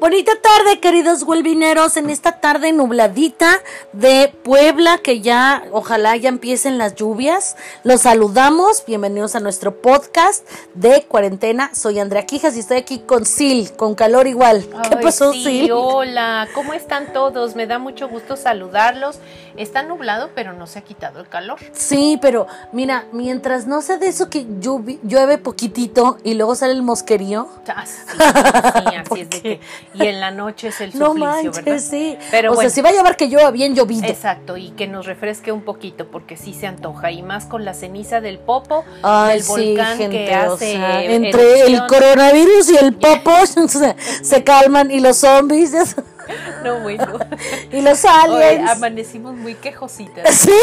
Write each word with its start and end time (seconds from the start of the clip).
Bonita 0.00 0.32
tarde, 0.40 0.80
queridos 0.80 1.24
huelvineros, 1.24 1.98
en 1.98 2.08
esta 2.08 2.40
tarde 2.40 2.72
nubladita 2.72 3.58
de 3.92 4.32
Puebla, 4.42 4.96
que 4.96 5.20
ya 5.20 5.64
ojalá 5.72 6.16
ya 6.16 6.30
empiecen 6.30 6.78
las 6.78 6.94
lluvias. 6.94 7.54
Los 7.84 8.00
saludamos, 8.00 8.82
bienvenidos 8.86 9.34
a 9.34 9.40
nuestro 9.40 9.82
podcast 9.82 10.48
de 10.72 11.02
cuarentena. 11.02 11.74
Soy 11.74 11.98
Andrea 11.98 12.24
Quijas 12.24 12.56
y 12.56 12.60
estoy 12.60 12.78
aquí 12.78 13.00
con 13.00 13.26
Sil, 13.28 13.76
con 13.76 13.94
calor 13.94 14.26
igual. 14.26 14.66
¿Qué 14.88 14.96
pasó, 14.96 15.34
Sil? 15.36 15.68
Hola, 15.70 16.48
¿cómo 16.54 16.72
están 16.72 17.12
todos? 17.12 17.54
Me 17.54 17.66
da 17.66 17.78
mucho 17.78 18.08
gusto 18.08 18.36
saludarlos. 18.36 19.18
Está 19.58 19.82
nublado, 19.82 20.30
pero 20.34 20.54
no 20.54 20.66
se 20.66 20.78
ha 20.78 20.82
quitado 20.82 21.20
el 21.20 21.28
calor. 21.28 21.58
Sí, 21.72 22.18
pero 22.22 22.46
mira, 22.72 23.04
mientras 23.12 23.66
no 23.66 23.82
sea 23.82 23.98
de 23.98 24.08
eso 24.08 24.30
que 24.30 24.46
llueve 25.02 25.36
poquitito 25.36 26.16
y 26.24 26.32
luego 26.32 26.54
sale 26.54 26.72
el 26.72 26.82
mosquerío. 26.82 27.48
Ah, 27.68 27.84
sí, 27.84 28.00
sí, 28.06 28.96
así 28.96 29.20
es 29.20 29.28
de 29.28 29.42
que 29.42 29.60
y 29.94 30.06
en 30.06 30.20
la 30.20 30.30
noche 30.30 30.68
es 30.68 30.80
el 30.80 30.96
no 30.98 31.14
manches, 31.14 31.64
¿verdad? 31.64 31.80
sí. 31.80 32.16
Pero 32.30 32.52
o 32.52 32.56
sea, 32.56 32.70
si 32.70 32.80
va 32.80 32.90
a 32.90 32.92
llevar 32.92 33.16
que 33.16 33.26
llueva 33.28 33.50
bien 33.50 33.74
llovido. 33.74 34.06
Exacto, 34.06 34.56
y 34.56 34.70
que 34.70 34.86
nos 34.86 35.06
refresque 35.06 35.52
un 35.52 35.62
poquito 35.62 36.08
porque 36.10 36.36
sí 36.36 36.54
se 36.54 36.66
antoja 36.66 37.10
y 37.10 37.22
más 37.22 37.46
con 37.46 37.64
la 37.64 37.74
ceniza 37.74 38.20
del 38.20 38.38
popo, 38.38 38.84
Ay, 39.02 39.38
del 39.38 39.46
volcán 39.46 39.98
que 40.10 40.34
hace 40.34 40.74
entre 41.14 41.62
el 41.62 41.86
coronavirus 41.86 42.70
y 42.70 42.76
el 42.76 42.94
popo 42.94 43.32
se, 44.22 44.44
calman 44.44 44.90
y 44.90 45.00
los 45.00 45.18
zombies 45.18 45.74
No, 46.64 46.80
bueno. 46.80 47.06
y 47.72 47.80
los 47.80 48.04
aliens. 48.04 48.70
amanecimos 48.70 49.34
muy 49.34 49.54
quejositas. 49.54 50.48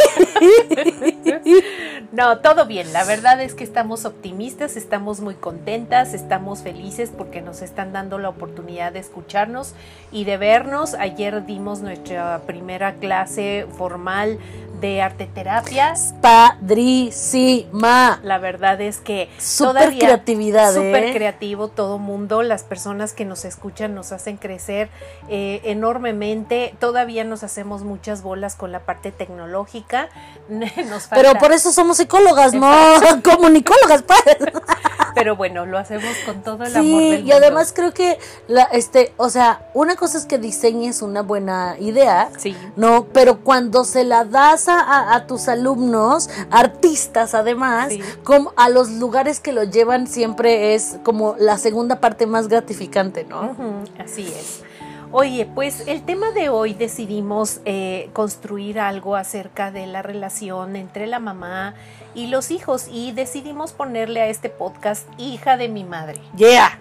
Sí. 1.44 1.64
no, 2.12 2.40
todo 2.40 2.68
bien. 2.68 2.94
La 2.94 3.04
verdad 3.04 3.42
es 3.42 3.54
que 3.54 3.64
estamos 3.64 4.06
optimistas, 4.06 4.78
estamos 4.78 5.20
muy 5.20 5.34
contentas, 5.34 6.14
estamos 6.14 6.62
felices 6.62 7.12
porque 7.16 7.42
nos 7.42 7.62
están 7.62 7.92
dando 7.92 8.18
la 8.20 8.30
oportunidad 8.30 8.92
de 8.94 9.00
escucharnos 9.00 9.74
y 10.12 10.26
de 10.26 10.38
vernos. 10.38 10.94
Ayer 10.94 11.46
dimos 11.46 11.82
nuestra 11.82 12.42
primera 12.46 12.96
clase 12.96 13.66
formal 13.78 14.38
de 14.80 15.02
arte 15.02 15.28
terapia. 15.34 15.94
Padrísima. 16.22 18.20
La 18.24 18.38
verdad 18.38 18.80
es 18.82 18.98
que 18.98 19.30
super 19.38 19.98
creatividad, 19.98 20.74
súper 20.74 21.06
¿eh? 21.06 21.14
creativo 21.14 21.68
todo 21.68 21.98
mundo. 21.98 22.44
Las 22.44 22.64
personas 22.64 23.14
que 23.14 23.26
nos 23.26 23.46
escuchan 23.46 23.96
nos 23.96 24.12
hacen 24.12 24.38
crecer 24.38 24.90
eh, 25.30 25.62
enormemente. 25.64 26.76
Todavía 26.80 27.24
nos 27.24 27.44
hacemos 27.44 27.84
muchas 27.84 28.22
bolas 28.22 28.56
con 28.56 28.72
la 28.72 28.82
parte 28.82 29.12
tecnológica. 29.12 30.10
Pero 31.10 31.34
por 31.36 31.52
eso 31.52 31.72
somos 31.72 31.98
psicólogas, 31.98 32.54
no 32.54 32.72
comunicólogas, 33.24 34.04
pues. 34.04 34.22
Pero 35.16 35.36
bueno, 35.36 35.66
lo 35.66 35.80
hacemos 35.80 36.16
con 36.26 36.44
todo 36.44 36.64
el 36.64 36.76
amor 36.76 37.02
del 37.02 37.26
y 37.26 37.32
además 37.32 37.74
creo 37.76 37.92
que 37.92 38.20
la 38.48 38.64
este, 38.66 39.14
o 39.18 39.32
sea, 39.32 39.62
una 39.74 39.96
cosa 39.96 40.20
es 40.20 40.28
que 40.28 40.38
diseñes 40.38 41.02
una 41.02 41.24
buena 41.24 41.76
idea, 41.80 42.30
sí. 42.38 42.56
no, 42.76 43.08
pero 43.14 43.40
cuando 43.40 43.84
se 43.84 44.04
la 44.04 44.26
das 44.26 44.67
a, 44.70 45.26
tus 45.28 45.48
alumnos, 45.48 46.30
artistas 46.52 47.34
además, 47.34 47.94
como 48.24 48.54
a 48.56 48.70
los 48.70 48.92
lugares 48.92 49.40
que 49.40 49.52
lo 49.52 49.64
llevan 49.64 50.08
siempre 50.08 50.76
es 50.76 50.98
como 51.04 51.36
la 51.40 51.58
segunda 51.58 52.00
parte 52.00 52.26
más 52.26 52.48
gratificante, 52.48 53.24
¿no? 53.24 53.56
así 54.00 54.28
es. 54.28 54.67
Oye, 55.12 55.46
pues 55.46 55.88
el 55.88 56.04
tema 56.04 56.32
de 56.32 56.50
hoy 56.50 56.74
decidimos 56.74 57.62
eh, 57.64 58.10
construir 58.12 58.80
algo 58.80 59.16
acerca 59.16 59.72
de 59.72 59.88
la 59.88 60.02
relación 60.02 60.76
entre 60.76 61.08
la 61.08 61.20
mamá 61.20 61.76
y 62.14 62.28
los 62.28 62.52
hijos 62.52 62.88
y 62.92 63.14
decidimos 63.14 63.72
ponerle 63.72 64.22
a 64.22 64.28
este 64.28 64.50
podcast 64.50 65.08
hija 65.18 65.56
de 65.56 65.70
mi 65.70 65.86
madre. 65.86 66.20
Yeah. 66.36 66.78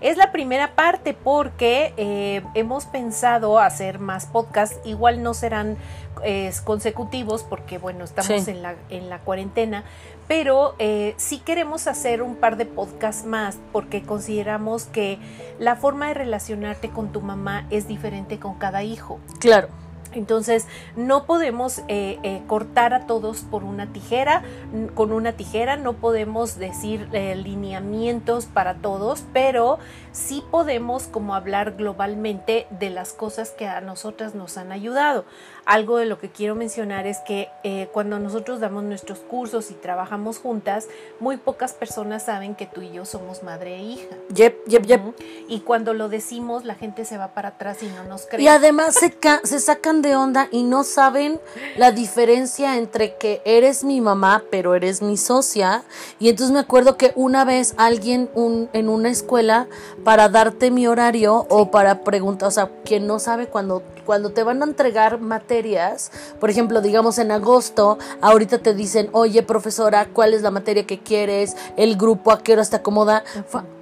Es 0.00 0.16
la 0.16 0.30
primera 0.30 0.76
parte 0.76 1.12
porque 1.12 1.92
eh, 1.96 2.42
hemos 2.54 2.86
pensado 2.86 3.58
hacer 3.58 3.98
más 3.98 4.26
podcasts, 4.26 4.78
igual 4.84 5.22
no 5.22 5.34
serán 5.34 5.76
consecutivos 6.64 7.44
porque 7.44 7.78
bueno, 7.78 8.04
estamos 8.04 8.46
en, 8.46 8.62
la, 8.62 8.74
en 8.90 9.08
la 9.08 9.20
cuarentena, 9.20 9.84
pero 10.30 10.76
eh, 10.78 11.14
sí 11.16 11.38
queremos 11.38 11.88
hacer 11.88 12.22
un 12.22 12.36
par 12.36 12.56
de 12.56 12.64
podcasts 12.64 13.26
más 13.26 13.58
porque 13.72 14.04
consideramos 14.04 14.84
que 14.84 15.18
la 15.58 15.74
forma 15.74 16.06
de 16.06 16.14
relacionarte 16.14 16.88
con 16.88 17.10
tu 17.10 17.20
mamá 17.20 17.66
es 17.70 17.88
diferente 17.88 18.38
con 18.38 18.54
cada 18.54 18.84
hijo. 18.84 19.18
Claro. 19.40 19.70
Entonces, 20.12 20.66
no 20.96 21.24
podemos 21.24 21.80
eh, 21.88 22.18
eh, 22.22 22.42
cortar 22.46 22.94
a 22.94 23.06
todos 23.06 23.42
por 23.42 23.62
una 23.62 23.92
tijera, 23.92 24.42
con 24.94 25.12
una 25.12 25.32
tijera, 25.32 25.76
no 25.76 25.94
podemos 25.94 26.58
decir 26.58 27.08
eh, 27.12 27.36
lineamientos 27.36 28.46
para 28.46 28.74
todos, 28.74 29.24
pero 29.32 29.78
sí 30.10 30.42
podemos 30.50 31.04
como 31.04 31.34
hablar 31.34 31.76
globalmente 31.76 32.66
de 32.70 32.90
las 32.90 33.12
cosas 33.12 33.50
que 33.50 33.68
a 33.68 33.80
nosotras 33.80 34.34
nos 34.34 34.58
han 34.58 34.72
ayudado. 34.72 35.24
Algo 35.70 35.98
de 35.98 36.06
lo 36.06 36.18
que 36.18 36.28
quiero 36.28 36.56
mencionar 36.56 37.06
es 37.06 37.18
que 37.18 37.48
cuando 37.92 38.18
nosotros 38.18 38.58
damos 38.58 38.82
nuestros 38.82 39.20
cursos 39.20 39.70
y 39.70 39.74
trabajamos 39.74 40.38
juntas, 40.38 40.88
muy 41.20 41.36
pocas 41.36 41.74
personas 41.74 42.24
saben 42.24 42.56
que 42.56 42.66
tú 42.66 42.82
y 42.82 42.90
yo 42.90 43.04
somos 43.04 43.44
madre 43.44 43.76
e 43.76 43.82
hija. 43.82 44.16
Yep, 44.34 44.66
yep, 44.66 44.82
yep. 44.84 45.00
Y 45.46 45.60
cuando 45.60 45.94
lo 45.94 46.08
decimos, 46.08 46.64
la 46.64 46.74
gente 46.74 47.04
se 47.04 47.18
va 47.18 47.34
para 47.34 47.50
atrás 47.50 47.84
y 47.84 47.86
no 47.86 48.02
nos 48.02 48.26
cree. 48.26 48.42
Y 48.42 48.48
además 48.48 48.96
se, 48.96 49.16
se 49.44 49.60
sacan 49.60 50.02
de 50.02 50.16
onda 50.16 50.48
y 50.50 50.64
no 50.64 50.82
saben 50.82 51.40
la 51.76 51.92
diferencia 51.92 52.76
entre 52.76 53.14
que 53.14 53.40
eres 53.44 53.84
mi 53.84 54.00
mamá, 54.00 54.42
pero 54.50 54.74
eres 54.74 55.02
mi 55.02 55.16
socia. 55.16 55.84
Y 56.18 56.30
entonces 56.30 56.52
me 56.52 56.58
acuerdo 56.58 56.96
que 56.96 57.12
una 57.14 57.44
vez 57.44 57.74
alguien 57.76 58.28
un, 58.34 58.68
en 58.72 58.88
una 58.88 59.10
escuela 59.10 59.68
para 60.02 60.28
darte 60.28 60.72
mi 60.72 60.88
horario 60.88 61.46
o 61.48 61.70
para 61.70 62.00
preguntar, 62.02 62.48
o 62.48 62.50
sea, 62.50 62.68
quien 62.84 63.06
no 63.06 63.20
sabe 63.20 63.46
cuando, 63.46 63.84
cuando 64.04 64.30
te 64.30 64.42
van 64.42 64.62
a 64.62 64.66
entregar 64.66 65.20
materias, 65.20 66.10
por 66.38 66.50
ejemplo, 66.50 66.80
digamos 66.80 67.18
en 67.18 67.30
agosto, 67.30 67.98
ahorita 68.20 68.58
te 68.58 68.74
dicen, 68.74 69.08
oye 69.12 69.42
profesora, 69.42 70.06
¿cuál 70.12 70.34
es 70.34 70.42
la 70.42 70.50
materia 70.50 70.86
que 70.86 70.98
quieres? 70.98 71.56
El 71.76 71.96
grupo, 71.96 72.32
¿a 72.32 72.42
qué 72.42 72.52
hora 72.52 72.64
te 72.64 72.76
acomoda? 72.76 73.24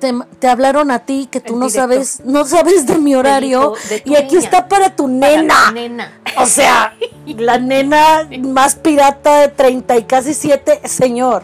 Te, 0.00 0.48
hablaron 0.48 0.90
a 0.90 1.00
ti 1.00 1.28
que 1.30 1.40
tú 1.40 1.56
no 1.56 1.68
sabes, 1.68 2.20
no 2.24 2.44
sabes 2.44 2.86
de 2.86 2.98
mi 2.98 3.14
horario 3.14 3.74
y 4.04 4.16
aquí 4.16 4.36
está 4.36 4.68
para 4.68 4.94
tu 4.94 5.08
nena. 5.08 5.70
nena. 5.72 6.20
O 6.38 6.46
sea, 6.46 6.94
la 7.26 7.58
nena 7.58 8.28
más 8.40 8.76
pirata 8.76 9.40
de 9.40 9.48
30 9.48 9.96
y 9.98 10.04
casi 10.04 10.34
7, 10.34 10.82
señor. 10.84 11.42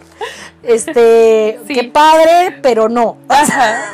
Este, 0.63 1.59
qué 1.67 1.91
padre, 1.93 2.57
pero 2.61 2.89
no. 2.89 3.17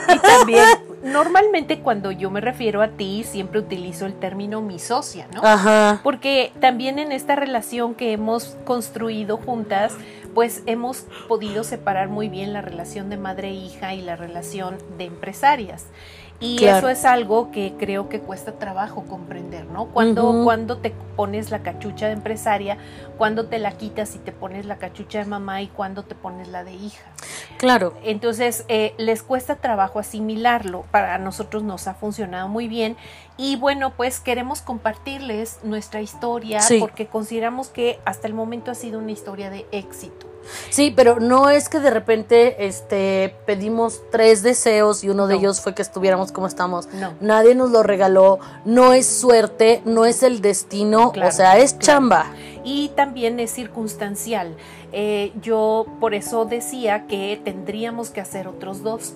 Y 0.08 0.20
también, 0.20 0.66
normalmente 1.04 1.80
cuando 1.80 2.12
yo 2.12 2.30
me 2.30 2.42
refiero 2.42 2.82
a 2.82 2.90
ti, 2.90 3.24
siempre 3.24 3.60
utilizo 3.60 4.06
el 4.06 4.14
término 4.14 4.62
mi 4.62 4.80
socia, 4.80 5.28
¿no? 5.34 5.42
Ajá. 5.44 6.00
Porque 6.04 6.52
también 6.60 7.00
en 7.00 7.12
esta 7.12 7.36
relación 7.36 7.96
que 7.96 8.14
hemos 8.14 8.58
construido 8.66 9.38
juntas, 9.38 9.94
pues 10.34 10.64
hemos 10.66 11.06
podido 11.28 11.64
separar 11.64 12.10
muy 12.10 12.30
bien 12.30 12.54
la 12.54 12.62
relación 12.62 13.10
de 13.10 13.18
madre 13.18 13.50
e 13.50 13.54
hija 13.54 13.94
y 13.94 14.02
la 14.02 14.16
relación 14.16 14.78
de 14.98 15.06
empresarias. 15.06 15.88
Y 16.42 16.66
eso 16.66 16.90
es 16.90 17.06
algo 17.06 17.52
que 17.52 17.76
creo 17.78 18.10
que 18.10 18.20
cuesta 18.20 18.54
trabajo 18.54 19.04
comprender, 19.04 19.66
¿no? 19.68 19.86
Cuando, 19.86 20.44
cuando 20.44 20.78
te 20.78 20.92
pones 21.16 21.52
la 21.52 21.60
cachucha 21.60 22.08
de 22.08 22.14
empresaria, 22.14 22.78
cuando 23.18 23.46
te 23.46 23.60
la 23.60 23.72
quitas 23.74 24.16
y 24.16 24.20
te 24.20 24.32
pones 24.32 24.66
la 24.66 24.78
cachucha 24.78 25.20
de 25.20 25.26
mamá 25.26 25.62
y 25.62 25.68
cuando 25.68 26.02
te 26.02 26.16
pones 26.16 26.48
la 26.48 26.64
de 26.64 26.74
hija. 26.74 27.04
Claro. 27.58 27.94
Entonces, 28.04 28.66
eh, 28.70 28.96
les 28.98 29.22
cuesta 29.22 29.58
trabajo 29.58 30.00
asimilarlo. 30.00 30.84
Para 30.90 31.20
nosotros 31.20 31.62
nos 31.62 31.88
ha 31.88 31.94
funcionado 31.94 32.48
muy 32.48 32.68
bien. 32.68 32.98
Y 33.38 33.56
bueno, 33.56 33.94
pues 33.96 34.20
queremos 34.20 34.62
compartirles 34.62 35.60
nuestra 35.64 36.02
historia 36.02 36.60
porque 36.80 37.06
consideramos 37.06 37.70
que 37.70 38.00
hasta 38.04 38.28
el 38.28 38.34
momento 38.34 38.72
ha 38.72 38.76
sido 38.76 38.98
una 38.98 39.12
historia 39.12 39.52
de 39.52 39.68
éxito. 39.72 40.31
Sí, 40.70 40.94
pero 40.96 41.20
no 41.20 41.50
es 41.50 41.70
que 41.70 41.80
de 41.80 41.90
repente 41.90 42.68
este 42.68 43.36
pedimos 43.46 44.02
tres 44.12 44.44
deseos 44.44 45.04
y 45.04 45.10
uno 45.10 45.28
de 45.28 45.36
ellos 45.36 45.62
fue 45.62 45.74
que 45.76 45.82
estuviéramos 45.82 46.32
como 46.32 46.48
estamos. 46.48 46.88
No. 46.94 47.14
Nadie 47.20 47.56
nos 47.56 47.72
lo 47.72 47.84
regaló, 47.84 48.40
no 48.66 48.94
es 48.94 49.08
suerte, 49.08 49.82
no 49.86 50.06
es 50.06 50.24
el 50.24 50.42
destino, 50.42 51.14
o 51.16 51.32
sea, 51.32 51.58
es 51.58 51.78
chamba. 51.80 52.28
Y 52.64 52.90
también 52.90 53.40
es 53.40 53.52
circunstancial. 53.52 54.56
Eh, 54.94 55.32
yo 55.42 55.86
por 56.00 56.14
eso 56.14 56.46
decía 56.46 57.08
que 57.08 57.40
tendríamos 57.44 58.10
que 58.10 58.20
hacer 58.20 58.48
otros 58.48 58.84
dos 58.84 59.14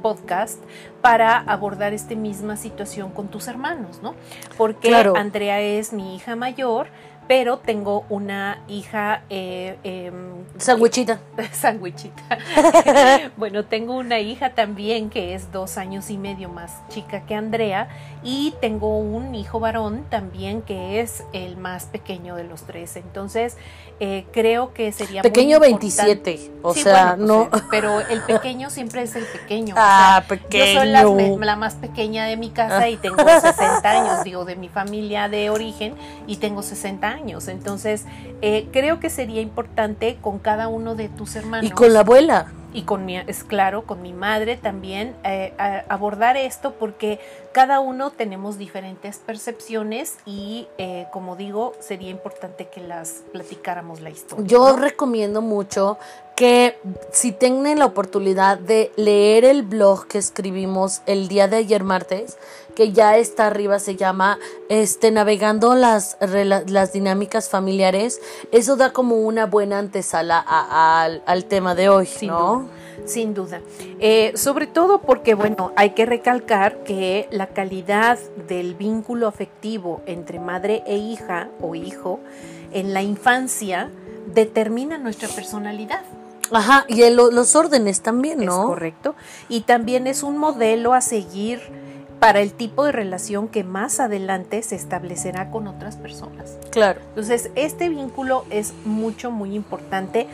podcasts 0.00 0.60
para 1.00 1.38
abordar 1.38 1.92
esta 1.92 2.14
misma 2.14 2.56
situación 2.56 3.10
con 3.10 3.28
tus 3.28 3.48
hermanos, 3.48 4.00
¿no? 4.02 4.14
Porque 4.56 4.94
Andrea 4.94 5.60
es 5.60 5.92
mi 5.92 6.14
hija 6.14 6.36
mayor, 6.36 6.88
pero 7.28 7.58
tengo 7.58 8.06
una 8.08 8.64
hija... 8.68 9.22
Eh, 9.28 9.76
eh, 9.84 10.10
Sandwichita. 10.56 11.20
Sandwichita. 11.52 12.38
bueno, 13.36 13.66
tengo 13.66 13.96
una 13.96 14.18
hija 14.18 14.54
también 14.54 15.10
que 15.10 15.34
es 15.34 15.52
dos 15.52 15.76
años 15.76 16.10
y 16.10 16.16
medio 16.16 16.48
más 16.48 16.80
chica 16.88 17.26
que 17.26 17.34
Andrea 17.34 17.88
y 18.24 18.54
tengo 18.62 18.98
un 18.98 19.34
hijo 19.34 19.60
varón 19.60 20.06
también 20.08 20.62
que 20.62 21.00
es 21.00 21.22
el 21.34 21.58
más 21.58 21.84
pequeño 21.84 22.34
de 22.34 22.44
los 22.44 22.62
tres. 22.62 22.96
Entonces, 22.96 23.58
eh, 24.00 24.26
creo 24.32 24.72
que 24.72 24.92
sería... 24.92 25.22
Pequeño 25.22 25.58
27, 25.58 26.52
o 26.62 26.72
sea, 26.72 27.14
pues, 27.16 27.26
no... 27.26 27.48
pero 27.70 28.00
el 28.00 28.20
pequeño 28.22 28.70
siempre 28.70 29.02
es 29.02 29.16
el 29.16 29.24
pequeño. 29.24 29.74
Ah, 29.76 30.22
o 30.22 30.26
sea, 30.26 30.28
pequeño. 30.28 30.64
Yo 30.64 30.80
soy 30.80 30.88
la, 30.88 31.46
la 31.46 31.56
más 31.56 31.74
pequeña 31.74 32.26
de 32.26 32.36
mi 32.36 32.50
casa 32.50 32.88
y 32.88 32.96
tengo 32.96 33.16
60 33.18 33.90
años, 33.90 34.24
digo, 34.24 34.44
de 34.44 34.54
mi 34.54 34.68
familia 34.68 35.28
de 35.28 35.50
origen 35.50 35.94
y 36.26 36.36
tengo 36.36 36.62
60 36.62 37.08
años. 37.08 37.48
Entonces, 37.48 38.04
eh, 38.40 38.68
creo 38.72 39.00
que 39.00 39.10
sería 39.10 39.40
importante 39.40 40.16
con 40.20 40.38
cada 40.38 40.68
uno 40.68 40.94
de 40.94 41.08
tus 41.08 41.34
hermanos. 41.34 41.68
Y 41.68 41.72
con 41.72 41.92
la 41.92 42.00
abuela. 42.00 42.52
Y 42.72 42.82
con 42.82 43.04
mi, 43.06 43.16
es 43.16 43.44
claro, 43.44 43.84
con 43.84 44.02
mi 44.02 44.12
madre 44.12 44.56
también, 44.56 45.16
eh, 45.24 45.54
abordar 45.88 46.36
esto 46.36 46.74
porque 46.74 47.18
cada 47.58 47.80
uno 47.80 48.10
tenemos 48.12 48.56
diferentes 48.56 49.16
percepciones 49.16 50.14
y, 50.24 50.68
eh, 50.78 51.08
como 51.12 51.34
digo, 51.34 51.72
sería 51.80 52.08
importante 52.08 52.68
que 52.68 52.80
las 52.80 53.22
platicáramos 53.32 54.00
la 54.00 54.10
historia. 54.10 54.46
Yo 54.46 54.68
¿no? 54.70 54.76
recomiendo 54.76 55.42
mucho 55.42 55.98
que 56.36 56.78
si 57.10 57.32
tienen 57.32 57.80
la 57.80 57.86
oportunidad 57.86 58.58
de 58.58 58.92
leer 58.94 59.44
el 59.44 59.62
blog 59.64 60.06
que 60.06 60.18
escribimos 60.18 61.00
el 61.06 61.26
día 61.26 61.48
de 61.48 61.56
ayer 61.56 61.82
martes, 61.82 62.38
que 62.76 62.92
ya 62.92 63.16
está 63.16 63.48
arriba, 63.48 63.80
se 63.80 63.96
llama 63.96 64.38
este 64.68 65.10
Navegando 65.10 65.74
las, 65.74 66.16
las 66.20 66.92
dinámicas 66.92 67.48
familiares, 67.48 68.20
eso 68.52 68.76
da 68.76 68.92
como 68.92 69.16
una 69.16 69.46
buena 69.46 69.80
antesala 69.80 70.38
a- 70.46 71.02
al, 71.02 71.24
al 71.26 71.44
tema 71.46 71.74
de 71.74 71.88
hoy, 71.88 72.08
¿no? 72.22 72.68
Sin 73.06 73.34
duda. 73.34 73.60
Eh, 74.00 74.32
sobre 74.36 74.66
todo 74.66 75.00
porque, 75.00 75.34
bueno, 75.34 75.72
hay 75.76 75.90
que 75.90 76.06
recalcar 76.06 76.82
que 76.84 77.28
la 77.30 77.48
calidad 77.48 78.18
del 78.48 78.74
vínculo 78.74 79.26
afectivo 79.26 80.00
entre 80.06 80.38
madre 80.40 80.82
e 80.86 80.96
hija 80.96 81.48
o 81.60 81.74
hijo 81.74 82.20
en 82.72 82.92
la 82.94 83.02
infancia 83.02 83.90
determina 84.34 84.98
nuestra 84.98 85.28
personalidad. 85.28 86.02
Ajá, 86.50 86.84
y 86.88 87.02
el- 87.02 87.16
los 87.16 87.56
órdenes 87.56 88.00
también, 88.00 88.40
Es 88.40 88.46
¿no? 88.46 88.66
correcto. 88.66 89.14
Y 89.48 89.62
también 89.62 90.06
es 90.06 90.22
un 90.22 90.38
modelo 90.38 90.94
a 90.94 91.00
seguir 91.00 91.60
para 92.20 92.40
el 92.40 92.52
tipo 92.52 92.84
de 92.84 92.90
relación 92.90 93.46
que 93.48 93.62
más 93.64 94.00
adelante 94.00 94.62
se 94.62 94.74
establecerá 94.74 95.50
con 95.50 95.68
otras 95.68 95.96
personas. 95.96 96.56
Claro. 96.70 97.00
Entonces, 97.10 97.50
este 97.54 97.88
vínculo 97.88 98.44
es 98.50 98.72
mucho, 98.84 99.30
muy 99.30 99.54
importante, 99.54 100.26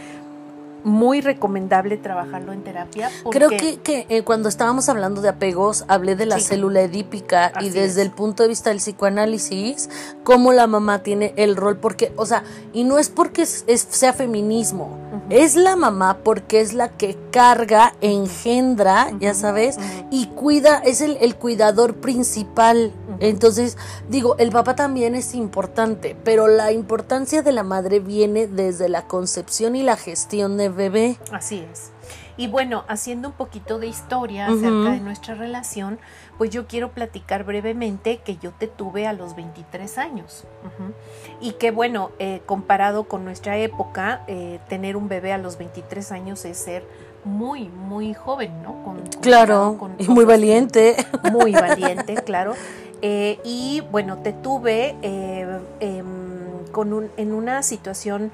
muy 0.85 1.21
recomendable 1.21 1.97
trabajarlo 1.97 2.53
en 2.53 2.63
terapia. 2.63 3.11
Porque, 3.23 3.39
Creo 3.39 3.51
que, 3.51 3.79
que, 3.81 4.07
eh, 4.09 4.23
cuando 4.23 4.49
estábamos 4.49 4.89
hablando 4.89 5.21
de 5.23 5.31
apegos, 5.31 5.85
hablé 5.89 6.15
de 6.15 6.27
la 6.27 6.39
Sí. 6.39 6.45
célula 6.45 6.83
edípica 6.83 7.53
y 7.61 7.71
desde 7.71 8.03
es. 8.03 8.07
el 8.07 8.11
punto 8.11 8.43
de 8.43 8.51
vista 8.51 8.71
del 8.71 8.79
psicoanálisis, 8.79 9.89
cómo 10.25 10.53
la 10.53 10.67
mamá 10.67 11.03
tiene 11.03 11.33
el 11.37 11.57
rol, 11.57 11.79
porque, 11.79 12.13
o 12.17 12.27
sea, 12.27 12.45
y 12.73 12.85
no 12.85 12.99
es 12.99 13.09
porque 13.09 13.43
es- 13.43 13.65
es- 13.67 13.87
sea 13.91 14.13
feminismo, 14.13 14.99
es 15.31 15.57
la 15.57 15.75
mamá 15.77 16.19
porque 16.23 16.61
es 16.61 16.75
la 16.75 16.91
que 16.91 17.17
carga, 17.31 17.95
engendra, 18.01 19.09
ya 19.21 19.35
sabes, 19.35 19.79
y 20.11 20.27
cuida, 20.27 20.79
es 20.85 21.01
el, 21.01 21.17
el 21.21 21.37
cuidador 21.37 21.95
principal. 21.97 22.93
Entonces, 23.21 23.77
digo, 24.09 24.37
el 24.39 24.51
papá 24.51 24.75
también 24.75 25.15
es 25.15 25.35
importante, 25.35 26.17
pero 26.25 26.49
la 26.49 26.73
importancia 26.73 27.43
de 27.43 27.53
la 27.53 27.63
madre 27.63 28.01
viene 28.01 28.47
desde 28.49 28.89
la 28.89 29.07
concepción 29.07 29.77
y 29.77 29.83
la 29.83 29.97
gestión 29.97 30.57
de 30.57 30.69
bebé. 30.75 31.17
Así 31.33 31.65
es. 31.73 31.91
Y 32.37 32.49
bueno, 32.49 32.85
haciendo 32.89 33.29
un 33.29 33.35
poquito 33.35 33.79
de 33.79 33.87
historia 33.87 34.47
acerca 34.47 34.91
de 34.91 34.99
nuestra 35.01 35.37
relación, 35.37 36.01
pues 36.37 36.51
yo 36.51 36.67
quiero 36.67 36.91
platicar 36.91 37.45
brevemente 37.45 38.19
que 38.19 38.37
yo 38.39 38.51
te 38.51 38.67
tuve 38.67 39.07
a 39.07 39.13
los 39.13 39.37
23 39.37 39.99
años. 39.99 40.45
Y 41.41 41.53
que 41.53 41.71
bueno, 41.71 42.11
eh, 42.19 42.43
comparado 42.45 43.05
con 43.05 43.25
nuestra 43.25 43.57
época, 43.59 44.25
eh, 44.27 44.59
tener 44.69 44.97
un 44.97 45.09
bebé 45.09 45.33
a 45.33 45.39
los 45.39 45.59
23 45.59 46.11
años 46.11 46.45
es 46.45 46.59
ser 46.59 46.85
muy, 47.25 47.69
muy 47.69 48.15
joven, 48.15 48.63
¿no? 48.65 48.83
Con- 48.85 49.01
Claro, 49.23 49.77
con 49.79 49.95
y 49.99 50.09
muy 50.09 50.25
valiente. 50.25 50.97
muy 51.33 51.53
valiente, 51.53 52.15
claro. 52.17 52.55
Eh, 53.01 53.39
y 53.45 53.81
bueno, 53.93 54.19
te 54.19 54.33
tuve 54.33 54.97
em, 55.03 56.67
con 56.73 56.93
un, 56.93 57.11
en 57.17 57.33
una 57.33 57.63
situación 57.63 58.33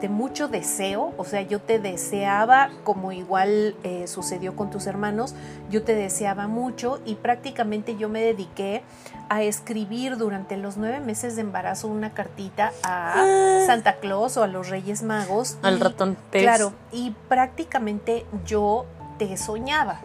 de 0.00 0.08
mucho 0.08 0.48
deseo, 0.48 1.12
o 1.16 1.24
sea, 1.24 1.42
yo 1.42 1.60
te 1.60 1.78
deseaba, 1.78 2.70
como 2.84 3.12
igual 3.12 3.74
eh, 3.82 4.06
sucedió 4.06 4.54
con 4.56 4.70
tus 4.70 4.86
hermanos, 4.86 5.34
yo 5.70 5.82
te 5.82 5.94
deseaba 5.94 6.46
mucho 6.48 7.00
y 7.04 7.16
prácticamente 7.16 7.96
yo 7.96 8.08
me 8.08 8.20
dediqué 8.22 8.82
a 9.28 9.42
escribir 9.42 10.16
durante 10.16 10.56
los 10.56 10.76
nueve 10.76 11.00
meses 11.00 11.36
de 11.36 11.42
embarazo 11.42 11.88
una 11.88 12.14
cartita 12.14 12.72
a 12.82 13.14
Ah. 13.16 13.60
Santa 13.66 13.96
Claus 13.96 14.36
o 14.36 14.42
a 14.42 14.46
los 14.46 14.68
Reyes 14.70 15.02
Magos. 15.02 15.58
Al 15.62 15.76
y- 15.76 15.80
ratón 15.80 16.16
pez. 16.30 16.42
Claro, 16.42 16.72
y 16.92 17.14
prácticamente 17.28 18.24
yo 18.46 18.86
te 19.18 19.36
soñaba. 19.36 20.00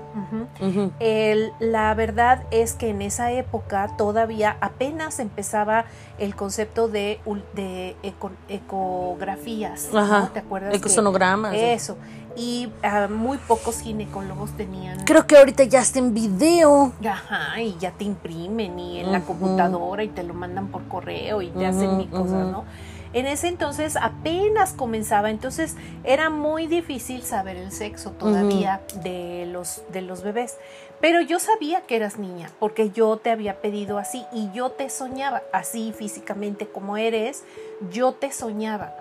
El- 0.99 1.51
la 1.59 1.93
verdad 1.93 2.43
es 2.51 2.73
que 2.73 2.89
en 2.89 3.01
esa 3.01 3.31
época 3.31 3.95
todavía 3.97 4.57
apenas 4.61 5.19
empezaba 5.19 5.85
el 6.17 6.35
concepto 6.35 6.87
de, 6.87 7.19
de 7.55 7.95
eco- 8.03 8.31
ecografías. 8.49 9.89
¿no? 9.93 9.99
Ajá. 9.99 10.29
¿Te 10.33 10.39
acuerdas? 10.39 10.71
que- 10.71 10.77
Ecosonogramas. 10.77 11.53
Eso. 11.55 11.97
Y 12.35 12.71
ah, 12.81 13.07
muy 13.09 13.37
pocos 13.37 13.81
ginecólogos 13.81 14.51
tenían. 14.57 15.03
Creo 15.05 15.27
que 15.27 15.37
ahorita 15.37 15.65
ya 15.65 15.81
está 15.81 15.99
en 15.99 16.15
video. 16.15 16.91
Ajá, 17.07 17.61
y 17.61 17.77
ya 17.77 17.91
te 17.91 18.05
imprimen 18.05 18.79
y 18.79 18.99
en 19.01 19.11
la 19.11 19.21
computadora 19.21 20.03
y 20.03 20.07
te 20.09 20.23
lo 20.23 20.33
mandan 20.33 20.69
por 20.69 20.83
correo 20.87 21.43
y 21.43 21.49
te 21.51 21.65
hacen 21.67 21.97
mil 21.97 22.09
cosas. 22.09 22.47
¿no? 22.51 22.65
En 23.13 23.27
ese 23.27 23.47
entonces 23.47 23.95
apenas 23.95 24.73
comenzaba, 24.73 25.29
entonces 25.29 25.75
era 26.03 26.31
muy 26.31 26.65
difícil 26.65 27.21
saber 27.21 27.57
el 27.57 27.71
sexo 27.71 28.11
todavía 28.11 28.81
de, 29.03 29.45
los, 29.45 29.83
de 29.91 30.01
los 30.01 30.23
bebés. 30.23 30.57
Pero 30.99 31.21
yo 31.21 31.37
sabía 31.37 31.81
que 31.81 31.95
eras 31.95 32.17
niña, 32.17 32.49
porque 32.59 32.89
yo 32.89 33.17
te 33.17 33.29
había 33.29 33.61
pedido 33.61 33.99
así 33.99 34.25
y 34.31 34.49
yo 34.51 34.71
te 34.71 34.89
soñaba, 34.89 35.43
así 35.51 35.93
físicamente 35.95 36.67
como 36.67 36.97
eres, 36.97 37.43
yo 37.91 38.13
te 38.13 38.31
soñaba. 38.31 38.95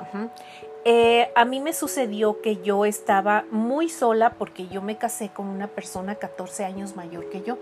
Eh, 0.84 1.28
a 1.36 1.44
mí 1.44 1.60
me 1.60 1.72
sucedió 1.72 2.40
que 2.40 2.56
yo 2.62 2.84
estaba 2.84 3.44
muy 3.52 3.88
sola 3.88 4.34
porque 4.36 4.66
yo 4.66 4.82
me 4.82 4.96
casé 4.98 5.28
con 5.28 5.46
una 5.46 5.68
persona 5.68 6.16
14 6.16 6.64
años 6.64 6.96
mayor 6.96 7.28
que 7.30 7.42
yo 7.42 7.56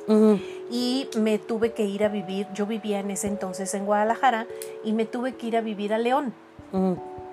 y 0.70 1.06
me 1.18 1.38
tuve 1.38 1.72
que 1.72 1.84
ir 1.84 2.02
a 2.04 2.08
vivir, 2.08 2.46
yo 2.54 2.64
vivía 2.64 2.98
en 3.00 3.10
ese 3.10 3.28
entonces 3.28 3.74
en 3.74 3.84
Guadalajara 3.84 4.46
y 4.84 4.92
me 4.92 5.04
tuve 5.04 5.34
que 5.34 5.48
ir 5.48 5.56
a 5.58 5.60
vivir 5.60 5.92
a 5.92 5.98
León. 5.98 6.32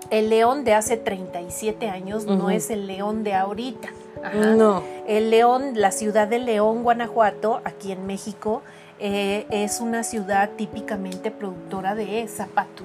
El 0.09 0.29
León 0.29 0.65
de 0.65 0.73
hace 0.73 0.97
37 0.97 1.89
años 1.89 2.25
no 2.25 2.35
Ujú. 2.35 2.49
es 2.49 2.69
el 2.69 2.85
León 2.87 3.23
de 3.23 3.33
ahorita. 3.35 3.89
Ajá. 4.23 4.55
No. 4.55 4.83
El 5.07 5.29
León, 5.29 5.71
la 5.75 5.91
ciudad 5.91 6.27
de 6.27 6.39
León, 6.39 6.83
Guanajuato, 6.83 7.61
aquí 7.63 7.91
en 7.93 8.05
México, 8.07 8.61
eh, 8.99 9.45
es 9.51 9.79
una 9.79 10.03
ciudad 10.03 10.49
típicamente 10.57 11.29
productora 11.29 11.93
de 11.93 12.27
zapato. 12.27 12.83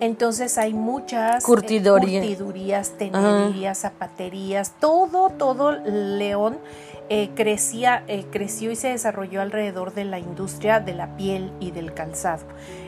Entonces 0.00 0.56
hay 0.58 0.72
muchas 0.74 1.44
eh, 2.20 2.20
curtidurías, 2.22 2.90
tenerías, 2.98 3.78
zapaterías, 3.78 4.72
todo, 4.80 5.28
todo 5.30 5.72
León 5.72 6.58
eh, 7.10 7.30
crecía, 7.34 8.04
eh, 8.06 8.24
creció 8.30 8.70
y 8.70 8.76
se 8.76 8.88
desarrolló 8.88 9.42
alrededor 9.42 9.92
de 9.94 10.04
la 10.04 10.18
industria 10.18 10.80
de 10.80 10.94
la 10.94 11.16
piel 11.16 11.52
y 11.60 11.70
del 11.72 11.92
calzado. 11.92 12.44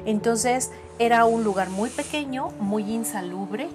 Entonces 0.06 0.70
era 0.98 1.24
un 1.24 1.42
lugar 1.44 1.68
muy 1.70 1.90
pequeño, 1.90 2.50
muy 2.60 2.84
insalubre 2.92 3.68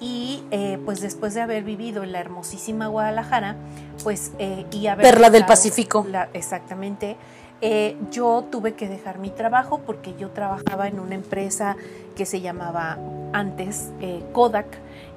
y 0.00 0.42
eh, 0.50 0.78
pues 0.84 1.00
después 1.00 1.32
de 1.34 1.40
haber 1.40 1.64
vivido 1.64 2.02
en 2.02 2.12
la 2.12 2.20
hermosísima 2.20 2.86
Guadalajara, 2.88 3.56
pues 4.04 4.32
eh, 4.38 4.66
y 4.70 4.86
haber 4.88 5.06
Perla 5.06 5.30
del 5.30 5.46
Pacífico. 5.46 6.06
la- 6.08 6.28
exactamente. 6.34 7.16
Eh, 7.62 7.96
yo 8.10 8.44
tuve 8.50 8.74
que 8.74 8.88
dejar 8.88 9.18
mi 9.18 9.30
trabajo 9.30 9.80
porque 9.86 10.14
yo 10.18 10.30
trabajaba 10.30 10.88
en 10.88 10.98
una 10.98 11.14
empresa 11.14 11.76
que 12.16 12.26
se 12.26 12.40
llamaba 12.40 12.98
antes 13.32 13.92
eh, 14.00 14.22
Kodak. 14.32 14.66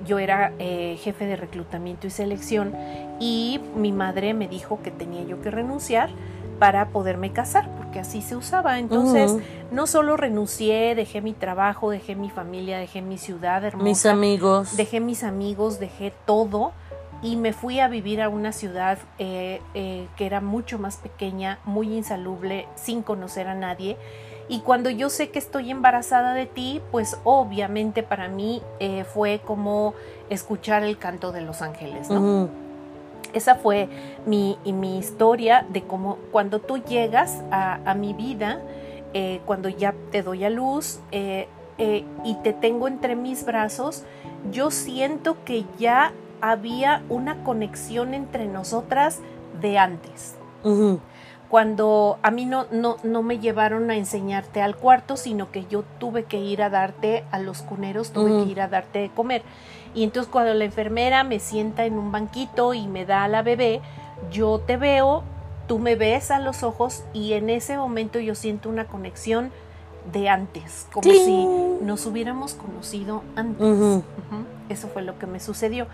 Yo 0.06 0.20
era 0.20 0.54
eh, 0.60 0.98
jefe 1.02 1.25
de 1.25 1.36
reclutamiento 1.36 2.06
y 2.06 2.12
selección 2.12 2.74
y 3.20 3.60
mi 3.75 3.92
madre 3.92 4.34
me 4.36 4.48
dijo 4.48 4.80
que 4.84 4.92
tenía 4.92 5.24
yo 5.24 5.42
que 5.42 5.50
renunciar 5.50 6.10
para 6.60 6.90
poderme 6.90 7.34
casar, 7.34 7.68
porque 7.78 8.00
así 8.00 8.22
se 8.22 8.36
usaba. 8.36 8.80
Entonces, 8.80 9.36
no 9.72 9.88
solo 9.88 10.16
renuncié, 10.16 10.96
dejé 10.96 11.22
mi 11.22 11.34
trabajo, 11.34 11.90
dejé 11.90 12.16
mi 12.16 12.30
familia, 12.30 12.78
dejé 12.78 13.02
mi 13.02 13.18
ciudad 13.18 13.64
hermosa, 13.66 13.84
Mis 13.84 14.06
amigos. 14.06 14.78
dejé 14.78 15.00
mis 15.02 15.24
amigos, 15.24 15.80
dejé 15.80 16.14
todo 16.25 16.72
y 17.25 17.38
me 17.38 17.53
fui 17.53 17.79
a 17.79 17.88
vivir 17.88 18.22
a 18.22 18.29
una 18.29 18.51
ciudad 18.51 19.00
eh, 19.17 19.60
eh, 19.74 20.08
que 20.15 20.27
era 20.27 20.41
mucho 20.41 20.77
más 20.77 20.98
pequeña, 20.98 21.58
muy 21.65 21.91
insalubre, 21.91 22.67
sin 22.75 23.01
conocer 23.01 23.48
a 23.48 23.55
nadie. 23.55 23.98
Y 24.48 24.60
cuando 24.60 24.91
yo 24.91 25.10
sé 25.10 25.32
que 25.32 25.39
estoy 25.39 25.72
embarazada 25.72 26.36
de 26.36 26.46
ti, 26.46 26.82
pues 26.91 27.17
obviamente 27.24 28.03
para 28.03 28.27
mí 28.27 28.62
eh, 28.79 29.05
fue 29.05 29.41
como 29.44 29.96
escuchar 30.29 30.84
el 30.84 31.00
canto 31.00 31.32
de 31.32 31.41
los 31.41 31.63
ángeles, 31.63 32.12
¿no? 32.12 32.48
Esa 33.34 33.55
fue 33.55 33.89
mi, 34.27 34.60
mi, 34.63 35.00
historia 35.00 35.65
de 35.70 35.82
cómo 35.82 36.20
cuando 36.32 36.60
tú 36.60 36.77
llegas 36.77 37.41
a, 37.51 37.96
mi 37.96 38.13
vida, 38.13 38.62
eh, 39.13 39.41
cuando 39.48 39.67
ya 39.67 39.96
te 40.12 40.22
doy 40.22 40.46
a 40.46 40.51
luz 40.51 41.00
eh, 41.12 41.48
y 42.24 42.36
te 42.44 42.53
tengo 42.53 42.88
entre 42.88 43.15
mis 43.15 43.46
brazos, 43.46 44.03
yo 44.51 44.70
siento 44.70 45.44
que 45.44 45.65
ya 45.79 46.13
había 46.42 47.04
una 47.10 47.44
conexión 47.44 48.13
entre 48.13 48.46
nosotras 48.46 49.20
de 49.62 49.77
antes. 49.77 50.36
Cuando 51.50 52.18
a 52.24 52.32
mí 52.32 52.46
no, 52.46 52.65
no, 52.72 52.98
no, 53.04 53.22
me 53.22 53.38
llevaron 53.38 53.92
a 53.92 53.96
enseñarte 53.96 54.62
al 54.62 54.75
cuarto, 54.75 55.15
sino 55.15 55.51
que 55.51 55.65
yo 55.68 55.84
tuve 56.00 56.24
que 56.24 56.39
ir 56.39 56.63
a 56.63 56.70
darte 56.70 57.24
a 57.32 57.39
los 57.39 57.62
cuneros, 57.62 58.12
tuve 58.12 58.44
que 58.44 58.51
ir 58.51 58.62
a 58.62 58.68
darte 58.68 59.00
de 59.00 59.10
comer. 59.10 59.44
Y 59.94 60.04
entonces 60.04 60.32
cuando 60.32 60.54
la 60.54 60.65
enfermera 60.65 61.24
me 61.24 61.39
sienta 61.39 61.86
en 61.86 62.00
un 62.00 62.12
banquito 62.12 62.74
y 62.74 62.88
me 62.88 63.06
da 63.06 63.24
a 63.24 63.27
la 63.27 63.44
bebé, 63.44 63.82
yo 64.32 64.60
te 64.60 64.75
veo, 64.75 65.24
tú 65.68 65.77
me 65.77 65.96
ves 65.96 66.32
a 66.32 66.39
los 66.39 66.63
ojos 66.63 67.04
y 67.13 67.34
en 67.34 67.50
ese 67.50 67.77
momento 67.77 68.20
yo 68.20 68.34
siento 68.34 68.68
una 68.68 68.86
conexión 68.86 69.51
de 70.12 70.30
antes, 70.30 70.88
como 70.92 71.12
si 71.12 71.48
nos 71.82 72.06
hubiéramos 72.06 72.54
conocido 72.54 73.24
antes. 73.36 74.04
Eso 74.70 74.88
fue 74.88 75.02
lo 75.02 75.18
que 75.20 75.28
me 75.28 75.40
sucedió. 75.40 75.88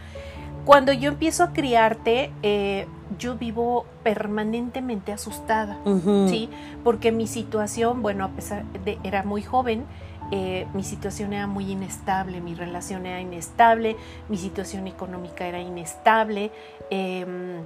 Cuando 0.65 0.94
yo 0.94 1.10
empiezo 1.10 1.44
a 1.44 1.53
criarte, 1.53 2.32
eh, 2.44 2.86
yo 3.18 3.36
vivo 3.36 3.86
permanentemente 4.03 5.12
asustada, 5.12 5.80
¿sí? 6.27 6.50
Porque 6.84 7.12
mi 7.12 7.27
situación, 7.27 8.01
bueno, 8.01 8.25
a 8.25 8.30
pesar 8.30 8.65
de 8.86 9.00
era 9.03 9.24
muy 9.24 9.41
joven, 9.41 9.86
eh, 10.32 10.68
mi 10.74 10.84
situación 10.84 11.34
era 11.34 11.48
muy 11.48 11.72
inestable, 11.72 12.39
mi 12.41 12.53
relación 12.56 13.06
era 13.06 13.20
inestable, 13.20 13.98
mi 14.30 14.38
situación 14.38 14.88
económica 14.88 15.46
era 15.46 15.60
inestable, 15.60 16.51
em, 16.89 17.63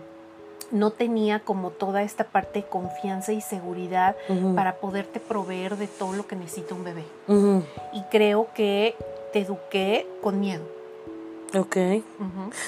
no 0.72 0.92
tenía 0.92 1.40
como 1.40 1.70
toda 1.70 2.04
esta 2.04 2.24
parte 2.24 2.62
de 2.62 2.68
confianza 2.68 3.34
y 3.34 3.42
seguridad 3.42 4.16
para 4.56 4.76
poderte 4.76 5.20
proveer 5.20 5.78
de 5.78 5.88
todo 5.88 6.14
lo 6.14 6.28
que 6.28 6.36
necesita 6.36 6.76
un 6.76 6.84
bebé. 6.84 7.04
Y 7.94 8.02
creo 8.12 8.48
que 8.54 8.96
te 9.34 9.42
eduqué 9.42 10.08
con 10.22 10.40
miedo. 10.40 10.64
Ok. 11.58 11.78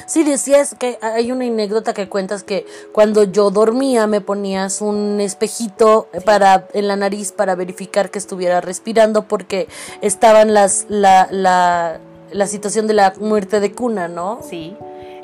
Sí, 0.05 0.23
decías 0.23 0.75
que 0.79 0.97
hay 1.01 1.31
una 1.31 1.45
anécdota 1.45 1.93
que 1.93 2.07
cuentas 2.07 2.43
que 2.43 2.65
cuando 2.93 3.23
yo 3.23 3.51
dormía 3.51 4.07
me 4.07 4.21
ponías 4.21 4.81
un 4.81 5.19
espejito 5.19 6.07
para 6.25 6.67
en 6.73 6.87
la 6.87 6.95
nariz 6.95 7.31
para 7.31 7.55
verificar 7.55 8.11
que 8.11 8.19
estuviera 8.19 8.61
respirando 8.61 9.23
porque 9.23 9.67
estaban 10.01 10.53
las 10.53 10.85
la, 10.87 11.27
la, 11.31 11.99
la 12.31 12.47
situación 12.47 12.87
de 12.87 12.93
la 12.93 13.13
muerte 13.19 13.59
de 13.59 13.73
cuna, 13.73 14.07
¿no? 14.07 14.39
Sí. 14.47 14.77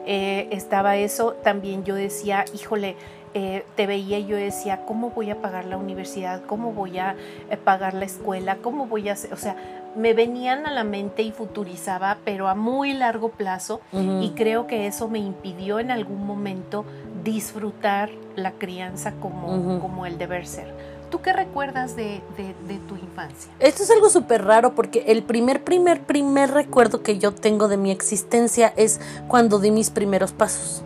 Eh, 0.06 0.48
estaba 0.52 0.98
eso, 0.98 1.34
también 1.44 1.84
yo 1.84 1.96
decía, 1.96 2.46
híjole, 2.54 2.96
eh, 3.36 3.66
te 3.76 3.88
veía 3.88 4.20
y 4.20 4.28
yo 4.28 4.36
decía, 4.36 4.86
¿cómo 4.86 5.10
voy 5.10 5.32
a 5.32 5.42
pagar 5.42 5.66
la 5.66 5.78
universidad? 5.78 6.44
¿Cómo 6.46 6.72
voy 6.72 7.00
a 7.00 7.16
eh, 7.50 7.58
pagar 7.58 7.96
la 7.96 8.06
escuela? 8.06 8.58
¿Cómo 8.62 8.86
voy 8.86 9.10
a 9.10 9.14
hacer? 9.14 9.34
O 9.34 9.38
sea, 9.38 9.56
me 9.96 10.14
venían 10.14 10.68
a 10.68 10.72
la 10.72 10.84
mente 10.84 11.24
y 11.24 11.32
futurizaba, 11.32 12.18
pero 12.26 12.48
a 12.48 12.56
muy 12.56 12.94
largo 12.94 13.30
plazo, 13.30 13.82
y 13.92 14.32
creo 14.32 14.66
que 14.66 14.88
eso 14.88 15.08
me 15.08 15.20
impidió 15.20 15.80
en 15.80 15.92
algún 15.92 16.26
momento 16.26 16.84
disfrutar 17.24 18.10
la 18.36 18.52
crianza 18.54 19.14
como, 19.20 19.80
como 19.80 20.08
el 20.08 20.18
deber 20.18 20.48
ser. 20.48 20.74
¿Tú 21.14 21.22
qué 21.22 21.32
recuerdas 21.32 21.96
de, 21.96 22.24
de, 22.38 22.80
tu 22.90 22.96
infancia? 22.96 23.52
Esto 23.60 23.84
es 23.84 23.92
algo 23.92 24.10
súper 24.10 24.46
raro 24.46 24.74
porque 24.74 25.04
el 25.10 25.22
primer, 25.22 25.64
primer, 25.64 26.02
primer 26.02 26.50
recuerdo 26.50 27.04
que 27.04 27.20
yo 27.20 27.32
tengo 27.32 27.68
de 27.68 27.78
mi 27.78 27.92
existencia 27.92 28.74
es 28.78 29.00
cuando 29.28 29.60
di 29.60 29.70
mis 29.70 29.92
primeros 29.92 30.32
pasos. 30.32 30.82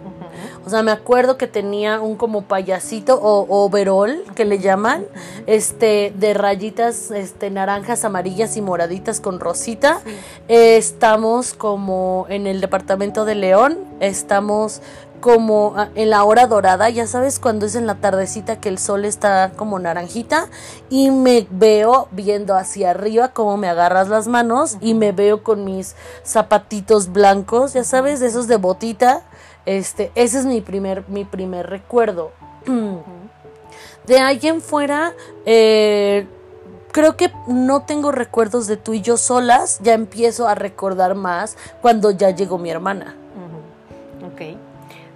O 0.65 0.69
sea, 0.69 0.83
me 0.83 0.91
acuerdo 0.91 1.37
que 1.37 1.47
tenía 1.47 2.01
un 2.01 2.17
como 2.17 2.41
payasito 2.41 3.15
o 3.15 3.63
overol 3.63 4.25
que 4.35 4.43
le 4.43 4.59
llaman, 4.59 5.05
este, 5.45 6.11
de 6.17 6.33
rayitas, 6.33 7.09
este, 7.09 7.49
naranjas, 7.49 8.03
amarillas 8.03 8.57
y 8.57 8.61
moraditas 8.61 9.21
con 9.21 9.39
rosita. 9.39 10.01
estamos 10.49 11.53
como 11.53 12.25
en 12.27 12.47
el 12.47 12.59
departamento 12.59 13.23
de 13.23 13.35
León, 13.35 13.77
estamos 14.01 14.81
como 15.21 15.75
en 15.95 16.09
la 16.09 16.23
hora 16.23 16.47
dorada, 16.47 16.89
ya 16.89 17.07
sabes, 17.07 17.39
cuando 17.39 17.65
es 17.65 17.75
en 17.75 17.87
la 17.87 17.95
tardecita 17.95 18.59
que 18.59 18.69
el 18.69 18.77
sol 18.77 19.05
está 19.05 19.51
como 19.55 19.79
naranjita 19.79 20.47
y 20.89 21.11
me 21.11 21.47
veo 21.49 22.07
viendo 22.11 22.55
hacia 22.55 22.91
arriba 22.91 23.29
como 23.29 23.57
me 23.57 23.67
agarras 23.67 24.09
las 24.09 24.27
manos 24.27 24.77
y 24.79 24.93
me 24.93 25.11
veo 25.11 25.43
con 25.43 25.65
mis 25.65 25.95
zapatitos 26.23 27.11
blancos, 27.11 27.73
ya 27.73 27.83
sabes, 27.83 28.19
de 28.19 28.27
esos 28.27 28.47
de 28.47 28.57
botita 28.57 29.23
este, 29.67 30.13
ese 30.15 30.39
es 30.39 30.45
mi 30.45 30.61
primer, 30.61 31.03
mi 31.09 31.25
primer 31.25 31.69
recuerdo. 31.69 32.31
De 34.07 34.17
ahí 34.17 34.39
en 34.43 34.61
fuera, 34.61 35.13
eh, 35.45 36.25
creo 36.93 37.17
que 37.17 37.33
no 37.47 37.81
tengo 37.81 38.13
recuerdos 38.13 38.67
de 38.67 38.77
tú 38.77 38.93
y 38.93 39.01
yo 39.01 39.17
solas, 39.17 39.81
ya 39.83 39.93
empiezo 39.93 40.47
a 40.47 40.55
recordar 40.55 41.13
más 41.13 41.57
cuando 41.81 42.11
ya 42.11 42.29
llegó 42.29 42.57
mi 42.57 42.69
hermana. 42.69 43.17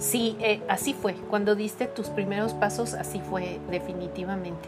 Sí, 0.01 0.35
eh, 0.39 0.61
así 0.67 0.95
fue. 0.95 1.13
Cuando 1.13 1.55
diste 1.55 1.85
tus 1.85 2.07
primeros 2.09 2.53
pasos, 2.53 2.95
así 2.95 3.21
fue 3.29 3.59
definitivamente. 3.69 4.67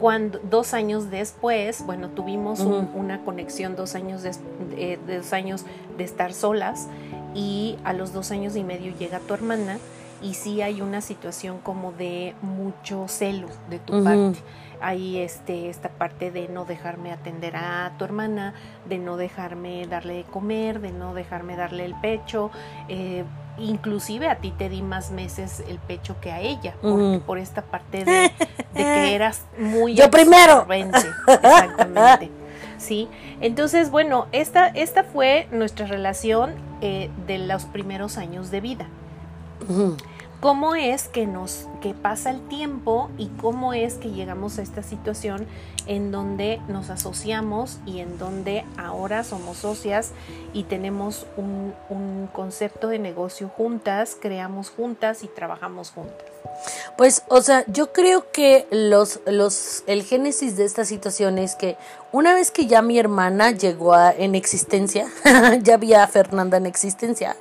Cuando 0.00 0.40
dos 0.40 0.74
años 0.74 1.08
después, 1.08 1.86
bueno, 1.86 2.08
tuvimos 2.08 2.58
una 2.58 3.24
conexión 3.24 3.76
dos 3.76 3.94
años 3.94 4.22
de, 4.24 4.98
dos 5.06 5.32
años 5.32 5.64
de 5.96 6.02
estar 6.02 6.34
solas 6.34 6.88
y 7.32 7.76
a 7.84 7.92
los 7.92 8.12
dos 8.12 8.32
años 8.32 8.56
y 8.56 8.64
medio 8.64 8.92
llega 8.98 9.20
tu 9.20 9.34
hermana 9.34 9.78
y 10.20 10.34
sí 10.34 10.60
hay 10.62 10.80
una 10.80 11.00
situación 11.00 11.58
como 11.62 11.92
de 11.92 12.34
mucho 12.42 13.06
celo 13.06 13.46
de 13.70 13.78
tu 13.78 14.02
parte. 14.02 14.40
Hay 14.82 15.18
este, 15.18 15.68
esta 15.68 15.88
parte 15.88 16.30
de 16.30 16.48
no 16.48 16.64
dejarme 16.64 17.12
atender 17.12 17.56
a 17.56 17.92
tu 17.98 18.04
hermana, 18.04 18.54
de 18.88 18.98
no 18.98 19.16
dejarme 19.16 19.86
darle 19.86 20.14
de 20.14 20.24
comer, 20.24 20.80
de 20.80 20.92
no 20.92 21.14
dejarme 21.14 21.56
darle 21.56 21.84
el 21.84 21.94
pecho. 21.94 22.50
Eh, 22.88 23.24
inclusive 23.58 24.28
a 24.28 24.36
ti 24.36 24.50
te 24.50 24.68
di 24.68 24.82
más 24.82 25.10
meses 25.10 25.62
el 25.68 25.78
pecho 25.78 26.16
que 26.20 26.32
a 26.32 26.40
ella, 26.40 26.74
por 27.26 27.38
esta 27.38 27.62
parte 27.62 28.04
de, 28.04 28.32
que 28.74 29.14
eras 29.14 29.44
muy... 29.58 29.94
Yo 29.94 30.10
primero. 30.10 30.66
Exactamente. 31.26 32.30
¿sí? 32.82 33.08
Entonces, 33.40 33.90
bueno, 33.90 34.26
esta, 34.32 34.66
esta 34.68 35.04
fue 35.04 35.46
nuestra 35.50 35.86
relación 35.86 36.52
eh, 36.80 37.10
de 37.26 37.38
los 37.38 37.64
primeros 37.64 38.18
años 38.18 38.50
de 38.50 38.60
vida. 38.60 38.86
¿Cómo 40.42 40.74
es 40.74 41.06
que 41.06 41.24
nos 41.28 41.68
que 41.80 41.94
pasa 41.94 42.30
el 42.30 42.40
tiempo 42.48 43.10
y 43.16 43.28
cómo 43.28 43.74
es 43.74 43.94
que 43.94 44.10
llegamos 44.10 44.58
a 44.58 44.62
esta 44.62 44.82
situación 44.82 45.46
en 45.86 46.10
donde 46.10 46.60
nos 46.66 46.90
asociamos 46.90 47.78
y 47.86 48.00
en 48.00 48.18
donde 48.18 48.64
ahora 48.76 49.22
somos 49.22 49.58
socias 49.58 50.10
y 50.52 50.64
tenemos 50.64 51.28
un, 51.36 51.72
un 51.90 52.28
concepto 52.32 52.88
de 52.88 52.98
negocio 52.98 53.48
juntas, 53.56 54.16
creamos 54.20 54.70
juntas 54.70 55.22
y 55.22 55.28
trabajamos 55.28 55.92
juntas? 55.92 56.32
Pues, 56.96 57.22
o 57.28 57.40
sea, 57.40 57.64
yo 57.68 57.92
creo 57.92 58.30
que 58.32 58.66
los, 58.70 59.20
los, 59.26 59.84
el 59.86 60.02
génesis 60.02 60.56
de 60.56 60.64
esta 60.64 60.84
situación 60.84 61.38
es 61.38 61.54
que 61.54 61.76
una 62.12 62.34
vez 62.34 62.50
que 62.50 62.66
ya 62.66 62.82
mi 62.82 62.98
hermana 62.98 63.50
llegó 63.50 63.94
a, 63.94 64.12
en 64.12 64.34
existencia, 64.34 65.08
ya 65.62 65.74
había 65.74 66.02
a 66.04 66.06
Fernanda 66.06 66.58
en 66.58 66.66
existencia, 66.66 67.36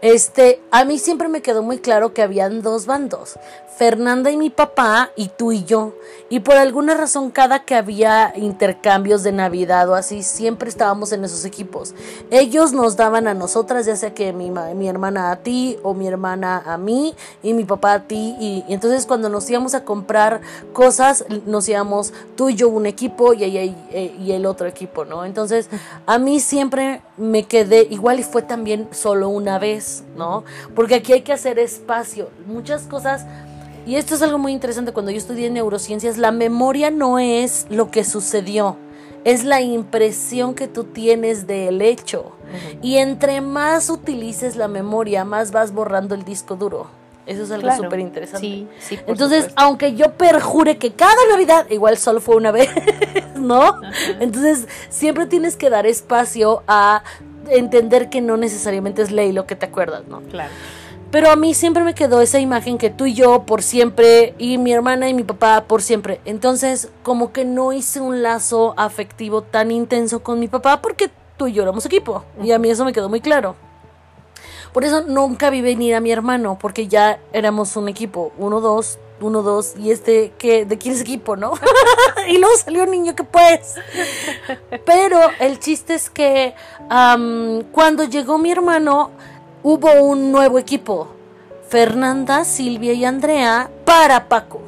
este, 0.00 0.60
a 0.70 0.84
mí 0.84 0.98
siempre 0.98 1.28
me 1.28 1.42
quedó 1.42 1.62
muy 1.62 1.78
claro 1.78 2.12
que 2.12 2.22
habían 2.22 2.62
dos 2.62 2.86
bandos. 2.86 3.38
Fernanda 3.76 4.30
y 4.30 4.36
mi 4.36 4.50
papá 4.50 5.10
y 5.16 5.28
tú 5.28 5.50
y 5.50 5.64
yo. 5.64 5.94
Y 6.28 6.40
por 6.40 6.56
alguna 6.56 6.94
razón 6.94 7.30
cada 7.30 7.64
que 7.64 7.74
había 7.74 8.32
intercambios 8.36 9.22
de 9.22 9.32
Navidad 9.32 9.88
o 9.88 9.94
así, 9.94 10.22
siempre 10.22 10.68
estábamos 10.68 11.12
en 11.12 11.24
esos 11.24 11.44
equipos. 11.44 11.94
Ellos 12.30 12.72
nos 12.72 12.96
daban 12.96 13.26
a 13.26 13.34
nosotras, 13.34 13.86
ya 13.86 13.96
sea 13.96 14.14
que 14.14 14.32
mi, 14.32 14.50
mi 14.50 14.88
hermana 14.88 15.32
a 15.32 15.36
ti 15.36 15.76
o 15.82 15.92
mi 15.92 16.06
hermana 16.06 16.62
a 16.64 16.78
mí 16.78 17.14
y 17.42 17.52
mi 17.52 17.64
papá 17.64 17.94
a 17.94 18.02
ti. 18.04 18.36
Y, 18.38 18.64
entonces 18.68 19.06
cuando 19.06 19.28
nos 19.28 19.48
íbamos 19.50 19.74
a 19.74 19.84
comprar 19.84 20.40
cosas, 20.72 21.24
nos 21.46 21.68
íbamos 21.68 22.12
tú 22.36 22.50
y 22.50 22.54
yo 22.54 22.68
un 22.68 22.86
equipo 22.86 23.34
y, 23.34 23.44
y, 23.44 23.76
eh, 23.90 24.13
y 24.18 24.32
el 24.32 24.46
otro 24.46 24.66
equipo, 24.66 25.04
¿no? 25.04 25.24
Entonces 25.24 25.68
a 26.06 26.18
mí 26.18 26.40
siempre 26.40 27.02
me 27.16 27.44
quedé, 27.44 27.86
igual 27.90 28.20
y 28.20 28.22
fue 28.22 28.42
también 28.42 28.88
solo 28.92 29.28
una 29.28 29.58
vez, 29.58 30.04
¿no? 30.16 30.44
Porque 30.74 30.96
aquí 30.96 31.12
hay 31.12 31.22
que 31.22 31.32
hacer 31.32 31.58
espacio. 31.58 32.30
Muchas 32.46 32.82
cosas 32.82 33.26
y 33.86 33.96
esto 33.96 34.14
es 34.14 34.22
algo 34.22 34.38
muy 34.38 34.52
interesante 34.52 34.92
cuando 34.92 35.10
yo 35.10 35.18
estudié 35.18 35.50
neurociencias, 35.50 36.16
la 36.16 36.30
memoria 36.30 36.90
no 36.90 37.18
es 37.18 37.66
lo 37.68 37.90
que 37.90 38.02
sucedió, 38.02 38.78
es 39.24 39.44
la 39.44 39.60
impresión 39.60 40.54
que 40.54 40.68
tú 40.68 40.84
tienes 40.84 41.46
del 41.46 41.82
hecho. 41.82 42.32
Y 42.80 42.96
entre 42.96 43.42
más 43.42 43.90
utilices 43.90 44.56
la 44.56 44.68
memoria, 44.68 45.24
más 45.24 45.50
vas 45.50 45.72
borrando 45.72 46.14
el 46.14 46.24
disco 46.24 46.56
duro. 46.56 46.86
Eso 47.26 47.42
es 47.44 47.50
algo 47.50 47.62
Claro. 47.62 47.84
súper 47.84 48.00
interesante. 48.00 48.46
Sí, 48.46 48.68
sí. 48.80 48.98
Entonces, 49.06 49.44
supuesto. 49.44 49.62
aunque 49.62 49.94
yo 49.94 50.12
perjure 50.12 50.76
que 50.76 50.92
cada 50.92 51.14
Navidad, 51.30 51.66
igual 51.70 51.96
solo 51.96 52.20
fue 52.20 52.36
una 52.36 52.50
vez, 52.52 52.68
¿no? 53.36 53.80
Entonces, 54.20 54.68
siempre 54.90 55.26
tienes 55.26 55.56
que 55.56 55.70
dar 55.70 55.86
espacio 55.86 56.62
a 56.68 57.02
entender 57.48 58.10
que 58.10 58.20
no 58.20 58.36
necesariamente 58.36 59.02
es 59.02 59.10
ley 59.10 59.32
lo 59.32 59.46
que 59.46 59.56
te 59.56 59.66
acuerdas, 59.66 60.02
¿no? 60.08 60.20
Claro. 60.30 60.50
Pero 61.10 61.30
a 61.30 61.36
mí 61.36 61.54
siempre 61.54 61.84
me 61.84 61.94
quedó 61.94 62.20
esa 62.20 62.40
imagen 62.40 62.76
que 62.76 62.90
tú 62.90 63.06
y 63.06 63.14
yo 63.14 63.44
por 63.44 63.62
siempre, 63.62 64.34
y 64.36 64.58
mi 64.58 64.72
hermana 64.72 65.08
y 65.08 65.14
mi 65.14 65.22
papá 65.22 65.64
por 65.68 65.80
siempre. 65.80 66.20
Entonces, 66.24 66.88
como 67.04 67.32
que 67.32 67.44
no 67.44 67.72
hice 67.72 68.00
un 68.00 68.22
lazo 68.22 68.74
afectivo 68.76 69.42
tan 69.42 69.70
intenso 69.70 70.22
con 70.24 70.40
mi 70.40 70.48
papá 70.48 70.82
porque 70.82 71.10
tú 71.36 71.46
y 71.46 71.52
yo 71.52 71.62
éramos 71.62 71.86
equipo. 71.86 72.24
Y 72.42 72.50
a 72.52 72.58
mí 72.58 72.68
eso 72.68 72.84
me 72.84 72.92
quedó 72.92 73.08
muy 73.08 73.20
claro. 73.20 73.54
Por 74.74 74.84
eso 74.84 75.02
nunca 75.02 75.50
vi 75.50 75.60
venir 75.60 75.94
a 75.94 76.00
mi 76.00 76.10
hermano, 76.10 76.58
porque 76.60 76.88
ya 76.88 77.20
éramos 77.32 77.76
un 77.76 77.88
equipo. 77.88 78.32
Uno, 78.36 78.60
dos, 78.60 78.98
uno, 79.20 79.42
dos. 79.42 79.74
Y 79.78 79.92
este, 79.92 80.32
que 80.36 80.64
¿de 80.64 80.76
quién 80.78 80.96
es 80.96 81.00
equipo, 81.00 81.36
no? 81.36 81.52
y 82.28 82.38
luego 82.38 82.56
salió 82.56 82.82
un 82.82 82.90
niño 82.90 83.14
que 83.14 83.22
pues. 83.22 83.76
Pero 84.84 85.20
el 85.38 85.60
chiste 85.60 85.94
es 85.94 86.10
que 86.10 86.56
am, 86.90 87.62
cuando 87.70 88.02
llegó 88.02 88.36
mi 88.36 88.50
hermano, 88.50 89.12
hubo 89.62 89.92
un 90.02 90.32
nuevo 90.32 90.58
equipo. 90.58 91.06
Fernanda, 91.68 92.44
Silvia 92.44 92.94
y 92.94 93.04
Andrea 93.04 93.70
para 93.84 94.28
Paco. 94.28 94.60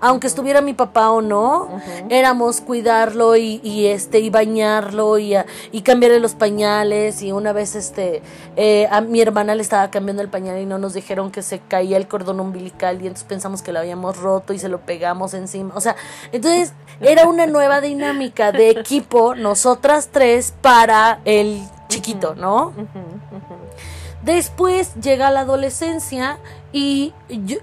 Aunque 0.00 0.26
estuviera 0.26 0.60
mi 0.60 0.74
papá 0.74 1.10
o 1.10 1.20
no, 1.22 1.68
éramos 2.08 2.60
cuidarlo 2.60 3.36
y, 3.36 3.60
y, 3.62 3.86
este 3.86 4.18
y 4.20 4.30
bañarlo 4.30 5.18
y, 5.18 5.34
a- 5.34 5.46
y 5.70 5.82
cambiarle 5.82 6.20
los 6.20 6.34
pañales. 6.34 7.22
Y 7.22 7.32
una 7.32 7.52
vez 7.52 7.74
este 7.74 8.22
eh, 8.56 8.88
a 8.90 9.00
mi 9.00 9.20
hermana 9.20 9.54
le 9.54 9.62
estaba 9.62 9.90
cambiando 9.90 10.22
el 10.22 10.28
pañal 10.28 10.60
y 10.60 10.66
no 10.66 10.78
nos 10.78 10.94
dijeron 10.94 11.30
que 11.30 11.42
se 11.42 11.60
caía 11.60 11.96
el 11.96 12.08
cordón 12.08 12.40
umbilical 12.40 12.96
y 13.02 13.06
entonces 13.06 13.24
pensamos 13.28 13.62
que 13.62 13.72
lo 13.72 13.78
habíamos 13.78 14.16
roto 14.18 14.52
y 14.52 14.58
se 14.58 14.68
lo 14.68 14.80
pegamos 14.80 15.34
encima. 15.34 15.74
O 15.76 15.80
sea 15.80 15.96
entonces 16.32 16.72
era 17.00 17.26
una 17.26 17.46
nueva 17.46 17.80
dinámica 17.80 18.52
de 18.52 18.70
equipo 18.70 19.34
nosotras 19.34 20.08
tres 20.12 20.52
para 20.62 21.20
el 21.24 21.62
chiquito 21.88 22.34
no. 22.34 22.72
Después 24.22 24.94
llega 24.94 25.30
la 25.30 25.40
adolescencia 25.40 26.38
y 26.72 27.12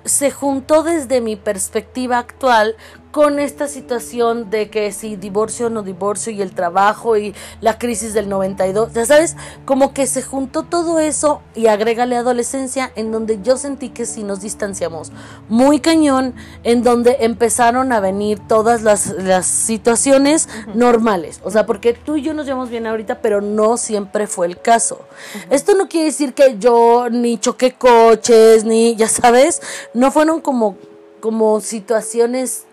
se 0.04 0.30
juntó 0.30 0.84
desde 0.84 1.22
mi 1.22 1.38
perspectiva 1.38 2.18
actual 2.18 2.76
con 3.12 3.40
esta 3.40 3.68
situación 3.68 4.50
de 4.50 4.70
que 4.70 4.92
si 4.92 5.16
divorcio 5.16 5.68
o 5.68 5.70
no 5.70 5.82
divorcio 5.82 6.32
y 6.32 6.42
el 6.42 6.54
trabajo 6.54 7.18
y 7.18 7.34
la 7.60 7.80
crisis 7.80 8.14
del 8.14 8.30
92, 8.30 8.94
ya 8.94 9.06
sabes, 9.06 9.36
como 9.66 9.94
que 9.94 10.06
se 10.06 10.22
juntó 10.22 10.64
todo 10.64 11.00
eso 11.00 11.42
y 11.56 11.68
agrégale 11.68 12.16
adolescencia 12.16 12.92
en 12.96 13.12
donde 13.12 13.40
yo 13.42 13.58
sentí 13.58 13.90
que 13.90 14.06
sí 14.06 14.24
nos 14.24 14.42
distanciamos 14.42 15.12
muy 15.48 15.80
cañón, 15.80 16.36
en 16.64 16.84
donde 16.84 17.18
empezaron 17.22 17.92
a 17.94 18.00
venir 18.00 18.40
todas 18.48 18.84
las, 18.84 19.08
las 19.08 19.48
situaciones 19.48 20.48
normales, 20.76 21.42
o 21.44 21.50
sea, 21.50 21.66
porque 21.66 21.94
tú 21.94 22.16
y 22.16 22.22
yo 22.22 22.34
nos 22.34 22.46
llevamos 22.46 22.70
bien 22.70 22.86
ahorita, 22.86 23.22
pero 23.22 23.42
no 23.42 23.78
siempre 23.78 24.28
fue 24.28 24.46
el 24.46 24.62
caso. 24.62 25.02
Esto 25.50 25.74
no 25.76 25.88
quiere 25.88 26.08
decir 26.08 26.34
que 26.34 26.58
yo 26.60 27.10
ni 27.10 27.40
choqué 27.40 27.74
coches, 27.74 28.64
ni, 28.66 28.96
ya 28.96 29.08
sabes, 29.08 29.62
no 29.94 30.12
fueron 30.12 30.42
como, 30.42 30.78
como 31.20 31.60
situaciones 31.60 32.66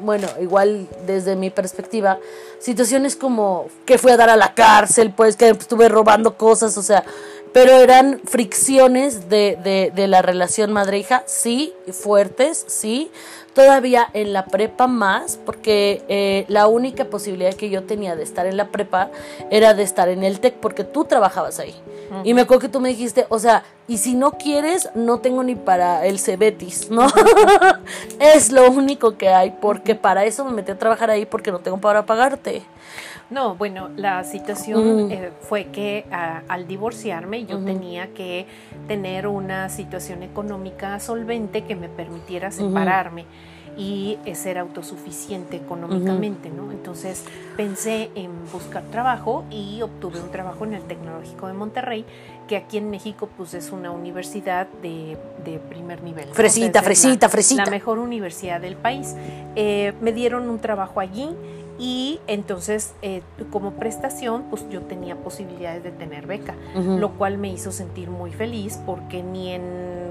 bueno, 0.00 0.28
igual 0.40 0.86
desde 1.06 1.36
mi 1.36 1.50
perspectiva, 1.50 2.18
situaciones 2.58 3.16
como 3.16 3.66
que 3.84 3.98
fui 3.98 4.10
a 4.10 4.16
dar 4.16 4.30
a 4.30 4.36
la 4.36 4.54
cárcel, 4.54 5.12
pues 5.12 5.36
que 5.36 5.48
estuve 5.50 5.88
robando 5.88 6.36
cosas, 6.36 6.76
o 6.78 6.82
sea, 6.82 7.04
pero 7.52 7.72
eran 7.72 8.20
fricciones 8.24 9.28
de, 9.28 9.58
de, 9.62 9.92
de 9.94 10.06
la 10.06 10.22
relación 10.22 10.72
madre-hija, 10.72 11.24
sí, 11.26 11.72
fuertes, 11.92 12.64
sí, 12.68 13.10
todavía 13.54 14.08
en 14.12 14.32
la 14.32 14.46
prepa 14.46 14.86
más, 14.86 15.38
porque 15.44 16.02
eh, 16.08 16.44
la 16.48 16.66
única 16.66 17.06
posibilidad 17.06 17.54
que 17.54 17.70
yo 17.70 17.84
tenía 17.84 18.16
de 18.16 18.22
estar 18.22 18.46
en 18.46 18.56
la 18.56 18.68
prepa 18.68 19.10
era 19.50 19.74
de 19.74 19.82
estar 19.82 20.08
en 20.08 20.22
el 20.22 20.40
TEC, 20.40 20.54
porque 20.54 20.84
tú 20.84 21.04
trabajabas 21.04 21.58
ahí. 21.58 21.74
Y 22.24 22.32
me 22.32 22.40
acuerdo 22.40 22.62
que 22.62 22.68
tú 22.70 22.80
me 22.80 22.88
dijiste, 22.88 23.26
o 23.28 23.38
sea, 23.38 23.64
y 23.86 23.98
si 23.98 24.14
no 24.14 24.32
quieres, 24.32 24.88
no 24.94 25.18
tengo 25.18 25.42
ni 25.42 25.54
para 25.54 26.06
el 26.06 26.18
Cebetis, 26.18 26.90
¿no? 26.90 27.06
es 28.18 28.50
lo 28.50 28.70
único 28.70 29.18
que 29.18 29.28
hay, 29.28 29.50
porque 29.60 29.94
para 29.94 30.24
eso 30.24 30.44
me 30.44 30.52
metí 30.52 30.72
a 30.72 30.78
trabajar 30.78 31.10
ahí, 31.10 31.26
porque 31.26 31.52
no 31.52 31.58
tengo 31.58 31.78
para 31.78 32.06
pagarte. 32.06 32.62
No, 33.30 33.56
bueno, 33.56 33.90
la 33.96 34.24
situación 34.24 35.06
Mm. 35.08 35.10
eh, 35.12 35.30
fue 35.42 35.66
que 35.66 36.06
ah, 36.10 36.42
al 36.48 36.66
divorciarme 36.66 37.44
yo 37.44 37.58
tenía 37.58 38.08
que 38.14 38.46
tener 38.86 39.26
una 39.26 39.68
situación 39.68 40.22
económica 40.22 40.98
solvente 40.98 41.64
que 41.64 41.76
me 41.76 41.88
permitiera 41.88 42.50
separarme 42.50 43.24
y 43.76 44.18
ser 44.34 44.58
autosuficiente 44.58 45.56
económicamente, 45.56 46.50
¿no? 46.50 46.72
Entonces 46.72 47.24
pensé 47.56 48.10
en 48.16 48.30
buscar 48.50 48.82
trabajo 48.90 49.44
y 49.52 49.82
obtuve 49.82 50.20
un 50.20 50.30
trabajo 50.32 50.64
en 50.64 50.74
el 50.74 50.82
Tecnológico 50.82 51.46
de 51.46 51.52
Monterrey, 51.52 52.04
que 52.48 52.56
aquí 52.56 52.78
en 52.78 52.90
México 52.90 53.28
pues 53.36 53.54
es 53.54 53.70
una 53.70 53.92
universidad 53.92 54.66
de, 54.82 55.16
de 55.44 55.58
primer 55.60 56.02
nivel. 56.02 56.28
¿no? 56.28 56.34
Fresita, 56.34 56.66
es 56.66 56.74
la- 56.74 56.82
fresita, 56.82 57.28
fresita. 57.28 57.64
La 57.66 57.70
mejor 57.70 57.98
universidad 58.00 58.60
del 58.60 58.74
país. 58.74 59.14
Eh, 59.54 59.92
me 60.00 60.12
dieron 60.12 60.48
un 60.50 60.58
trabajo 60.58 60.98
allí 60.98 61.28
y 61.78 62.20
entonces 62.26 62.94
eh, 63.02 63.22
como 63.50 63.72
prestación 63.72 64.44
pues 64.50 64.68
yo 64.68 64.82
tenía 64.82 65.16
posibilidades 65.16 65.82
de 65.84 65.92
tener 65.92 66.26
beca, 66.26 66.54
lo 66.74 67.12
cual 67.12 67.38
me 67.38 67.48
hizo 67.50 67.72
sentir 67.72 68.10
muy 68.10 68.32
feliz 68.32 68.78
porque 68.84 69.22
ni 69.22 69.52
en 69.52 70.08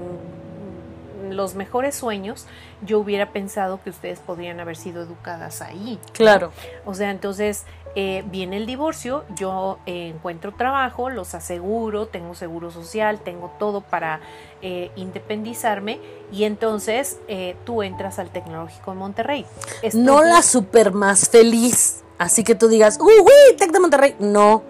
los 1.30 1.54
mejores 1.54 1.94
sueños 1.94 2.46
yo 2.82 2.98
hubiera 2.98 3.32
pensado 3.32 3.82
que 3.82 3.90
ustedes 3.90 4.20
podrían 4.20 4.60
haber 4.60 4.76
sido 4.76 5.02
educadas 5.02 5.60
ahí. 5.62 5.98
Claro. 6.12 6.52
O 6.84 6.94
sea, 6.94 7.10
entonces 7.10 7.64
eh, 8.00 8.22
viene 8.30 8.58
el 8.58 8.64
divorcio, 8.66 9.24
yo 9.34 9.78
eh, 9.84 10.12
encuentro 10.14 10.54
trabajo, 10.54 11.10
los 11.10 11.34
aseguro, 11.34 12.06
tengo 12.06 12.36
seguro 12.36 12.70
social, 12.70 13.18
tengo 13.18 13.50
todo 13.58 13.80
para 13.80 14.20
eh, 14.62 14.92
independizarme 14.94 15.98
y 16.30 16.44
entonces 16.44 17.18
tú 17.64 17.82
entras 17.82 18.20
al 18.20 18.30
Tecnológico 18.30 18.92
de 18.92 18.96
Monterrey. 18.98 19.46
Estoy- 19.82 20.00
No 20.00 20.22
la 20.22 20.42
super 20.42 20.92
más 20.92 21.28
feliz. 21.28 22.04
Así 22.18 22.42
que 22.42 22.56
tú 22.56 22.66
digas, 22.66 22.98
uy, 23.00 23.12
uy, 23.20 23.56
Tec 23.56 23.70
de 23.70 23.78
Monterrey. 23.78 24.16
No. 24.18 24.64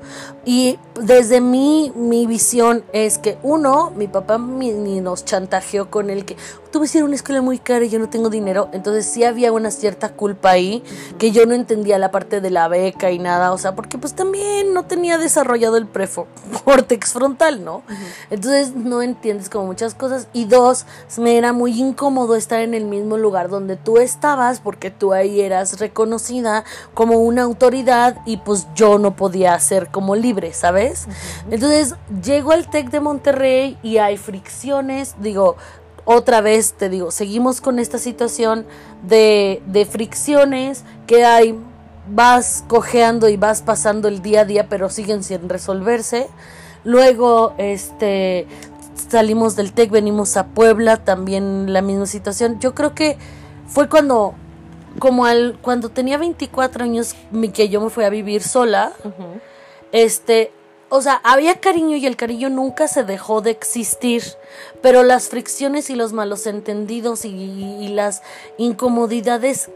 Y 0.45 0.79
desde 1.01 1.41
mi, 1.41 1.91
mi 1.97 2.27
visión 2.27 2.85
es 2.93 3.17
que, 3.17 3.39
uno, 3.43 3.91
mi 3.97 4.07
papá 4.07 4.37
ni 4.39 5.01
nos 5.01 5.25
chantajeó 5.25 5.91
con 5.91 6.11
el 6.11 6.27
que 6.27 6.37
tú 6.71 6.81
vas 6.81 6.95
a 6.95 6.99
ir 6.99 7.03
a 7.03 7.07
una 7.07 7.15
escuela 7.15 7.43
muy 7.43 7.59
cara 7.59 7.85
y 7.85 7.89
yo 7.89 7.99
no 7.99 8.09
tengo 8.09 8.31
dinero. 8.31 8.69
Entonces 8.73 9.07
sí 9.07 9.25
había 9.25 9.53
una 9.53 9.71
cierta 9.71 10.11
culpa 10.11 10.51
ahí, 10.51 10.83
que 11.19 11.31
yo 11.31 11.47
no 11.47 11.55
entendía 11.55 11.99
la 11.99 12.11
parte 12.11 12.41
de 12.41 12.51
la 12.51 12.69
beca 12.69 13.11
y 13.11 13.19
nada. 13.19 13.53
O 13.53 13.59
sea, 13.59 13.75
porque 13.75 13.99
pues 13.99 14.15
también 14.15 14.73
no 14.73 14.85
tenía 14.85 15.19
desarrollado 15.19 15.77
el 15.77 15.87
prefórtex 15.87 17.13
frontal, 17.13 17.65
¿no? 17.65 17.83
Entonces 18.31 18.75
no 18.75 19.03
entiendes 19.03 19.49
como 19.49 19.67
muchas 19.67 19.95
cosas. 19.95 20.29
Y 20.33 20.45
dos, 20.45 20.87
me 21.19 21.37
era 21.37 21.53
muy 21.53 21.79
incómodo 21.79 22.37
estar 22.37 22.61
en 22.61 22.75
el 22.75 22.85
mismo 22.85 23.17
lugar 23.17 23.49
donde 23.49 23.77
tú 23.77 23.99
estabas 23.99 24.61
porque 24.61 24.91
tú 24.91 25.13
ahí 25.13 25.41
eras 25.41 25.79
reconocida 25.79 26.65
como 26.95 27.21
una 27.21 27.43
autoridad 27.43 28.19
y 28.27 28.39
pues 28.39 28.67
yo 28.75 28.99
no 28.99 29.17
podía 29.17 29.59
ser 29.61 29.89
como 29.89 30.17
libre, 30.17 30.53
¿sabes? 30.53 31.07
Entonces 31.51 31.95
llego 32.23 32.53
al 32.53 32.69
TEC 32.69 32.91
de 32.91 33.01
Monterrey 33.01 33.79
y 33.83 33.99
hay 33.99 34.17
fricciones, 34.17 35.15
digo, 35.21 35.57
otra 36.11 36.41
vez 36.41 36.73
te 36.73 36.89
digo, 36.89 37.11
seguimos 37.11 37.61
con 37.61 37.79
esta 37.79 37.99
situación 37.99 38.65
de, 39.03 39.63
de 39.67 39.85
fricciones 39.85 40.85
que 41.07 41.27
hay, 41.27 41.55
vas 42.09 42.65
cojeando 42.67 43.29
y 43.29 43.37
vas 43.37 43.61
pasando 43.61 44.09
el 44.09 44.23
día 44.23 44.41
a 44.41 44.45
día, 44.47 44.71
pero 44.71 44.89
siguen 44.89 45.23
sin 45.23 45.51
resolverse. 45.51 46.29
Luego, 46.83 47.53
este, 47.59 48.47
salimos 49.11 49.55
del 49.55 49.75
TEC, 49.75 49.91
venimos 49.91 50.39
a 50.39 50.47
Puebla, 50.47 50.97
también 50.97 51.75
la 51.75 51.83
misma 51.83 52.07
situación. 52.07 52.59
Yo 52.59 52.75
creo 52.75 52.95
que 52.95 53.19
fue 53.67 53.91
cuando, 53.91 54.33
como 54.99 55.27
al, 55.27 55.59
cuando 55.61 55.91
tenía 55.91 56.17
24 56.17 56.85
años, 56.85 57.17
que 57.53 57.69
yo 57.69 57.83
me 57.83 57.91
fui 57.91 58.05
a 58.05 58.09
vivir 58.09 58.43
sola, 58.43 58.93
este, 59.93 60.53
o 60.89 61.03
sea, 61.03 61.21
había 61.25 61.61
cariño 61.61 61.97
y 61.97 62.07
el 62.07 62.17
cariño 62.17 62.49
nunca 62.51 62.89
se 62.89 63.05
dejó 63.05 63.41
de 63.41 63.51
existir, 63.51 64.23
pero 64.83 65.03
las 65.03 65.29
fricciones 65.29 65.91
y 65.91 65.95
los 65.95 66.13
malos 66.13 66.47
entendidos 66.47 67.25
y, 67.25 67.29
y 67.29 67.89
las 67.89 68.23
incomodidades 68.57 69.71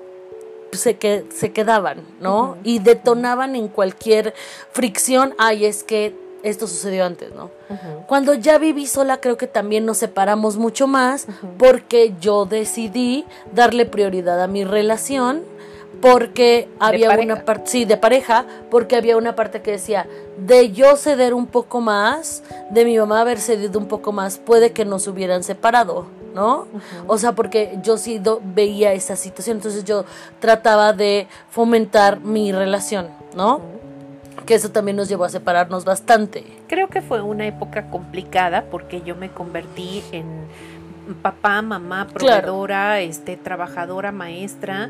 se, 0.72 0.96
que, 0.96 1.24
se 1.34 1.52
quedaban, 1.52 2.02
¿no? 2.20 2.56
Y 2.64 2.78
detonaban 2.78 3.56
en 3.56 3.68
cualquier 3.68 4.34
fricción, 4.72 5.34
ay, 5.38 5.66
es 5.66 5.84
que 5.84 6.14
esto 6.42 6.66
sucedió 6.66 7.04
antes, 7.04 7.32
¿no? 7.32 7.50
Cuando 8.08 8.34
ya 8.34 8.58
viví 8.58 8.86
sola 8.86 9.20
creo 9.20 9.36
que 9.36 9.46
también 9.46 9.86
nos 9.86 9.98
separamos 9.98 10.56
mucho 10.56 10.86
más 10.86 11.26
porque 11.56 12.14
yo 12.20 12.44
decidí 12.46 13.24
darle 13.54 13.86
prioridad 13.86 14.42
a 14.42 14.48
mi 14.48 14.64
relación 14.64 15.42
porque 16.00 16.68
había 16.80 17.08
pareja. 17.08 17.32
una 17.34 17.44
parte, 17.44 17.70
sí, 17.70 17.84
de 17.84 17.96
pareja, 17.96 18.44
porque 18.70 18.96
había 18.96 19.16
una 19.16 19.34
parte 19.36 19.62
que 19.62 19.72
decía, 19.72 20.06
de 20.38 20.72
yo 20.72 20.96
ceder 20.96 21.34
un 21.34 21.46
poco 21.46 21.80
más, 21.80 22.42
de 22.70 22.84
mi 22.84 22.98
mamá 22.98 23.20
haber 23.20 23.38
cedido 23.38 23.78
un 23.78 23.86
poco 23.86 24.12
más, 24.12 24.38
puede 24.38 24.72
que 24.72 24.84
nos 24.84 25.06
hubieran 25.06 25.44
separado, 25.44 26.06
¿no? 26.34 26.66
O 27.06 27.18
sea, 27.18 27.32
porque 27.32 27.78
yo 27.82 27.98
sí 27.98 28.18
do- 28.18 28.40
veía 28.42 28.92
esa 28.94 29.14
situación, 29.16 29.58
entonces 29.58 29.84
yo 29.84 30.04
trataba 30.40 30.92
de 30.92 31.28
fomentar 31.50 32.20
mi 32.20 32.50
relación, 32.52 33.08
¿no? 33.36 33.60
Que 34.46 34.54
eso 34.54 34.70
también 34.70 34.96
nos 34.96 35.08
llevó 35.08 35.24
a 35.24 35.28
separarnos 35.28 35.84
bastante. 35.84 36.44
Creo 36.66 36.88
que 36.88 37.00
fue 37.00 37.20
una 37.22 37.46
época 37.46 37.90
complicada 37.90 38.64
porque 38.70 39.02
yo 39.02 39.14
me 39.14 39.30
convertí 39.30 40.02
en 40.10 40.24
papá, 41.22 41.62
mamá, 41.62 42.06
proveedora, 42.12 43.00
este, 43.00 43.36
trabajadora, 43.36 44.12
maestra. 44.12 44.88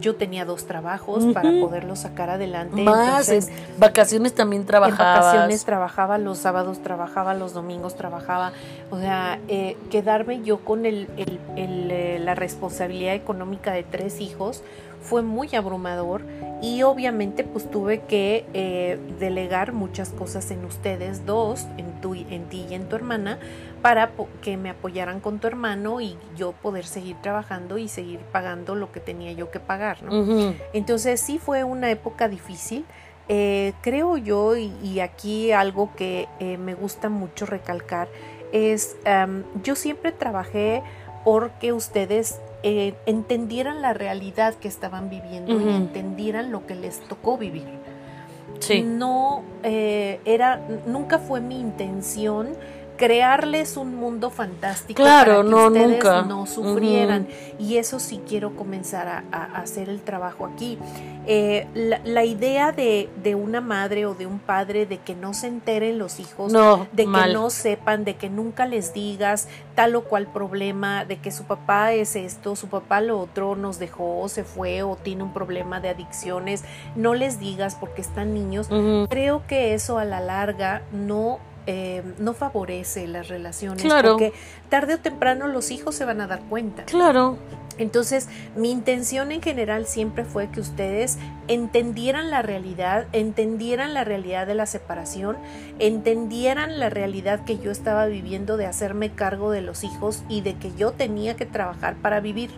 Yo 0.00 0.16
tenía 0.16 0.44
dos 0.44 0.66
trabajos 0.66 1.24
para 1.32 1.50
Ujú. 1.50 1.60
poderlo 1.60 1.96
sacar 1.96 2.30
adelante. 2.30 2.82
Más, 2.82 3.28
Entonces, 3.28 3.48
en 3.48 3.80
vacaciones 3.80 4.34
también 4.34 4.62
en 4.62 4.66
trabajabas. 4.66 5.14
vacaciones 5.24 5.64
trabajaba, 5.64 6.18
los 6.18 6.38
sábados 6.38 6.82
trabajaba, 6.82 7.34
los 7.34 7.54
domingos 7.54 7.96
trabajaba. 7.96 8.52
O 8.90 8.98
sea, 8.98 9.38
eh, 9.48 9.76
quedarme 9.90 10.42
yo 10.42 10.58
con 10.58 10.84
el, 10.86 11.08
el- 11.16 11.38
el, 11.56 11.90
eh, 11.90 12.18
la 12.22 12.34
responsabilidad 12.34 13.14
económica 13.14 13.72
de 13.72 13.82
tres 13.84 14.20
hijos 14.20 14.62
fue 15.00 15.22
muy 15.22 15.54
abrumador 15.54 16.22
y 16.60 16.82
obviamente 16.82 17.44
pues 17.44 17.70
tuve 17.70 18.00
que 18.02 18.44
eh, 18.52 18.98
delegar 19.20 19.72
muchas 19.72 20.10
cosas 20.10 20.50
en 20.50 20.64
ustedes 20.64 21.24
dos, 21.24 21.66
en, 21.76 22.00
tu, 22.00 22.14
en 22.14 22.48
ti 22.48 22.66
y 22.68 22.74
en 22.74 22.88
tu 22.88 22.96
hermana, 22.96 23.38
para 23.80 24.10
que 24.42 24.56
me 24.56 24.70
apoyaran 24.70 25.20
con 25.20 25.38
tu 25.38 25.46
hermano 25.46 26.00
y 26.00 26.16
yo 26.36 26.52
poder 26.52 26.84
seguir 26.84 27.16
trabajando 27.22 27.78
y 27.78 27.88
seguir 27.88 28.18
pagando 28.32 28.74
lo 28.74 28.90
que 28.90 29.00
tenía 29.00 29.32
yo 29.32 29.50
que 29.50 29.60
pagar, 29.60 30.02
¿no? 30.02 30.54
Entonces 30.72 31.20
sí 31.20 31.38
fue 31.38 31.64
una 31.64 31.90
época 31.90 32.28
difícil. 32.28 32.84
Eh, 33.28 33.74
creo 33.82 34.16
yo, 34.16 34.56
y, 34.56 34.72
y 34.82 35.00
aquí 35.00 35.52
algo 35.52 35.92
que 35.94 36.28
eh, 36.40 36.56
me 36.56 36.74
gusta 36.74 37.08
mucho 37.08 37.44
recalcar, 37.46 38.08
es 38.52 38.96
yo 39.62 39.74
siempre 39.74 40.10
trabajé 40.10 40.82
porque 41.24 41.74
ustedes 41.74 42.40
eh, 42.62 42.94
entendieran 43.06 43.82
la 43.82 43.94
realidad 43.94 44.54
que 44.54 44.68
estaban 44.68 45.10
viviendo 45.10 45.60
y 45.60 45.74
entendieran 45.74 46.50
lo 46.50 46.66
que 46.66 46.74
les 46.74 47.00
tocó 47.00 47.38
vivir. 47.38 47.66
Sí. 48.58 48.82
No 48.82 49.44
eh, 49.62 50.20
era, 50.24 50.60
nunca 50.86 51.18
fue 51.18 51.40
mi 51.40 51.60
intención 51.60 52.56
crearles 52.98 53.76
un 53.78 53.94
mundo 53.94 54.28
fantástico 54.30 55.02
Claro, 55.02 55.36
para 55.36 55.42
que 55.44 55.48
no, 55.50 55.66
ustedes 55.68 55.88
nunca. 55.88 56.22
no 56.22 56.44
sufrieran. 56.46 57.26
Y 57.58 57.78
eso 57.78 57.98
sí 57.98 58.20
quiero 58.28 58.54
comenzar 58.54 59.08
a, 59.08 59.24
a 59.32 59.44
hacer 59.60 59.88
el 59.88 60.02
trabajo 60.02 60.44
aquí. 60.46 60.78
Eh, 61.30 61.66
la, 61.74 62.00
la 62.04 62.24
idea 62.24 62.72
de, 62.72 63.08
de 63.22 63.34
una 63.34 63.60
madre 63.60 64.06
o 64.06 64.14
de 64.14 64.26
un 64.26 64.38
padre 64.38 64.86
de 64.86 64.98
que 64.98 65.14
no 65.14 65.34
se 65.34 65.46
enteren 65.46 65.98
los 65.98 66.20
hijos, 66.20 66.52
No, 66.52 66.86
de 66.92 67.04
que 67.04 67.08
mal. 67.08 67.32
no 67.32 67.50
sepan, 67.50 68.04
de 68.04 68.16
que 68.16 68.28
nunca 68.30 68.66
les 68.66 68.92
digas 68.92 69.48
tal 69.74 69.94
o 69.96 70.04
cual 70.04 70.26
problema, 70.26 71.04
de 71.04 71.18
que 71.18 71.30
su 71.30 71.44
papá 71.44 71.92
es 71.92 72.16
esto, 72.16 72.56
su 72.56 72.68
papá 72.68 73.00
lo 73.00 73.20
otro, 73.20 73.56
nos 73.56 73.78
dejó, 73.78 74.28
se 74.28 74.42
fue 74.44 74.82
o 74.82 74.96
tiene 74.96 75.22
un 75.22 75.32
problema 75.32 75.80
de 75.80 75.90
adicciones, 75.90 76.64
no 76.96 77.14
les 77.14 77.38
digas 77.38 77.76
porque 77.78 78.00
están 78.00 78.34
niños. 78.34 78.68
Creo 79.08 79.46
que 79.46 79.74
eso 79.74 79.98
a 79.98 80.04
la 80.04 80.20
larga 80.20 80.82
no, 80.92 81.38
eh, 81.70 82.02
no 82.18 82.32
favorece 82.32 83.06
las 83.06 83.28
relaciones 83.28 83.82
Claro. 83.82 84.12
porque 84.12 84.32
tarde 84.70 84.94
o 84.94 84.98
temprano 84.98 85.48
los 85.48 85.70
hijos 85.70 85.94
se 85.94 86.06
van 86.06 86.22
a 86.22 86.26
dar 86.26 86.40
cuenta. 86.48 86.84
Claro. 86.86 87.36
Entonces, 87.76 88.26
mi 88.56 88.70
intención 88.70 89.30
en 89.32 89.42
general 89.42 89.86
siempre 89.86 90.24
fue 90.24 90.48
que 90.50 90.60
ustedes 90.60 91.18
entendieran 91.46 92.30
la 92.30 92.40
realidad, 92.40 93.06
entendieran 93.12 93.92
la 93.92 94.02
realidad 94.02 94.46
de 94.46 94.54
la 94.54 94.64
separación, 94.64 95.36
entendieran 95.78 96.80
la 96.80 96.88
realidad 96.88 97.44
que 97.44 97.58
yo 97.58 97.70
estaba 97.70 98.06
viviendo 98.06 98.56
de 98.56 98.64
hacerme 98.64 99.10
cargo 99.10 99.50
de 99.50 99.60
los 99.60 99.84
hijos 99.84 100.24
y 100.28 100.40
de 100.40 100.54
que 100.54 100.72
yo 100.74 100.92
tenía 100.92 101.36
que 101.36 101.44
trabajar 101.46 101.96
para 101.96 102.20
vivir. 102.20 102.50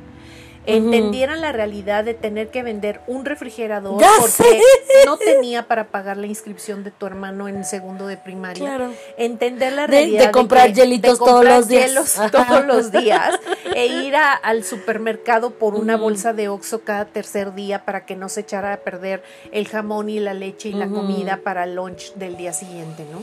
Entendieran 0.76 1.40
la 1.40 1.52
realidad 1.52 2.04
de 2.04 2.14
tener 2.14 2.48
que 2.48 2.62
vender 2.62 3.00
un 3.06 3.24
refrigerador 3.24 4.00
porque 4.20 4.60
no 5.06 5.16
tenía 5.16 5.66
para 5.66 5.88
pagar 5.88 6.16
la 6.16 6.26
inscripción 6.26 6.84
de 6.84 6.90
tu 6.90 7.06
hermano 7.06 7.48
en 7.48 7.64
segundo 7.64 8.06
de 8.06 8.16
primaria 8.16 8.64
Claro. 8.64 8.92
entender 9.16 9.72
la 9.72 9.86
De- 9.86 9.92
de 9.96 9.98
realidad 10.02 10.30
comprar 10.30 10.68
que- 10.68 10.74
hielitos 10.80 11.12
de 11.12 11.18
todos 11.18 11.30
comprar 11.32 11.56
los 11.58 11.68
días. 11.68 12.20
todos 12.30 12.64
los 12.66 12.92
días 12.92 13.38
e 13.74 13.86
ir 14.06 14.16
a- 14.16 14.32
al 14.34 14.64
supermercado 14.64 15.50
por 15.50 15.74
una 15.74 15.96
bolsa 15.96 16.32
de 16.32 16.48
Oxxo 16.48 16.80
cada 16.82 17.04
tercer 17.06 17.54
día 17.54 17.84
para 17.84 18.04
que 18.06 18.16
no 18.16 18.28
se 18.28 18.40
echara 18.40 18.72
a 18.72 18.76
perder 18.78 19.22
el 19.52 19.68
jamón 19.68 20.08
y 20.08 20.20
la 20.20 20.34
leche 20.34 20.68
y 20.68 20.72
la 20.72 20.88
comida 20.88 21.38
para 21.42 21.64
el 21.64 21.74
lunch 21.74 22.14
del 22.14 22.36
día 22.36 22.52
siguiente, 22.52 23.04
¿no? 23.10 23.22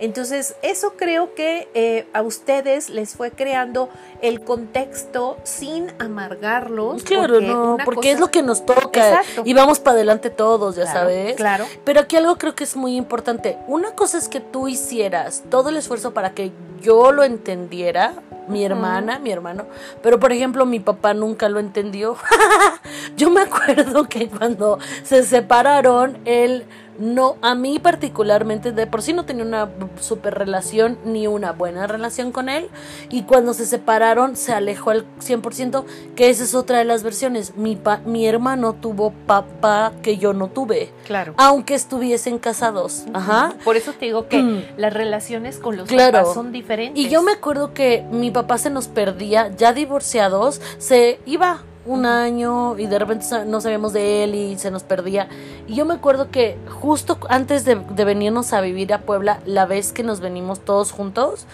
Entonces, 0.00 0.54
eso 0.62 0.94
creo 0.96 1.34
que 1.34 1.68
eh, 1.74 2.06
a 2.12 2.22
ustedes 2.22 2.88
les 2.90 3.10
fue 3.14 3.30
creando 3.30 3.88
el 4.22 4.40
contexto 4.40 5.36
sin 5.44 5.92
amargarlos. 5.98 7.02
Claro, 7.02 7.34
porque 7.34 7.46
no, 7.46 7.76
porque 7.84 7.96
cosa- 7.96 8.10
es 8.10 8.20
lo 8.20 8.30
que 8.30 8.42
nos 8.42 8.64
toca 8.66 9.08
Exacto. 9.20 9.42
y 9.44 9.54
vamos 9.54 9.78
para 9.80 9.94
adelante 9.96 10.30
todos, 10.30 10.76
ya 10.76 10.82
Claro, 10.84 10.98
sabes. 11.00 11.36
Claro. 11.36 11.64
Pero 11.84 12.00
aquí 12.00 12.16
algo 12.16 12.36
creo 12.36 12.54
que 12.54 12.64
es 12.64 12.76
muy 12.76 12.96
importante. 12.96 13.58
Una 13.66 13.92
cosa 13.92 14.18
es 14.18 14.28
que 14.28 14.40
tú 14.40 14.68
hicieras 14.68 15.42
todo 15.50 15.68
el 15.68 15.76
esfuerzo 15.76 16.12
para 16.14 16.30
que 16.30 16.52
yo 16.82 17.12
lo 17.12 17.24
entendiera, 17.24 18.12
mi 18.48 18.64
hermana, 18.64 19.18
mi 19.18 19.32
hermano, 19.32 19.64
pero 20.02 20.20
por 20.20 20.30
ejemplo 20.32 20.64
mi 20.66 20.78
papá 20.78 21.14
nunca 21.14 21.48
lo 21.48 21.58
entendió. 21.58 22.16
yo 23.16 23.28
me 23.30 23.40
acuerdo 23.42 24.08
que 24.08 24.28
cuando 24.28 24.78
se 25.02 25.22
separaron, 25.24 26.18
él 26.24 26.64
no, 26.98 27.36
a 27.42 27.54
mí 27.54 27.78
particularmente, 27.78 28.72
de 28.72 28.86
por 28.86 29.02
sí 29.02 29.12
no 29.12 29.24
tenía 29.24 29.44
una 29.44 29.68
super 30.00 30.34
relación 30.34 30.98
ni 31.04 31.26
una 31.26 31.52
buena 31.52 31.86
relación 31.86 32.32
con 32.32 32.48
él. 32.48 32.68
Y 33.10 33.22
cuando 33.22 33.54
se 33.54 33.66
separaron, 33.66 34.36
se 34.36 34.52
alejó 34.52 34.90
al 34.90 35.04
100%, 35.20 35.84
que 36.14 36.30
esa 36.30 36.44
es 36.44 36.54
otra 36.54 36.78
de 36.78 36.84
las 36.84 37.02
versiones. 37.02 37.56
Mi, 37.56 37.76
pa- 37.76 38.00
mi 38.06 38.26
hermano 38.26 38.74
tuvo 38.74 39.12
papá 39.26 39.92
que 40.02 40.16
yo 40.18 40.32
no 40.32 40.48
tuve, 40.48 40.90
Claro. 41.06 41.34
aunque 41.36 41.74
estuviesen 41.74 42.38
casados. 42.38 43.04
Ajá. 43.12 43.54
Por 43.64 43.76
eso 43.76 43.92
te 43.92 44.06
digo 44.06 44.28
que 44.28 44.42
Mm. 44.42 44.62
las 44.76 44.92
relaciones 44.92 45.58
con 45.58 45.76
los 45.76 45.88
Claro. 45.88 46.18
papás 46.18 46.34
son 46.34 46.52
diferentes. 46.52 47.02
Y 47.04 47.08
yo 47.08 47.22
me 47.22 47.32
acuerdo 47.32 47.74
que 47.74 48.04
mi 48.10 48.30
papá 48.30 48.58
se 48.58 48.70
nos 48.70 48.88
perdía, 48.88 49.50
ya 49.56 49.72
divorciados, 49.72 50.60
se 50.78 51.20
iba 51.26 51.62
un 51.86 52.06
año 52.06 52.78
y 52.78 52.86
de 52.86 52.98
repente 52.98 53.26
no 53.46 53.60
sabíamos 53.60 53.92
de 53.92 54.24
él 54.24 54.34
y 54.34 54.58
se 54.58 54.70
nos 54.70 54.82
perdía. 54.82 55.28
Y 55.66 55.74
yo 55.74 55.84
me 55.84 55.94
acuerdo 55.94 56.30
que 56.30 56.58
justo 56.80 57.18
antes 57.28 57.64
de, 57.64 57.76
de 57.76 58.04
venirnos 58.04 58.52
a 58.52 58.60
vivir 58.60 58.92
a 58.92 59.02
Puebla, 59.02 59.40
la 59.46 59.66
vez 59.66 59.92
que 59.92 60.02
nos 60.02 60.20
venimos 60.20 60.60
todos 60.60 60.92
juntos 60.92 61.46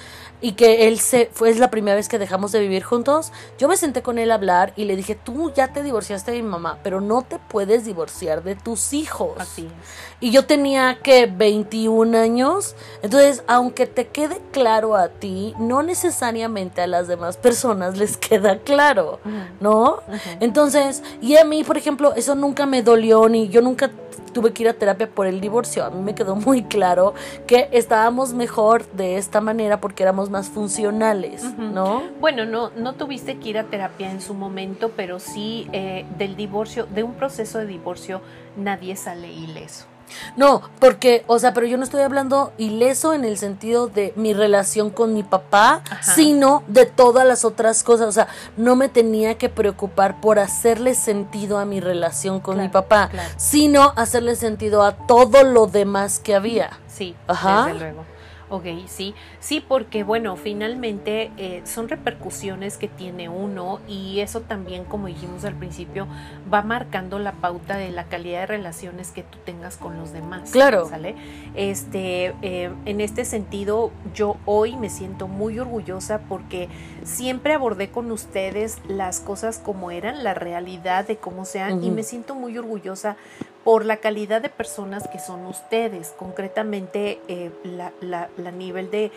y 0.43 0.53
que 0.53 0.89
él 0.89 0.99
se 0.99 1.31
fue 1.33 1.51
es 1.51 1.59
la 1.59 1.71
primera 1.71 1.95
vez 1.95 2.09
que 2.09 2.19
dejamos 2.19 2.51
de 2.51 2.61
vivir 2.61 2.83
juntos, 2.83 3.33
yo 3.59 3.69
me 3.69 3.77
senté 3.77 4.03
con 4.03 4.19
él 4.19 4.33
a 4.33 4.35
hablar 4.35 4.73
y 4.77 4.85
le 4.85 4.97
dije, 4.97 5.15
"Tú 5.15 5.53
ya 5.55 5.69
te 5.73 5.83
divorciaste 5.83 6.33
de 6.33 6.43
mi 6.43 6.49
mamá, 6.49 6.79
pero 6.83 7.01
no 7.01 7.23
te 7.23 7.39
puedes 7.39 7.85
divorciar 7.85 8.43
de 8.43 8.57
tus 8.57 8.93
hijos." 8.93 9.31
Así 9.39 9.67
es. 9.67 10.12
Y 10.23 10.31
yo 10.31 10.47
tenía 10.47 11.01
que 11.03 11.27
21 11.27 12.17
años. 12.17 12.77
Entonces, 13.03 13.43
aunque 13.49 13.87
te 13.87 14.07
quede 14.07 14.41
claro 14.53 14.97
a 14.97 15.09
ti, 15.09 15.53
no 15.59 15.83
necesariamente 15.83 16.81
a 16.81 16.87
las 16.87 17.09
demás 17.09 17.37
personas 17.37 17.99
les 17.99 18.17
queda 18.29 18.61
claro, 18.61 19.19
¿no? 19.61 19.99
Entonces, 20.39 21.03
y 21.21 21.37
a 21.37 21.45
mí, 21.45 21.65
por 21.65 21.77
ejemplo, 21.77 22.15
eso 22.15 22.37
nunca 22.37 22.67
me 22.67 22.83
dolió 22.83 23.29
ni 23.29 23.49
yo 23.49 23.61
nunca 23.63 23.91
tuve 24.33 24.53
que 24.53 24.63
ir 24.63 24.69
a 24.69 24.75
terapia 24.75 25.09
por 25.09 25.27
el 25.27 25.41
divorcio. 25.41 25.85
A 25.85 25.91
mí 25.91 26.01
me 26.01 26.15
quedó 26.15 26.37
muy 26.37 26.63
claro 26.63 27.15
que 27.47 27.69
estábamos 27.73 28.33
mejor 28.33 28.87
de 28.93 29.17
esta 29.17 29.41
manera 29.41 29.81
porque 29.81 30.03
éramos 30.03 30.31
más 30.31 30.49
funcionales. 30.49 31.43
¿no? 31.59 32.03
Bueno, 32.21 32.45
no, 32.45 32.71
no 32.71 32.95
tuviste 32.95 33.39
que 33.39 33.51
ir 33.51 33.59
a 33.59 33.65
terapia 33.65 34.11
en 34.11 34.21
su 34.21 34.35
momento, 34.35 34.93
pero 34.97 35.19
sí 35.19 35.69
eh, 35.73 36.07
del 36.17 36.37
divorcio, 36.37 36.87
de 36.87 37.03
un 37.03 37.15
proceso 37.15 37.59
de 37.59 37.67
divorcio, 37.67 38.21
nadie 38.57 38.97
sale 38.97 39.31
ileso. 39.33 39.92
No, 40.37 40.63
porque, 40.79 41.25
o 41.27 41.39
sea, 41.39 41.53
pero 41.55 41.67
yo 41.67 41.77
no 41.77 41.85
estoy 41.85 42.03
hablando 42.03 42.53
ileso 42.59 43.13
en 43.15 43.25
el 43.25 43.39
sentido 43.39 43.87
de 43.87 44.13
mi 44.17 44.35
relación 44.35 44.91
con 44.91 45.15
mi 45.15 45.23
papá, 45.23 45.83
Ajá. 45.91 46.15
sino 46.15 46.63
de 46.69 46.87
todas 46.87 47.27
las 47.27 47.45
otras 47.45 47.83
cosas. 47.83 48.07
O 48.09 48.13
sea, 48.13 48.29
no 48.57 48.77
me 48.77 48.89
tenía 48.89 49.37
que 49.39 49.49
preocupar 49.49 50.21
por 50.21 50.39
hacerle 50.39 50.95
sentido 50.95 51.59
a 51.59 51.65
mi 51.65 51.81
relación 51.81 52.41
con 52.41 52.55
Claro, 52.55 52.69
mi 52.69 52.73
papá, 52.73 53.09
claro. 53.11 53.29
sino 53.37 53.93
hacerle 53.97 54.37
sentido 54.37 54.83
a 54.83 54.93
todo 55.07 55.43
lo 55.45 55.67
demás 55.67 56.19
que 56.19 56.35
había. 56.35 56.71
Sí, 56.89 57.15
Ajá. 57.27 57.67
desde 57.67 57.79
luego. 57.79 58.05
Ok, 58.53 58.67
sí, 58.87 59.15
sí, 59.41 59.65
porque 59.67 60.05
bueno, 60.05 60.37
finalmente 60.37 61.33
eh, 61.39 61.63
son 61.65 61.89
repercusiones 61.89 62.77
que 62.77 62.87
tiene 62.87 63.31
uno 63.31 63.81
y 63.89 64.21
eso 64.21 64.43
también, 64.43 64.85
como 64.85 65.07
dijimos 65.07 65.47
al 65.47 65.55
principio, 65.55 66.07
va 66.53 66.61
marcando 66.61 67.19
la 67.19 67.33
pauta 67.33 67.79
de 67.79 67.91
la 67.91 68.05
calidad 68.05 68.41
de 68.41 68.47
relaciones 68.47 69.11
que 69.11 69.23
tú 69.23 69.39
tengas 69.47 69.79
con 69.79 69.97
los 69.97 70.13
demás. 70.13 70.51
Claro. 70.51 70.87
¿Sale? 70.87 71.15
Este, 71.55 72.35
eh, 72.43 72.71
en 72.85 73.01
este 73.01 73.25
sentido, 73.25 73.91
yo 74.13 74.37
hoy 74.45 74.77
me 74.77 74.91
siento 74.91 75.29
muy 75.29 75.59
orgullosa 75.59 76.21
porque 76.29 76.69
siempre 77.05 77.55
abordé 77.55 77.89
con 77.89 78.13
ustedes 78.13 78.83
las 78.87 79.21
cosas 79.21 79.61
como 79.61 79.91
eran, 79.91 80.25
la 80.25 80.35
realidad 80.35 81.07
de 81.07 81.17
cómo 81.17 81.47
sean 81.47 81.83
y 81.83 81.91
me 81.91 82.03
siento 82.03 82.35
muy 82.35 82.59
orgullosa 82.59 83.17
por 83.65 83.85
la 83.85 83.99
calidad 83.99 84.43
de 84.43 84.49
personas 84.49 85.07
que 85.09 85.19
son 85.19 85.47
ustedes, 85.47 86.15
concretamente 86.19 87.21
eh, 87.29 87.51
la, 87.63 88.51
nivel 88.53 88.91
de, 88.91 89.13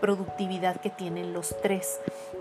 productividad 0.00 0.80
que 0.80 0.90
tienen 0.90 1.32
los 1.32 1.56
tres. 1.62 1.98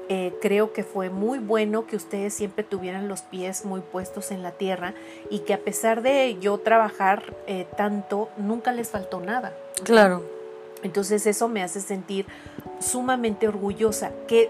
Eh, 0.10 0.34
creo 0.42 0.74
que 0.74 0.84
fue 0.84 1.10
muy 1.10 1.40
bueno 1.40 1.88
que 1.88 1.96
ustedes 1.96 2.34
siempre 2.34 2.64
tuvieran 2.64 3.08
los 3.08 3.22
pies 3.22 3.66
muy 3.66 3.82
puestos 3.82 4.32
en 4.32 4.44
la 4.44 4.52
tierra 4.52 4.94
y 5.30 5.40
que 5.40 5.54
a 5.54 5.60
pesar 5.60 6.02
de 6.02 6.38
yo 6.40 6.58
trabajar 6.58 7.34
eh, 7.48 7.66
tanto, 7.78 8.30
nunca 8.38 8.72
les 8.72 8.90
faltó 8.90 9.20
nada. 9.22 9.54
Claro. 9.84 10.24
Entonces 10.84 11.26
eso 11.26 11.48
me 11.48 11.64
hace 11.64 11.82
sentir 11.82 12.26
sumamente 12.80 13.48
orgullosa, 13.48 14.12
que 14.28 14.50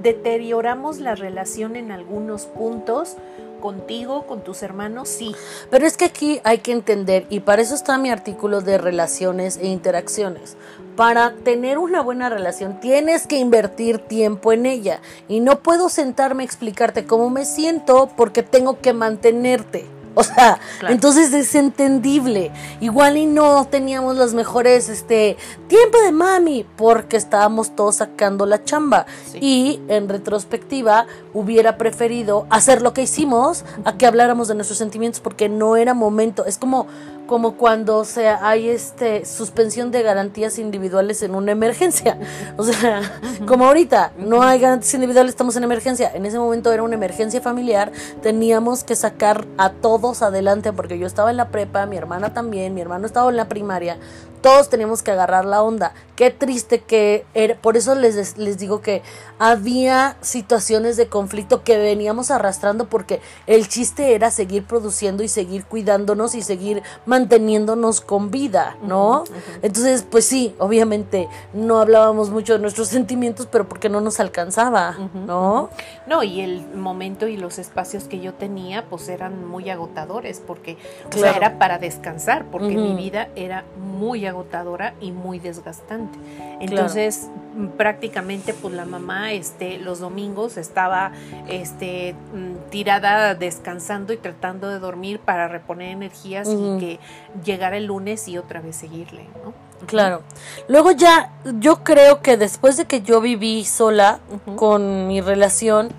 deterioramos 0.00 1.00
la 1.00 1.14
relación 1.14 1.74
en 1.76 1.90
algunos 1.90 2.46
puntos, 2.46 3.16
contigo, 3.62 4.26
con 4.26 4.44
tus 4.44 4.62
hermanos, 4.62 5.08
sí. 5.08 5.34
Pero 5.70 5.86
es 5.86 5.96
que 5.96 6.04
aquí 6.04 6.42
hay 6.44 6.58
que 6.58 6.72
entender, 6.72 7.24
y 7.30 7.40
para 7.40 7.62
eso 7.62 7.74
está 7.74 7.96
mi 7.96 8.10
artículo 8.10 8.60
de 8.60 8.76
relaciones 8.76 9.56
e 9.56 9.68
interacciones. 9.68 10.56
Para 10.96 11.32
tener 11.32 11.78
una 11.78 12.02
buena 12.02 12.28
relación 12.28 12.78
tienes 12.78 13.26
que 13.26 13.38
invertir 13.38 13.98
tiempo 13.98 14.52
en 14.52 14.66
ella. 14.66 15.00
Y 15.26 15.40
no 15.40 15.60
puedo 15.60 15.88
sentarme 15.88 16.42
a 16.42 16.46
explicarte 16.46 17.06
cómo 17.06 17.30
me 17.30 17.46
siento 17.46 18.10
porque 18.14 18.42
tengo 18.42 18.80
que 18.80 18.92
mantenerte. 18.92 19.86
O 20.22 20.22
sea, 20.22 20.60
entonces 20.88 21.32
es 21.32 21.54
entendible. 21.54 22.52
Igual 22.80 23.16
y 23.16 23.26
no 23.26 23.66
teníamos 23.66 24.16
los 24.16 24.34
mejores 24.34 24.88
este 24.88 25.36
tiempo 25.68 26.00
de 26.02 26.12
mami 26.12 26.66
porque 26.76 27.16
estábamos 27.16 27.74
todos 27.74 27.96
sacando 27.96 28.44
la 28.44 28.62
chamba 28.62 29.06
y 29.40 29.80
en 29.88 30.08
retrospectiva 30.08 31.06
hubiera 31.32 31.78
preferido 31.78 32.46
hacer 32.50 32.82
lo 32.82 32.92
que 32.92 33.02
hicimos 33.02 33.64
a 33.84 33.96
que 33.96 34.06
habláramos 34.06 34.48
de 34.48 34.54
nuestros 34.54 34.78
sentimientos 34.78 35.20
porque 35.20 35.48
no 35.48 35.76
era 35.76 35.94
momento. 35.94 36.44
Es 36.44 36.58
como 36.58 36.86
como 37.26 37.56
cuando 37.56 38.04
sea, 38.04 38.46
hay 38.46 38.68
este 38.68 39.24
suspensión 39.24 39.90
de 39.90 40.02
garantías 40.02 40.58
individuales 40.58 41.22
en 41.22 41.34
una 41.34 41.52
emergencia. 41.52 42.18
O 42.56 42.64
sea, 42.64 43.00
como 43.46 43.66
ahorita 43.66 44.12
no 44.18 44.42
hay 44.42 44.60
garantías 44.60 44.94
individuales, 44.94 45.30
estamos 45.30 45.56
en 45.56 45.64
emergencia. 45.64 46.10
En 46.14 46.26
ese 46.26 46.38
momento 46.38 46.72
era 46.72 46.82
una 46.82 46.94
emergencia 46.94 47.40
familiar, 47.40 47.90
teníamos 48.22 48.84
que 48.84 48.94
sacar 48.94 49.46
a 49.58 49.70
todos 49.70 50.22
adelante 50.22 50.72
porque 50.72 50.98
yo 50.98 51.06
estaba 51.06 51.30
en 51.30 51.36
la 51.36 51.48
prepa, 51.48 51.86
mi 51.86 51.96
hermana 51.96 52.34
también, 52.34 52.74
mi 52.74 52.80
hermano 52.80 53.06
estaba 53.06 53.30
en 53.30 53.36
la 53.36 53.48
primaria 53.48 53.96
todos 54.42 54.68
teníamos 54.68 55.02
que 55.02 55.12
agarrar 55.12 55.44
la 55.44 55.62
onda. 55.62 55.94
Qué 56.16 56.30
triste 56.30 56.80
que 56.80 57.24
era, 57.32 57.54
por 57.54 57.76
eso 57.76 57.94
les, 57.94 58.36
les 58.36 58.58
digo 58.58 58.82
que 58.82 59.02
había 59.38 60.16
situaciones 60.20 60.96
de 60.96 61.06
conflicto 61.06 61.62
que 61.62 61.78
veníamos 61.78 62.30
arrastrando 62.30 62.86
porque 62.86 63.20
el 63.46 63.68
chiste 63.68 64.14
era 64.14 64.30
seguir 64.30 64.64
produciendo 64.64 65.22
y 65.22 65.28
seguir 65.28 65.64
cuidándonos 65.64 66.34
y 66.34 66.42
seguir 66.42 66.82
manteniéndonos 67.06 68.00
con 68.00 68.30
vida, 68.30 68.76
¿no? 68.82 69.24
Entonces, 69.62 70.04
pues 70.08 70.26
sí, 70.26 70.54
obviamente 70.58 71.28
no 71.54 71.78
hablábamos 71.78 72.30
mucho 72.30 72.52
de 72.54 72.58
nuestros 72.58 72.88
sentimientos, 72.88 73.48
pero 73.50 73.68
porque 73.68 73.88
no 73.88 74.00
nos 74.00 74.20
alcanzaba, 74.20 74.96
¿no? 75.14 75.70
No, 76.06 76.22
y 76.22 76.40
el 76.40 76.66
momento 76.74 77.26
y 77.26 77.36
los 77.36 77.58
espacios 77.58 78.04
que 78.04 78.20
yo 78.20 78.34
tenía, 78.34 78.84
pues 78.90 79.08
eran 79.08 79.46
muy 79.48 79.70
agotadores 79.70 80.42
porque 80.44 80.76
era 81.16 81.58
para 81.58 81.78
descansar, 81.78 82.46
porque 82.50 82.76
mi 82.76 82.94
vida 82.94 83.28
era 83.34 83.64
muy 83.76 84.26
agotadora 84.26 84.31
agotadora 84.32 84.94
y 85.00 85.12
muy 85.12 85.38
desgastante. 85.38 86.18
Entonces, 86.60 87.28
prácticamente 87.76 88.54
pues 88.54 88.74
la 88.74 88.84
mamá 88.84 89.32
este 89.32 89.78
los 89.78 90.00
domingos 90.00 90.56
estaba 90.56 91.12
este 91.48 92.14
mm, 92.14 92.70
tirada 92.70 93.34
descansando 93.34 94.12
y 94.12 94.16
tratando 94.16 94.68
de 94.68 94.78
dormir 94.78 95.20
para 95.20 95.48
reponer 95.48 95.90
energías 95.90 96.48
y 96.48 96.78
que 96.78 97.00
llegara 97.44 97.76
el 97.76 97.86
lunes 97.86 98.26
y 98.28 98.38
otra 98.38 98.60
vez 98.60 98.76
seguirle, 98.76 99.26
¿no? 99.44 99.52
Claro. 99.86 100.22
Luego 100.68 100.92
ya 100.92 101.32
yo 101.58 101.82
creo 101.82 102.22
que 102.22 102.36
después 102.36 102.76
de 102.76 102.84
que 102.84 103.02
yo 103.02 103.20
viví 103.20 103.64
sola 103.64 104.20
con 104.56 105.08
mi 105.08 105.20
relación, 105.20 105.90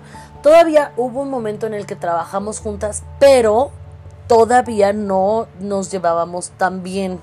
todavía 0.42 0.92
hubo 0.96 1.20
un 1.20 1.30
momento 1.30 1.66
en 1.66 1.74
el 1.74 1.86
que 1.86 1.96
trabajamos 1.96 2.60
juntas, 2.60 3.02
pero 3.18 3.70
todavía 4.26 4.92
no 4.92 5.46
nos 5.60 5.90
llevábamos 5.90 6.50
tan 6.50 6.82
bien. 6.82 7.20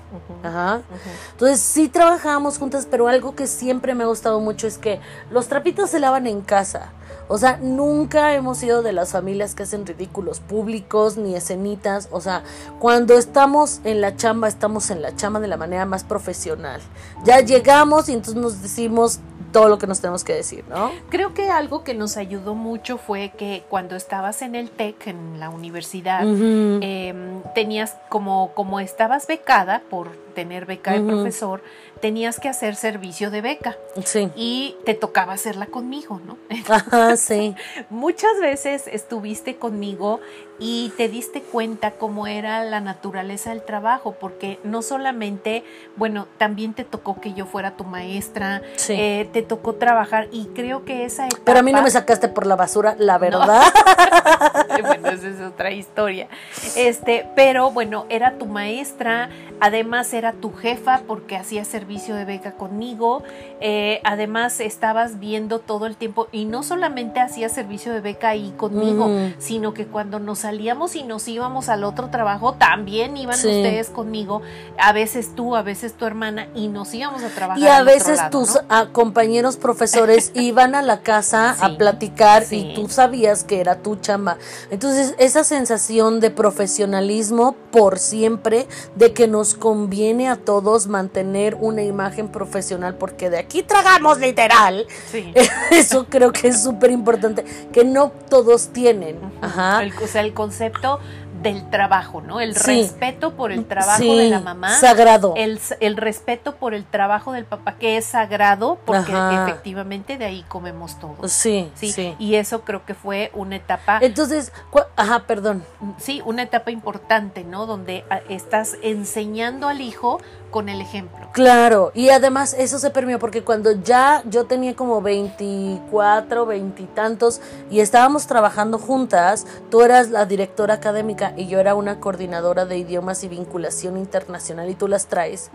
Entonces 1.32 1.60
sí 1.60 1.88
trabajábamos 1.88 2.58
juntas, 2.58 2.86
pero 2.90 3.08
algo 3.08 3.34
que 3.34 3.46
siempre 3.46 3.94
me 3.94 4.04
ha 4.04 4.06
gustado 4.06 4.40
mucho 4.40 4.66
es 4.66 4.78
que 4.78 5.00
los 5.30 5.48
trapitos 5.48 5.90
se 5.90 6.00
lavan 6.00 6.26
en 6.26 6.40
casa. 6.40 6.92
O 7.28 7.38
sea, 7.38 7.58
nunca 7.62 8.34
hemos 8.34 8.58
sido 8.58 8.82
de 8.82 8.92
las 8.92 9.12
familias 9.12 9.54
que 9.54 9.62
hacen 9.62 9.86
ridículos 9.86 10.40
públicos 10.40 11.16
ni 11.16 11.34
escenitas. 11.34 12.08
O 12.10 12.20
sea, 12.20 12.42
cuando 12.78 13.16
estamos 13.16 13.80
en 13.84 14.00
la 14.00 14.16
chamba, 14.16 14.48
estamos 14.48 14.90
en 14.90 15.02
la 15.02 15.14
chamba 15.16 15.40
de 15.40 15.48
la 15.48 15.56
manera 15.56 15.86
más 15.86 16.04
profesional. 16.04 16.80
Ya 17.24 17.40
llegamos 17.40 18.08
y 18.08 18.12
entonces 18.12 18.40
nos 18.40 18.60
decimos 18.62 19.20
todo 19.52 19.68
lo 19.68 19.78
que 19.78 19.86
nos 19.86 20.00
tenemos 20.00 20.24
que 20.24 20.34
decir, 20.34 20.64
¿no? 20.68 20.90
Creo 21.08 21.34
que 21.34 21.50
algo 21.50 21.84
que 21.84 21.94
nos 21.94 22.16
ayudó 22.16 22.54
mucho 22.54 22.98
fue 22.98 23.32
que 23.36 23.62
cuando 23.68 23.96
estabas 23.96 24.42
en 24.42 24.54
el 24.54 24.70
TEC, 24.70 25.08
en 25.08 25.38
la 25.38 25.50
universidad, 25.50 26.22
em, 26.22 27.42
tenías 27.54 27.96
como, 28.08 28.52
como 28.54 28.80
estabas 28.80 29.26
becada 29.26 29.82
por 29.90 30.10
tener 30.34 30.66
beca 30.66 30.92
de 30.92 31.00
profesor, 31.00 31.62
tenías 32.00 32.40
que 32.40 32.48
hacer 32.48 32.74
servicio 32.74 33.30
de 33.30 33.42
beca. 33.42 33.76
Sí. 34.04 34.30
Y 34.34 34.76
te 34.84 34.94
tocaba 34.94 35.34
hacerla 35.34 35.66
conmigo, 35.66 36.20
¿no? 36.26 36.38
Ajá, 36.68 37.16
sí. 37.16 37.54
Muchas 37.90 38.40
veces 38.40 38.88
estuviste 38.88 39.56
conmigo 39.56 40.20
y 40.64 40.92
te 40.96 41.08
diste 41.08 41.42
cuenta 41.42 41.90
cómo 41.90 42.28
era 42.28 42.62
la 42.62 42.80
naturaleza 42.80 43.50
del 43.50 43.64
trabajo, 43.64 44.14
porque 44.20 44.60
no 44.62 44.80
solamente, 44.82 45.64
bueno, 45.96 46.28
también 46.38 46.72
te 46.72 46.84
tocó 46.84 47.20
que 47.20 47.34
yo 47.34 47.46
fuera 47.46 47.72
tu 47.72 47.82
maestra, 47.82 48.62
eh, 48.88 49.28
te 49.32 49.42
tocó 49.42 49.74
trabajar 49.74 50.28
y 50.30 50.46
creo 50.54 50.84
que 50.84 51.04
esa 51.04 51.26
etapa... 51.26 51.42
Pero 51.44 51.58
a 51.58 51.62
mí 51.62 51.72
no 51.72 51.82
me 51.82 51.90
sacaste 51.90 52.28
por 52.28 52.46
la 52.46 52.54
basura, 52.54 52.94
la 52.96 53.18
verdad. 53.18 53.60
bueno, 54.82 55.08
esa 55.08 55.28
es 55.28 55.40
otra 55.40 55.72
historia. 55.72 56.28
Este, 56.76 57.26
pero 57.34 57.72
bueno, 57.72 58.06
era 58.08 58.38
tu 58.38 58.46
maestra, 58.46 59.30
además 59.58 60.14
era 60.14 60.32
tu 60.32 60.52
jefa 60.52 61.02
porque 61.08 61.36
hacía 61.36 61.64
servicio 61.64 62.14
de 62.14 62.24
beca 62.24 62.52
conmigo, 62.52 63.24
eh, 63.60 64.00
además 64.04 64.60
estabas 64.60 65.18
viendo 65.18 65.58
todo 65.58 65.86
el 65.86 65.96
tiempo 65.96 66.28
y 66.30 66.44
no 66.44 66.62
solamente 66.62 67.18
hacía 67.18 67.48
servicio 67.48 67.92
de 67.92 68.00
beca 68.00 68.28
ahí 68.28 68.54
conmigo, 68.56 69.10
sino 69.38 69.74
que 69.74 69.86
cuando 69.86 70.20
nos 70.20 70.44
salíamos 70.52 70.96
y 70.96 71.02
nos 71.02 71.26
íbamos 71.28 71.70
al 71.70 71.82
otro 71.82 72.10
trabajo, 72.10 72.52
también 72.52 73.16
iban 73.16 73.34
ustedes 73.34 73.88
conmigo, 73.88 74.42
a 74.78 74.92
veces 74.92 75.34
tú, 75.34 75.56
a 75.56 75.62
veces 75.62 75.94
tu 75.94 76.04
hermana, 76.04 76.48
y 76.54 76.68
nos 76.68 76.92
íbamos 76.92 77.22
a 77.22 77.28
trabajar. 77.28 77.62
Y 77.62 77.66
a 77.68 77.82
veces 77.82 78.20
tus 78.30 78.58
ah, 78.68 78.88
compañeros 78.92 79.56
profesores 79.56 80.30
iban 80.34 80.74
a 80.74 80.82
la 80.82 81.00
casa 81.00 81.56
a 81.58 81.78
platicar 81.78 82.44
y 82.50 82.74
tú 82.74 82.86
sabías 82.90 83.44
que 83.44 83.60
era 83.60 83.76
tu 83.76 83.96
chamba. 83.96 84.36
Entonces, 84.70 85.14
esa 85.18 85.42
sensación 85.42 86.20
de 86.20 86.30
profesionalismo 86.30 87.56
por 87.70 87.98
siempre, 87.98 88.66
de 88.94 89.14
que 89.14 89.28
nos 89.28 89.54
conviene 89.54 90.28
a 90.28 90.36
todos 90.36 90.86
mantener 90.86 91.56
una 91.58 91.82
imagen 91.82 92.28
profesional, 92.28 92.96
porque 92.96 93.30
de 93.30 93.38
aquí 93.38 93.62
tragamos 93.62 94.18
literal. 94.18 94.86
Eso 95.70 96.04
creo 96.10 96.30
que 96.30 96.48
es 96.48 96.62
súper 96.62 96.90
importante, 96.90 97.42
que 97.72 97.84
no 97.84 98.12
todos 98.28 98.68
tienen. 98.68 99.18
Ajá. 99.40 99.82
o 100.02 100.06
sea, 100.06 100.20
el 100.20 100.31
concepto 100.32 101.00
del 101.42 101.68
trabajo, 101.70 102.20
¿no? 102.20 102.40
El 102.40 102.54
respeto 102.54 103.34
por 103.34 103.52
el 103.52 103.64
trabajo 103.66 104.16
de 104.16 104.30
la 104.30 104.40
mamá. 104.40 104.78
Sagrado. 104.78 105.34
El, 105.36 105.60
el, 105.80 105.96
respeto 105.96 106.54
por 106.54 106.72
el 106.74 106.84
trabajo 106.84 107.32
del 107.32 107.44
papá, 107.44 107.74
que 107.76 107.96
es 107.96 108.04
sagrado, 108.04 108.78
porque 108.84 109.12
efectivamente 109.12 110.18
de 110.18 110.24
ahí 110.24 110.44
comemos 110.48 110.98
todos. 110.98 111.32
Sí, 111.32 111.70
sí, 111.74 112.14
Y 112.18 112.36
eso 112.36 112.62
creo 112.62 112.84
que 112.86 112.94
fue 112.94 113.30
una 113.34 113.56
etapa. 113.56 113.98
Entonces, 114.00 114.52
ajá, 114.96 115.26
perdón. 115.26 115.64
Sí, 115.98 116.22
una 116.24 116.42
etapa 116.42 116.70
importante, 116.70 117.44
¿no? 117.44 117.66
Donde 117.66 118.04
ah, 118.08 118.20
estás 118.28 118.76
enseñando 118.82 119.68
al 119.68 119.80
hijo 119.80 120.20
con 120.52 120.68
el 120.68 120.80
ejemplo. 120.80 121.26
Claro, 121.32 121.90
y 121.94 122.10
además 122.10 122.54
eso 122.56 122.78
se 122.78 122.90
permitió 122.90 123.18
porque 123.18 123.42
cuando 123.42 123.72
ya 123.72 124.22
yo 124.26 124.44
tenía 124.44 124.76
como 124.76 125.02
24, 125.02 126.46
20 126.46 126.82
y 126.82 126.86
tantos 126.86 127.40
y 127.68 127.80
estábamos 127.80 128.28
trabajando 128.28 128.78
juntas, 128.78 129.44
tú 129.70 129.82
eras 129.82 130.10
la 130.10 130.26
directora 130.26 130.74
académica 130.74 131.32
y 131.36 131.48
yo 131.48 131.58
era 131.58 131.74
una 131.74 131.98
coordinadora 131.98 132.66
de 132.66 132.78
idiomas 132.78 133.24
y 133.24 133.28
vinculación 133.28 133.96
internacional 133.96 134.70
y 134.70 134.74
tú 134.74 134.86
las 134.86 135.06
traes. 135.06 135.50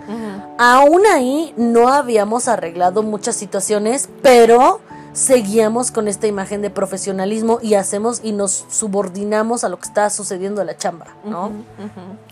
Aún 0.58 1.06
ahí 1.06 1.54
no 1.56 1.88
habíamos 1.88 2.50
arreglado 2.50 3.04
muchas 3.04 3.38
situaciones, 3.38 4.10
pero 4.22 4.82
seguíamos 5.18 5.90
con 5.90 6.08
esta 6.08 6.28
imagen 6.28 6.62
de 6.62 6.70
profesionalismo 6.70 7.58
y 7.64 7.74
hacemos 7.74 8.22
y 8.24 8.34
nos 8.34 8.66
subordinamos 8.70 9.64
a 9.64 9.70
lo 9.70 9.80
que 9.80 9.88
está 9.88 10.12
sucediendo 10.12 10.62
en 10.62 10.68
la 10.68 10.78
chamba, 10.78 11.08
¿no? 11.26 11.52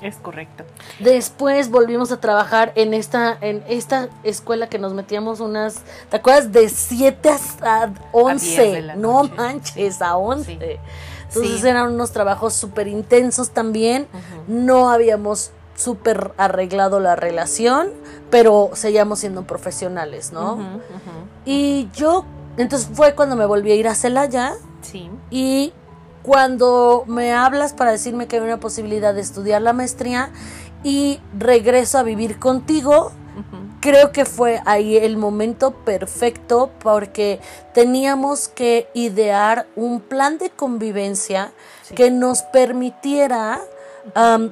Es 0.04 0.18
correcto. 0.18 0.66
Después 1.00 1.72
volvimos 1.72 2.12
a 2.12 2.20
trabajar 2.20 2.74
en 2.76 2.94
esta, 2.94 3.36
en 3.42 3.64
esta 3.68 4.10
escuela 4.24 4.70
que 4.70 4.78
nos 4.78 4.94
metíamos 4.94 5.40
unas, 5.40 5.82
¿te 6.12 6.18
acuerdas? 6.18 6.52
De 6.52 6.70
7 6.70 7.32
a 7.64 7.92
11, 8.12 8.94
no 8.98 9.24
manches, 9.36 10.04
a 10.04 10.16
11. 10.16 10.80
Entonces 11.30 11.64
eran 11.64 11.92
unos 11.92 12.12
trabajos 12.12 12.54
súper 12.54 12.88
intensos 12.88 13.50
también, 13.50 14.08
no 14.48 14.92
habíamos 14.92 15.50
súper 15.76 16.34
arreglado 16.38 17.00
la 17.00 17.16
relación, 17.16 17.90
pero 18.30 18.70
seguíamos 18.74 19.20
siendo 19.20 19.48
profesionales, 19.48 20.32
¿no? 20.32 20.60
Y 21.46 21.90
yo 21.96 22.26
entonces 22.58 22.90
fue 22.94 23.16
cuando 23.16 23.36
me 23.36 23.46
volví 23.46 23.72
a 23.72 23.76
ir 23.76 23.88
a 23.88 23.96
Celaya. 23.96 24.54
Sí. 24.82 25.10
Y 25.30 25.74
cuando 26.24 27.04
me 27.08 27.34
hablas 27.34 27.74
para 27.74 27.92
decirme 27.92 28.28
que 28.28 28.38
hay 28.38 28.42
una 28.42 28.60
posibilidad 28.60 29.14
de 29.14 29.22
estudiar 29.22 29.62
la 29.62 29.74
maestría 29.74 30.32
y 30.84 31.20
regreso 31.38 31.98
a 31.98 32.04
vivir 32.04 32.40
contigo, 32.40 33.12
creo 33.82 34.12
que 34.12 34.26
fue 34.26 34.62
ahí 34.66 34.98
el 34.98 35.18
momento 35.18 35.72
perfecto 35.72 36.72
porque 36.80 37.40
teníamos 37.74 38.48
que 38.48 38.88
idear 38.96 39.68
un 39.76 40.00
plan 40.00 40.38
de 40.38 40.50
convivencia 40.50 41.52
que 41.96 42.10
nos 42.10 42.42
permitiera 42.42 43.62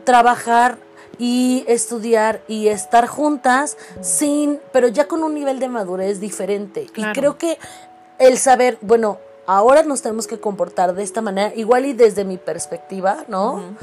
trabajar 0.04 0.78
y 1.18 1.63
estudiar 1.68 2.42
y 2.48 2.68
estar 2.68 3.08
juntas 3.08 3.78
sin, 4.02 4.60
pero 4.72 4.88
ya 4.88 5.08
con 5.08 5.24
un 5.24 5.34
nivel 5.34 5.60
de 5.60 5.70
madurez 5.70 6.20
diferente. 6.20 6.88
Y 6.96 7.04
creo 7.13 7.38
que 7.38 7.58
el 8.27 8.38
saber, 8.38 8.77
bueno, 8.81 9.19
ahora 9.45 9.84
nos 9.84 10.01
tenemos 10.01 10.27
que 10.27 10.39
comportar 10.39 10.93
de 10.93 11.03
esta 11.03 11.21
manera, 11.21 11.53
igual 11.56 11.86
y 11.86 11.93
desde 11.93 12.23
mi 12.23 12.38
perspectiva, 12.38 13.25
¿no? 13.27 13.75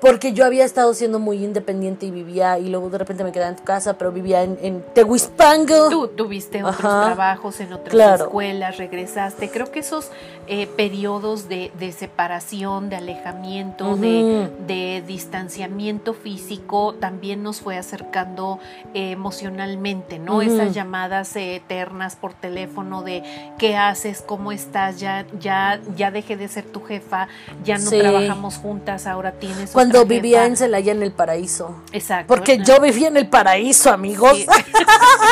Porque 0.00 0.32
yo 0.32 0.44
había 0.44 0.64
estado 0.64 0.92
siendo 0.94 1.18
muy 1.18 1.44
independiente 1.44 2.06
y 2.06 2.10
vivía, 2.10 2.58
y 2.58 2.68
luego 2.68 2.90
de 2.90 2.98
repente 2.98 3.24
me 3.24 3.32
quedaba 3.32 3.50
en 3.50 3.56
tu 3.56 3.64
casa, 3.64 3.96
pero 3.98 4.12
vivía 4.12 4.42
en, 4.42 4.58
en 4.62 4.84
Tehuispango. 4.94 5.88
Tú 5.88 6.08
tuviste 6.08 6.62
otros 6.62 6.80
trabajos 6.80 7.60
en 7.60 7.72
otras 7.72 8.20
escuelas, 8.20 8.76
regresaste. 8.76 9.50
Creo 9.50 9.70
que 9.70 9.80
esos 9.80 10.10
eh, 10.46 10.66
periodos 10.66 11.48
de, 11.48 11.70
separación, 11.96 12.90
de 12.90 12.96
alejamiento, 12.96 13.96
de, 13.96 15.02
distanciamiento 15.06 16.14
físico, 16.14 16.94
también 16.94 17.42
nos 17.42 17.60
fue 17.60 17.78
acercando 17.78 18.58
eh, 18.94 19.12
emocionalmente, 19.12 20.18
¿no? 20.18 20.42
Esas 20.42 20.74
llamadas 20.74 21.34
eternas 21.36 22.16
por 22.16 22.34
teléfono 22.34 23.02
de 23.02 23.22
qué 23.58 23.76
haces, 23.76 24.22
cómo 24.26 24.52
estás, 24.52 25.00
ya, 25.04 25.26
ya, 25.38 25.80
ya 25.96 26.10
dejé 26.10 26.36
de 26.36 26.48
ser 26.48 26.64
tu 26.64 26.80
jefa, 26.82 27.28
ya 27.62 27.76
no 27.76 27.90
trabajamos 27.90 28.56
juntas, 28.56 29.06
ahora 29.06 29.32
tienes. 29.32 29.70
Cuando 29.70 30.06
vivía 30.06 30.46
en 30.46 30.56
Celaya 30.56 30.92
en 30.92 31.02
el 31.02 31.12
paraíso. 31.12 31.76
Exacto. 31.92 32.26
Porque 32.26 32.58
yo 32.64 32.80
vivía 32.80 33.08
en 33.08 33.18
el 33.18 33.28
paraíso, 33.28 33.90
amigos. 33.90 34.46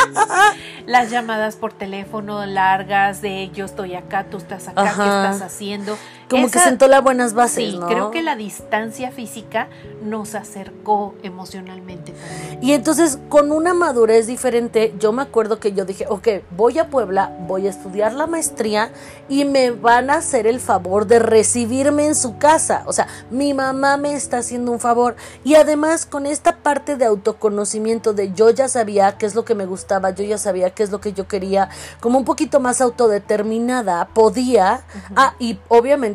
Las 0.85 1.09
llamadas 1.09 1.55
por 1.55 1.73
teléfono 1.73 2.45
largas 2.45 3.21
de 3.21 3.49
yo 3.53 3.65
estoy 3.65 3.95
acá, 3.95 4.25
tú 4.29 4.37
estás 4.37 4.67
acá, 4.67 4.83
¿qué 4.83 4.89
estás 4.89 5.41
haciendo? 5.41 5.97
Como 6.29 6.49
que 6.49 6.59
sentó 6.59 6.87
las 6.87 7.03
buenas 7.03 7.33
bases, 7.33 7.71
sí, 7.71 7.79
creo 7.87 8.11
que 8.11 8.23
la 8.23 8.35
distancia 8.35 9.11
física 9.11 9.67
nos 10.03 10.35
acercó 10.35 11.15
emocionalmente 11.23 12.13
Y 12.61 12.73
entonces, 12.73 13.19
con 13.29 13.51
una 13.51 13.73
madurez 13.73 14.27
diferente, 14.27 14.93
yo 14.99 15.11
me 15.11 15.21
acuerdo 15.21 15.59
que 15.59 15.73
yo 15.73 15.85
dije, 15.85 16.05
ok, 16.07 16.27
voy 16.55 16.79
a 16.79 16.89
Puebla, 16.89 17.35
voy 17.47 17.67
a 17.67 17.69
estudiar 17.69 18.13
la 18.13 18.27
maestría 18.27 18.91
y 19.29 19.45
me 19.45 19.71
van 19.71 20.09
a 20.09 20.15
hacer 20.15 20.47
el 20.47 20.59
favor 20.59 21.07
de 21.07 21.19
recibirme 21.19 22.05
en 22.05 22.15
su 22.15 22.37
casa. 22.37 22.83
O 22.85 22.93
sea, 22.93 23.07
mi 23.31 23.53
mamá 23.53 23.97
me 23.97 24.13
está 24.13 24.39
haciendo 24.39 24.71
un 24.71 24.79
favor. 24.79 25.15
Y 25.43 25.55
además, 25.55 26.05
con 26.05 26.25
esta 26.25 26.57
parte 26.57 26.95
de 26.95 27.05
autoconocimiento 27.05 28.13
de 28.13 28.33
yo 28.33 28.49
ya 28.49 28.67
sabía 28.67 29.17
qué 29.17 29.25
es 29.25 29.35
lo 29.35 29.45
que 29.45 29.55
me 29.55 29.65
gustaba, 29.65 30.11
yo 30.11 30.23
ya 30.23 30.37
sabía 30.37 30.71
qué 30.71 30.83
es 30.83 30.91
lo 30.91 31.01
que 31.01 31.13
yo 31.13 31.27
quería, 31.27 31.69
como 31.99 32.19
un 32.19 32.25
poquito 32.25 32.59
más 32.59 32.81
autodeterminada, 32.81 34.09
podía. 34.13 34.81
Ah, 35.15 35.35
y 35.39 35.59
obviamente 35.69 36.12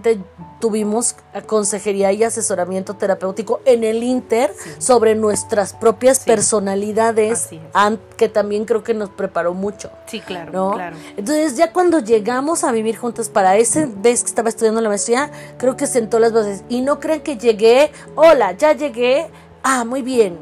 tuvimos 0.61 1.15
consejería 1.47 2.13
y 2.13 2.25
asesoramiento 2.25 2.95
terapéutico 2.95 3.61
en 3.65 3.85
el 3.85 4.03
Inter 4.03 4.53
sobre 4.79 5.15
nuestras 5.15 5.73
propias 5.73 6.21
personalidades, 6.21 7.49
que 8.17 8.29
también 8.29 8.65
creo 8.65 8.83
que 8.83 8.95
nos 8.95 9.11
preparó 9.11 9.55
mucho. 9.55 9.91
Sí, 10.07 10.21
claro, 10.21 10.73
claro. 10.75 10.97
Entonces, 11.17 11.57
ya 11.57 11.73
cuando 11.73 12.01
llegamos 12.01 12.65
a 12.65 12.73
vivir 12.73 12.97
juntas 12.97 13.29
para 13.29 13.57
ese 13.57 13.87
vez 13.87 14.23
que 14.23 14.29
estaba 14.29 14.49
estudiando 14.49 14.81
la 14.81 14.89
maestría, 14.89 15.31
creo 15.59 15.77
que 15.77 15.87
sentó 15.87 16.19
las 16.19 16.33
bases. 16.33 16.65
Y 16.69 16.81
no 16.81 17.01
crean 17.01 17.21
que 17.21 17.37
llegué, 17.37 17.93
hola, 18.15 18.53
ya 18.53 18.73
llegué, 18.73 19.29
ah, 19.63 19.85
muy 19.85 20.03
bien, 20.03 20.39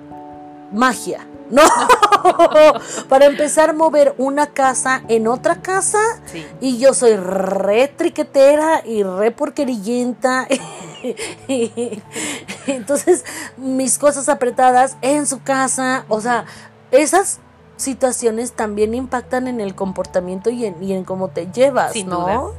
magia. 0.72 1.26
No, 1.50 1.62
para 3.09 3.26
empezar 3.26 3.70
a 3.70 3.72
mover 3.72 4.14
una 4.18 4.48
casa 4.48 5.02
en 5.09 5.28
otra 5.28 5.62
casa 5.62 6.00
y 6.61 6.78
yo 6.78 6.92
soy 6.94 7.16
re 7.16 7.88
triquetera 7.88 8.82
y 8.85 9.02
re 9.02 9.30
porquerillenta. 9.30 10.48
Entonces, 12.66 13.24
mis 13.56 13.98
cosas 13.98 14.28
apretadas 14.28 14.96
en 15.02 15.26
su 15.26 15.42
casa, 15.42 16.04
o 16.09 16.20
sea, 16.20 16.46
esas 16.90 17.40
situaciones 17.76 18.52
también 18.52 18.94
impactan 18.94 19.46
en 19.48 19.61
el 19.61 19.74
comportamiento 19.74 20.50
y 20.50 20.64
en, 20.64 20.82
y 20.82 20.94
en 20.94 21.04
cómo 21.04 21.28
te 21.28 21.48
llevas, 21.52 21.94
¿no? 22.06 22.54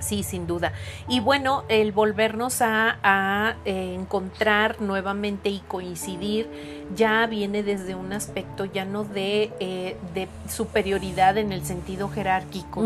Sí, 0.00 0.22
sin 0.22 0.46
duda. 0.46 0.72
Y 1.08 1.20
bueno, 1.20 1.64
el 1.68 1.92
volvernos 1.92 2.62
a, 2.62 3.56
eh, 3.64 3.94
encontrar 3.94 4.80
nuevamente 4.80 5.48
y 5.48 5.60
coincidir 5.60 6.77
ya 6.94 7.26
viene 7.26 7.62
desde 7.62 7.94
un 7.94 8.12
aspecto 8.12 8.64
ya 8.64 8.84
no 8.84 9.04
de, 9.04 9.52
eh, 9.60 9.96
de 10.14 10.28
superioridad 10.48 11.36
en 11.36 11.52
el 11.52 11.64
sentido 11.64 12.08
jerárquico, 12.08 12.82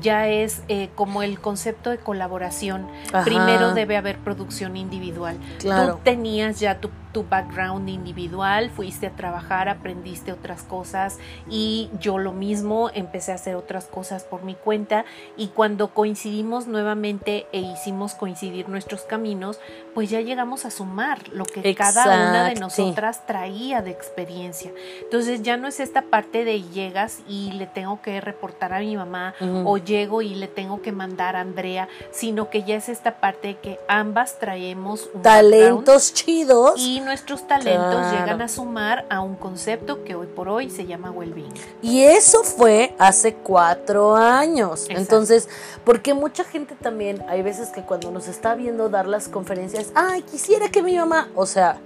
ya 0.00 0.28
es 0.28 0.62
eh, 0.68 0.90
como 0.94 1.22
el 1.22 1.40
concepto 1.40 1.90
de 1.90 1.98
colaboración. 1.98 2.86
Primero 3.24 3.74
debe 3.74 3.96
haber 3.96 4.18
producción 4.18 4.76
individual. 4.76 5.36
Claro. 5.58 5.94
Tú 5.94 6.00
tenías 6.04 6.60
ya 6.60 6.80
tu 6.80 6.90
tu 7.12 7.24
background 7.28 7.88
individual, 7.88 8.70
fuiste 8.70 9.06
a 9.06 9.10
trabajar, 9.10 9.68
aprendiste 9.68 10.32
otras 10.32 10.62
cosas 10.62 11.18
y 11.48 11.90
yo 12.00 12.18
lo 12.18 12.32
mismo, 12.32 12.90
empecé 12.92 13.32
a 13.32 13.36
hacer 13.36 13.54
otras 13.54 13.84
cosas 13.84 14.24
por 14.24 14.42
mi 14.42 14.54
cuenta 14.54 15.04
y 15.36 15.48
cuando 15.48 15.88
coincidimos 15.88 16.66
nuevamente 16.66 17.46
e 17.52 17.60
hicimos 17.60 18.14
coincidir 18.14 18.68
nuestros 18.68 19.02
caminos, 19.02 19.60
pues 19.94 20.10
ya 20.10 20.20
llegamos 20.20 20.64
a 20.64 20.70
sumar 20.70 21.28
lo 21.28 21.44
que 21.44 21.74
cada 21.74 22.04
una 22.04 22.48
de 22.48 22.54
nosotras 22.54 23.26
traía 23.32 23.80
de 23.80 23.90
experiencia. 23.90 24.70
Entonces 25.00 25.40
ya 25.40 25.56
no 25.56 25.66
es 25.66 25.80
esta 25.80 26.02
parte 26.02 26.44
de 26.44 26.60
llegas 26.64 27.20
y 27.26 27.52
le 27.52 27.66
tengo 27.66 28.02
que 28.02 28.20
reportar 28.20 28.74
a 28.74 28.80
mi 28.80 28.94
mamá 28.94 29.34
o 29.64 29.78
llego 29.78 30.20
y 30.20 30.34
le 30.34 30.48
tengo 30.48 30.82
que 30.82 30.92
mandar 30.92 31.34
a 31.36 31.40
Andrea, 31.40 31.88
sino 32.10 32.50
que 32.50 32.62
ya 32.62 32.76
es 32.76 32.90
esta 32.90 33.20
parte 33.20 33.48
de 33.48 33.54
que 33.56 33.80
ambas 33.88 34.38
traemos 34.38 35.08
un 35.14 35.22
talentos 35.22 36.12
chidos 36.12 36.74
y 36.78 37.00
nuestros 37.00 37.48
talentos 37.48 38.12
llegan 38.12 38.42
a 38.42 38.48
sumar 38.48 39.06
a 39.08 39.22
un 39.22 39.36
concepto 39.36 40.04
que 40.04 40.14
hoy 40.14 40.26
por 40.26 40.50
hoy 40.50 40.68
se 40.68 40.84
llama 40.84 41.10
well-being. 41.10 41.54
Y 41.80 42.02
eso 42.02 42.44
fue 42.44 42.94
hace 42.98 43.32
cuatro 43.32 44.14
años. 44.14 44.84
Entonces, 44.90 45.48
porque 45.84 46.12
mucha 46.12 46.44
gente 46.44 46.74
también, 46.74 47.24
hay 47.30 47.40
veces 47.40 47.70
que 47.70 47.80
cuando 47.80 48.10
nos 48.10 48.28
está 48.28 48.54
viendo 48.54 48.90
dar 48.90 49.06
las 49.06 49.28
conferencias, 49.28 49.90
ay, 49.94 50.20
quisiera 50.20 50.68
que 50.68 50.82
mi 50.82 50.98
mamá, 50.98 51.30
o 51.34 51.46
sea, 51.46 51.78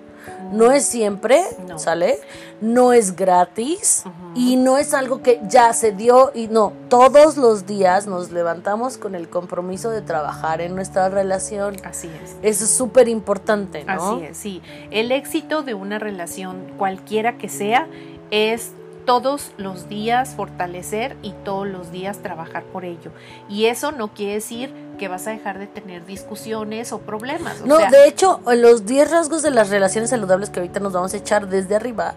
no 0.53 0.73
es 0.73 0.87
siempre, 0.87 1.43
¿sale? 1.77 2.19
No 2.61 2.93
es 2.93 3.17
gratis 3.17 4.05
y 4.35 4.57
no 4.57 4.79
es 4.79 4.95
algo 4.95 5.23
que 5.23 5.41
ya 5.49 5.73
se 5.73 5.93
dio 5.93 6.31
y 6.35 6.49
no, 6.49 6.73
todos 6.89 7.37
los 7.37 7.67
días 7.67 8.07
nos 8.07 8.31
levantamos 8.31 8.99
con 8.99 9.15
el 9.15 9.29
compromiso 9.29 9.91
de 9.91 10.03
trabajar 10.03 10.61
en 10.61 10.75
nuestra 10.75 11.09
relación. 11.09 11.77
Así 11.85 12.11
es. 12.23 12.37
Eso 12.43 12.65
es 12.65 12.71
súper 12.71 13.09
importante, 13.09 13.85
¿no? 13.85 14.17
Así 14.17 14.25
es, 14.25 14.37
sí. 14.37 14.63
El 14.91 15.13
éxito 15.13 15.63
de 15.63 15.75
una 15.75 15.99
relación, 15.99 16.73
cualquiera 16.79 17.39
que 17.39 17.49
sea, 17.49 17.89
es 18.31 18.73
todos 19.07 19.53
los 19.57 19.89
días 19.89 20.35
fortalecer 20.35 21.17
y 21.23 21.33
todos 21.45 21.67
los 21.67 21.93
días 21.93 22.19
trabajar 22.19 22.65
por 22.65 22.85
ello. 22.85 23.13
Y 23.49 23.67
eso 23.67 23.93
no 23.93 24.09
quiere 24.09 24.35
decir 24.35 24.73
que 24.97 25.09
vas 25.09 25.27
a 25.27 25.31
dejar 25.31 25.59
de 25.59 25.67
tener 25.67 26.05
discusiones 26.07 26.93
o 26.93 26.99
problemas. 26.99 27.61
no, 27.65 27.79
de 27.79 28.09
hecho, 28.09 28.41
los 28.47 28.87
10 28.87 29.11
rasgos 29.11 29.43
de 29.43 29.51
las 29.51 29.71
relaciones 29.71 30.11
saludables 30.11 30.51
que 30.51 30.61
ahorita 30.61 30.81
nos 30.81 30.93
vamos 30.93 31.15
a 31.15 31.17
echar 31.17 31.49
desde 31.49 31.77
arriba, 31.77 32.15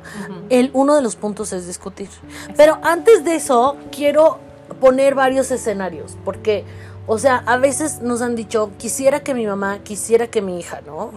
el 0.50 0.70
uno 0.74 0.96
de 0.96 1.02
los 1.02 1.16
puntos 1.16 1.54
es 1.54 1.68
discutir. 1.68 2.10
Pero 2.56 2.80
antes 2.84 3.24
de 3.24 3.36
eso, 3.36 3.78
quiero 3.92 4.40
poner 4.80 5.16
varios 5.16 5.52
escenarios, 5.52 6.18
porque 6.24 6.66
o 7.12 7.18
sea, 7.18 7.38
a 7.48 7.58
veces 7.58 8.02
nos 8.04 8.22
han 8.22 8.36
dicho, 8.36 8.70
quisiera 8.78 9.22
que 9.22 9.34
mi 9.34 9.48
mamá, 9.48 9.80
quisiera 9.80 10.28
que 10.28 10.44
mi 10.44 10.60
hija, 10.60 10.82
¿no? 10.86 11.12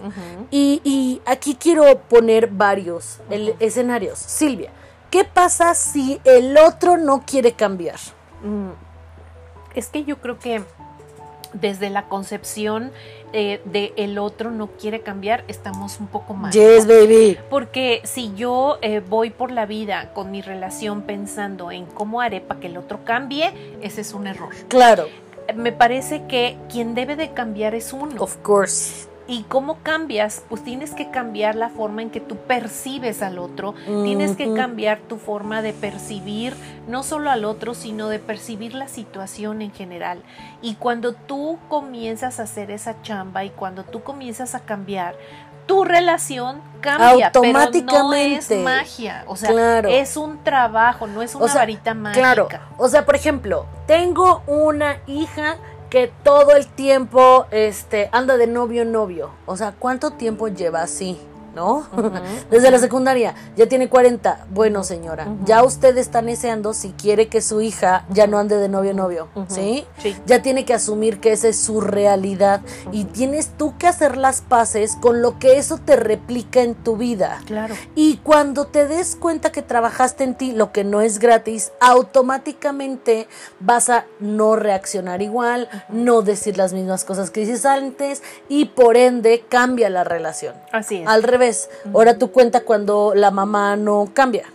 y, 0.49 1.21
aquí 1.23 1.53
quiero 1.53 1.99
poner 1.99 2.47
varios 2.47 3.19
escenarios. 3.59 4.17
Silvia, 4.17 4.71
¿qué 5.11 5.23
pasa 5.23 5.75
si 5.75 6.19
el 6.23 6.57
otro 6.57 6.97
no 6.97 7.23
quiere 7.23 7.51
cambiar? 7.51 7.99
Mm, 8.41 8.71
es 9.75 9.89
que 9.89 10.03
yo 10.03 10.17
creo 10.17 10.39
que 10.39 10.63
desde 11.53 11.89
la 11.89 12.07
concepción 12.07 12.91
eh, 13.31 13.61
de 13.65 13.93
el 13.95 14.17
otro 14.17 14.51
no 14.51 14.67
quiere 14.67 15.01
cambiar, 15.01 15.43
estamos 15.47 15.99
un 15.99 16.07
poco 16.07 16.33
mal. 16.33 16.51
Yes, 16.51 16.87
baby. 16.87 17.37
Porque 17.49 18.01
si 18.03 18.33
yo 18.35 18.77
eh, 18.81 18.99
voy 18.99 19.29
por 19.29 19.51
la 19.51 19.65
vida 19.65 20.11
con 20.13 20.31
mi 20.31 20.41
relación 20.41 21.03
pensando 21.03 21.71
en 21.71 21.85
cómo 21.85 22.21
haré 22.21 22.41
para 22.41 22.59
que 22.59 22.67
el 22.67 22.77
otro 22.77 23.03
cambie, 23.05 23.53
ese 23.81 24.01
es 24.01 24.13
un 24.13 24.27
error. 24.27 24.53
Claro 24.67 25.07
me 25.55 25.71
parece 25.71 26.25
que 26.27 26.57
quien 26.71 26.95
debe 26.95 27.15
de 27.15 27.33
cambiar 27.33 27.75
es 27.75 27.93
uno. 27.93 28.21
Of 28.21 28.37
course. 28.37 29.07
¿Y 29.27 29.43
cómo 29.43 29.77
cambias? 29.83 30.43
Pues 30.49 30.63
tienes 30.63 30.91
que 30.91 31.09
cambiar 31.09 31.55
la 31.55 31.69
forma 31.69 32.01
en 32.01 32.09
que 32.09 32.19
tú 32.19 32.35
percibes 32.35 33.21
al 33.21 33.39
otro, 33.39 33.73
tienes 33.85 34.35
que 34.35 34.53
cambiar 34.53 34.99
tu 34.99 35.17
forma 35.17 35.61
de 35.61 35.73
percibir 35.73 36.55
no 36.87 37.03
solo 37.03 37.31
al 37.31 37.45
otro, 37.45 37.73
sino 37.73 38.09
de 38.09 38.19
percibir 38.19 38.73
la 38.75 38.87
situación 38.87 39.61
en 39.61 39.71
general. 39.71 40.21
Y 40.61 40.75
cuando 40.75 41.13
tú 41.13 41.57
comienzas 41.69 42.39
a 42.39 42.43
hacer 42.43 42.69
esa 42.71 43.01
chamba 43.01 43.45
y 43.45 43.49
cuando 43.49 43.83
tú 43.83 44.03
comienzas 44.03 44.55
a 44.55 44.59
cambiar, 44.59 45.15
tu 45.65 45.85
relación 45.85 46.61
cambia, 46.81 47.27
automáticamente. 47.27 47.85
Pero 47.87 48.03
no 48.03 48.13
es 48.13 48.63
magia, 48.63 49.23
o 49.27 49.35
sea, 49.35 49.79
es 49.79 50.17
un 50.17 50.43
trabajo, 50.43 51.07
no 51.07 51.21
es 51.21 51.35
una 51.35 51.53
varita 51.53 51.93
mágica. 51.93 52.19
Claro, 52.19 52.47
o 52.77 52.89
sea, 52.89 53.05
por 53.05 53.15
ejemplo, 53.15 53.65
tengo 53.87 54.43
una 54.47 54.97
hija 55.07 55.57
que 55.93 56.11
todo 56.23 56.55
el 56.55 56.65
tiempo 56.65 57.45
este 57.51 58.09
anda 58.11 58.35
de 58.35 58.47
novio 58.47 58.83
novio. 58.83 59.29
O 59.45 59.55
sea, 59.55 59.73
¿cuánto 59.77 60.09
tiempo 60.09 60.47
lleva 60.47 60.81
así? 60.81 61.19
¿No? 61.55 61.87
Desde 62.51 62.71
la 62.71 62.79
secundaria, 62.79 63.35
ya 63.55 63.67
tiene 63.67 63.89
40. 63.89 64.47
Bueno, 64.51 64.83
señora, 64.83 65.27
ya 65.45 65.63
usted 65.63 65.97
está 65.97 66.21
deseando 66.21 66.73
si 66.73 66.91
quiere 66.91 67.27
que 67.27 67.41
su 67.41 67.61
hija 67.61 68.05
ya 68.09 68.27
no 68.27 68.37
ande 68.39 68.57
de 68.57 68.69
novio 68.69 68.91
a 68.91 68.93
novio, 68.93 69.27
¿sí? 69.47 69.85
Ya 70.25 70.41
tiene 70.41 70.65
que 70.65 70.73
asumir 70.73 71.19
que 71.19 71.31
esa 71.31 71.47
es 71.47 71.59
su 71.59 71.81
realidad 71.81 72.61
y 72.91 73.05
tienes 73.05 73.49
tú 73.57 73.77
que 73.77 73.87
hacer 73.87 74.17
las 74.17 74.41
paces 74.41 74.95
con 74.99 75.21
lo 75.21 75.39
que 75.39 75.57
eso 75.57 75.77
te 75.77 75.95
replica 75.95 76.61
en 76.61 76.75
tu 76.75 76.97
vida. 76.97 77.41
Claro. 77.45 77.75
Y 77.95 78.17
cuando 78.17 78.67
te 78.67 78.87
des 78.87 79.15
cuenta 79.15 79.51
que 79.51 79.61
trabajaste 79.61 80.23
en 80.23 80.35
ti, 80.35 80.51
lo 80.51 80.71
que 80.71 80.83
no 80.83 81.01
es 81.01 81.19
gratis, 81.19 81.71
automáticamente 81.79 83.27
vas 83.59 83.89
a 83.89 84.05
no 84.19 84.55
reaccionar 84.55 85.21
igual, 85.21 85.69
no 85.89 86.21
decir 86.21 86.57
las 86.57 86.73
mismas 86.73 87.05
cosas 87.05 87.31
que 87.31 87.41
dices 87.41 87.65
antes 87.65 88.23
y 88.49 88.65
por 88.65 88.97
ende 88.97 89.45
cambia 89.47 89.89
la 89.89 90.03
relación. 90.03 90.55
Así 90.71 90.97
es. 90.97 91.07
Al 91.07 91.23
revés 91.23 91.42
Ahora 91.93 92.17
tú 92.17 92.31
cuenta 92.31 92.61
cuando 92.61 93.13
la 93.15 93.31
mamá 93.31 93.75
no 93.75 94.09
cambia. 94.13 94.45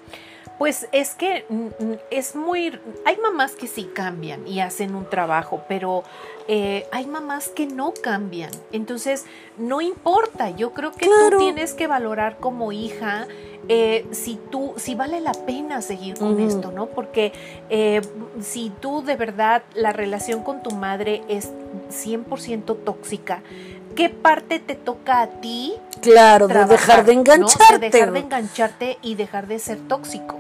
Pues 0.59 0.89
es 0.91 1.15
que 1.15 1.45
mm, 1.49 1.93
es 2.11 2.35
muy... 2.35 2.79
Hay 3.05 3.17
mamás 3.19 3.53
que 3.53 3.69
sí 3.69 3.89
cambian 3.95 4.47
y 4.47 4.61
hacen 4.61 4.97
un 4.97 5.09
trabajo, 5.09 5.63
pero 5.69 6.03
eh, 6.49 6.87
hay 6.91 7.07
mamás 7.07 7.49
que 7.49 7.67
no 7.67 7.95
cambian. 8.03 8.51
Entonces, 8.73 9.25
no 9.57 9.81
importa. 9.81 10.51
Yo 10.51 10.73
creo 10.73 10.91
que 10.93 11.07
tú 11.07 11.39
tienes 11.39 11.75
que 11.75 11.87
valorar 11.87 12.39
como 12.39 12.73
hija 12.73 13.29
eh, 13.69 14.07
si 14.13 14.39
tú, 14.51 14.73
si 14.77 14.95
vale 14.95 15.21
la 15.21 15.33
pena 15.33 15.83
seguir 15.83 16.19
con 16.19 16.41
esto, 16.41 16.73
¿no? 16.73 16.87
Porque 16.87 17.33
eh, 17.69 18.01
si 18.41 18.71
tú 18.81 19.03
de 19.03 19.15
verdad 19.15 19.63
la 19.75 19.93
relación 19.93 20.43
con 20.43 20.63
tu 20.63 20.71
madre 20.71 21.23
es 21.29 21.53
100% 21.91 22.77
tóxica, 22.83 23.43
¿qué 23.95 24.09
parte 24.09 24.59
te 24.59 24.75
toca 24.75 25.21
a 25.21 25.27
ti? 25.27 25.75
Claro, 26.01 26.49
de 26.49 26.65
dejar 26.65 27.05
de 27.05 27.13
engancharte. 27.13 27.79
De 27.79 27.91
dejar 27.91 28.13
de 28.13 28.19
engancharte 28.21 28.99
y 29.03 29.15
dejar 29.15 29.47
de 29.47 29.59
ser 29.59 29.79
tóxico. 29.89 30.37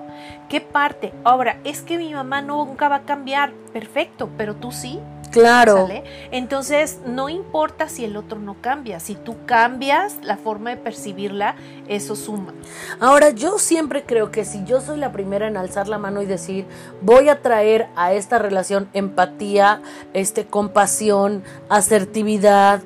¿Qué 0.48 0.60
parte? 0.60 1.12
Ahora, 1.24 1.58
es 1.64 1.82
que 1.82 1.98
mi 1.98 2.12
mamá 2.14 2.42
nunca 2.42 2.88
va 2.88 2.96
a 2.96 3.02
cambiar. 3.02 3.52
Perfecto, 3.72 4.30
pero 4.36 4.56
tú 4.56 4.72
sí. 4.72 4.98
Claro. 5.30 5.88
Entonces, 6.30 7.00
no 7.06 7.28
importa 7.28 7.88
si 7.88 8.04
el 8.04 8.16
otro 8.16 8.38
no 8.38 8.56
cambia, 8.60 8.98
si 8.98 9.14
tú 9.14 9.36
cambias 9.46 10.16
la 10.22 10.36
forma 10.36 10.70
de 10.70 10.76
percibirla, 10.76 11.54
eso 11.86 12.16
suma. 12.16 12.54
Ahora, 13.00 13.30
yo 13.30 13.58
siempre 13.58 14.04
creo 14.04 14.30
que 14.30 14.44
si 14.44 14.64
yo 14.64 14.80
soy 14.80 14.98
la 14.98 15.12
primera 15.12 15.46
en 15.46 15.56
alzar 15.56 15.88
la 15.88 15.98
mano 15.98 16.22
y 16.22 16.26
decir, 16.26 16.66
voy 17.02 17.28
a 17.28 17.42
traer 17.42 17.88
a 17.94 18.14
esta 18.14 18.38
relación 18.38 18.88
empatía, 18.94 19.82
este 20.14 20.46
compasión, 20.46 21.42
asertividad, 21.68 22.80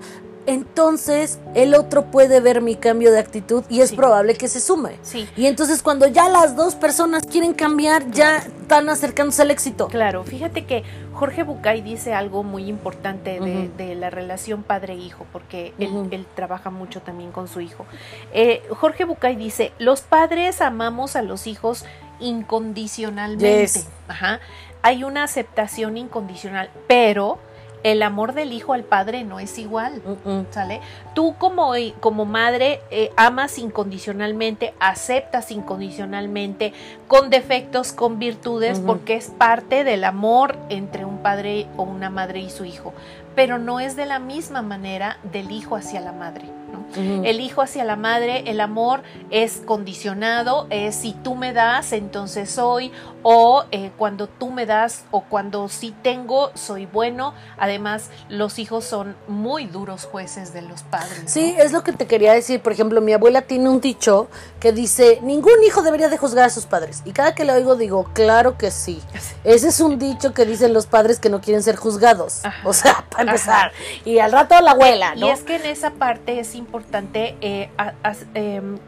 entonces 0.47 1.39
el 1.55 1.75
otro 1.75 2.07
puede 2.07 2.41
ver 2.41 2.61
mi 2.61 2.77
cambio 2.77 3.13
de 3.13 3.19
actitud 3.19 3.65
y 3.69 3.81
es 3.81 3.93
probable 3.93 4.35
que 4.35 4.49
se 4.49 4.61
sume. 4.61 4.97
Sí. 5.03 5.29
Y 5.37 5.47
entonces 5.47 5.83
cuando 5.83 6.07
ya 6.07 6.29
las 6.29 6.57
dos 6.57 6.75
personas 6.75 7.25
quieren 7.25 7.55
cambiar, 7.55 8.11
ya 8.11 8.39
están 8.39 8.89
acercándose 8.89 9.43
al 9.43 9.51
éxito. 9.51 9.89
Claro, 9.89 10.25
fíjate 10.25 10.65
que 10.65 10.83
Jorge 11.13 11.43
Bucay 11.43 11.83
dice 11.83 12.15
algo 12.15 12.43
muy 12.43 12.69
importante 12.69 13.39
de, 13.39 13.95
la 13.95 14.11
relación 14.11 14.63
padre-hijo, 14.63 15.27
porque 15.33 15.73
él, 15.79 16.27
trabaja 16.35 16.71
mucho 16.71 17.01
también 17.01 17.33
con 17.33 17.49
su 17.49 17.61
hijo. 17.61 17.87
Eh, 18.33 18.63
Jorge 18.71 19.05
Bucay 19.05 19.37
dice, 19.37 19.73
los 19.79 20.01
padres 20.01 20.61
amamos 20.61 21.15
a 21.17 21.23
los 21.23 21.47
hijos 21.47 21.85
incondicionalmente. 22.19 23.85
Ajá. 24.09 24.41
Hay 24.81 25.05
una 25.05 25.25
aceptación 25.25 25.97
incondicional, 25.97 26.71
pero 26.89 27.39
el 27.83 28.03
amor 28.03 28.35
del 28.35 28.53
hijo 28.53 28.73
al 28.73 28.85
padre 28.85 29.25
no 29.25 29.41
es 29.41 29.59
igual, 29.59 30.03
¿sale? 30.51 30.81
Tú 31.15 31.35
como, 31.39 31.73
como 32.01 32.25
madre 32.25 32.81
eh, 32.91 33.11
amas 33.17 33.59
incondicionalmente, 33.59 34.75
aceptas 34.81 35.51
incondicionalmente, 35.51 36.73
con 37.09 37.31
defectos, 37.31 37.93
con 37.93 38.19
virtudes, 38.19 38.81
porque 38.81 39.17
es 39.17 39.29
parte 39.29 39.85
del 39.85 40.05
amor 40.05 40.57
entre 40.69 41.05
un 41.05 41.19
padre 41.19 41.67
o 41.77 41.83
una 41.83 42.11
madre 42.11 42.41
y 42.41 42.51
su 42.51 42.65
hijo, 42.65 42.93
pero 43.35 43.59
no 43.59 43.81
es 43.81 43.97
de 43.97 44.07
la 44.07 44.19
misma 44.19 44.63
manera 44.63 45.19
del 45.33 45.51
hijo 45.51 45.77
hacia 45.77 46.01
la 46.01 46.13
madre. 46.13 46.62
El 46.97 47.41
hijo 47.41 47.63
hacia 47.63 47.85
la 47.85 47.97
madre, 47.97 48.45
el 48.47 48.61
amor 48.61 49.03
es 49.31 49.63
condicionado, 49.65 50.67
es 50.71 50.95
si 50.95 51.13
tú 51.13 51.35
me 51.35 51.53
das, 51.53 51.93
entonces 51.93 52.51
soy, 52.51 52.93
o 53.23 53.65
eh, 53.71 53.91
cuando 53.97 54.27
tú 54.27 54.51
me 54.51 54.67
das, 54.67 55.05
o 55.11 55.23
cuando 55.23 55.69
sí 55.69 55.95
tengo, 56.03 56.51
soy 56.55 56.87
bueno. 56.87 57.35
Además, 57.59 58.11
los 58.29 58.59
hijos 58.59 58.85
son 58.85 59.17
muy 59.29 59.67
duros 59.67 60.05
jueces 60.05 60.53
de 60.53 60.63
los 60.63 60.83
padres. 60.83 61.25
Sí, 61.27 61.55
es 61.59 61.73
lo 61.73 61.83
que 61.83 61.93
te 61.93 62.07
quería 62.07 62.33
decir. 62.33 62.61
Por 62.61 62.73
ejemplo, 62.73 63.01
mi 63.01 63.13
abuela 63.13 63.43
tiene 63.43 63.69
un 63.69 63.81
dicho 63.81 64.29
que 64.61 64.73
dice, 64.73 65.21
ningún 65.23 65.63
hijo 65.65 65.83
debería 65.83 66.09
de 66.09 66.19
juzgar 66.19 66.47
a 66.47 66.51
sus 66.51 66.67
padres. 66.67 67.03
Y 67.05 67.13
cada 67.13 67.35
que 67.35 67.45
le 67.45 67.53
oigo 67.53 67.77
digo, 67.77 68.11
claro 68.13 68.59
que 68.59 68.71
sí. 68.71 69.01
Ese 69.45 69.69
es 69.69 69.81
un 69.81 69.99
dicho 69.99 70.35
que 70.35 70.45
dicen 70.45 70.73
los 70.73 70.87
padres 70.87 71.19
que 71.19 71.31
no 71.31 71.41
quieren 71.41 71.63
ser 71.63 71.77
juzgados. 71.77 72.43
O 72.65 72.73
sea, 72.73 73.05
para 73.11 73.25
empezar. 73.25 73.73
Y 74.05 74.19
al 74.19 74.33
rato 74.33 74.61
la 74.61 74.73
abuela, 74.73 75.15
¿no? 75.15 75.27
Y 75.27 75.31
es 75.31 75.43
que 75.43 75.57
en 75.57 75.67
esa 75.67 75.91
parte 75.93 76.41
es 76.41 76.55
importante 76.55 76.62
eh, 77.41 77.69
em, 78.35 78.79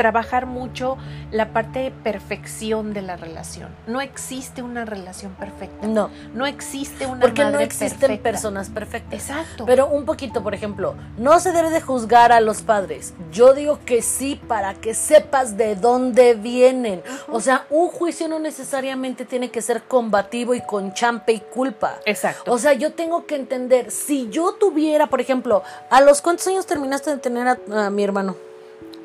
trabajar 0.00 0.46
mucho 0.46 0.96
la 1.30 1.52
parte 1.52 1.80
de 1.80 1.90
perfección 1.90 2.94
de 2.94 3.02
la 3.02 3.16
relación. 3.16 3.68
No 3.86 4.00
existe 4.00 4.62
una 4.62 4.86
relación 4.86 5.32
perfecta. 5.34 5.86
No. 5.86 6.08
No 6.32 6.46
existe 6.46 7.04
una 7.04 7.20
Porque 7.20 7.44
no 7.44 7.60
existen 7.60 8.16
personas 8.16 8.70
perfectas. 8.70 9.28
Exacto. 9.28 9.66
Pero 9.66 9.88
un 9.88 10.06
poquito, 10.06 10.42
por 10.42 10.54
ejemplo, 10.54 10.94
no 11.18 11.38
se 11.38 11.52
debe 11.52 11.68
de 11.68 11.82
juzgar 11.82 12.32
a 12.32 12.40
los 12.40 12.62
padres. 12.62 13.12
Yo 13.30 13.52
digo 13.52 13.80
que 13.84 14.00
sí 14.00 14.40
para 14.48 14.72
que 14.72 14.94
sepas 14.94 15.58
de 15.58 15.76
dónde 15.76 16.32
vienen. 16.32 17.02
O 17.28 17.42
sea, 17.42 17.66
un 17.68 17.88
juicio 17.90 18.26
no 18.26 18.38
necesariamente 18.38 19.26
tiene 19.26 19.50
que 19.50 19.60
ser 19.60 19.82
combativo 19.82 20.54
y 20.54 20.62
con 20.62 20.94
champe 20.94 21.34
y 21.34 21.40
culpa. 21.40 21.96
Exacto. 22.06 22.50
O 22.50 22.56
sea, 22.56 22.72
yo 22.72 22.94
tengo 22.94 23.26
que 23.26 23.36
entender, 23.36 23.90
si 23.90 24.30
yo 24.30 24.54
tuviera, 24.54 25.08
por 25.08 25.20
ejemplo, 25.20 25.62
¿a 25.90 26.00
los 26.00 26.22
cuántos 26.22 26.46
años 26.46 26.64
terminaste 26.64 27.10
de 27.10 27.18
tener 27.18 27.58
a 27.70 27.90
mi 27.90 28.02
hermano? 28.02 28.34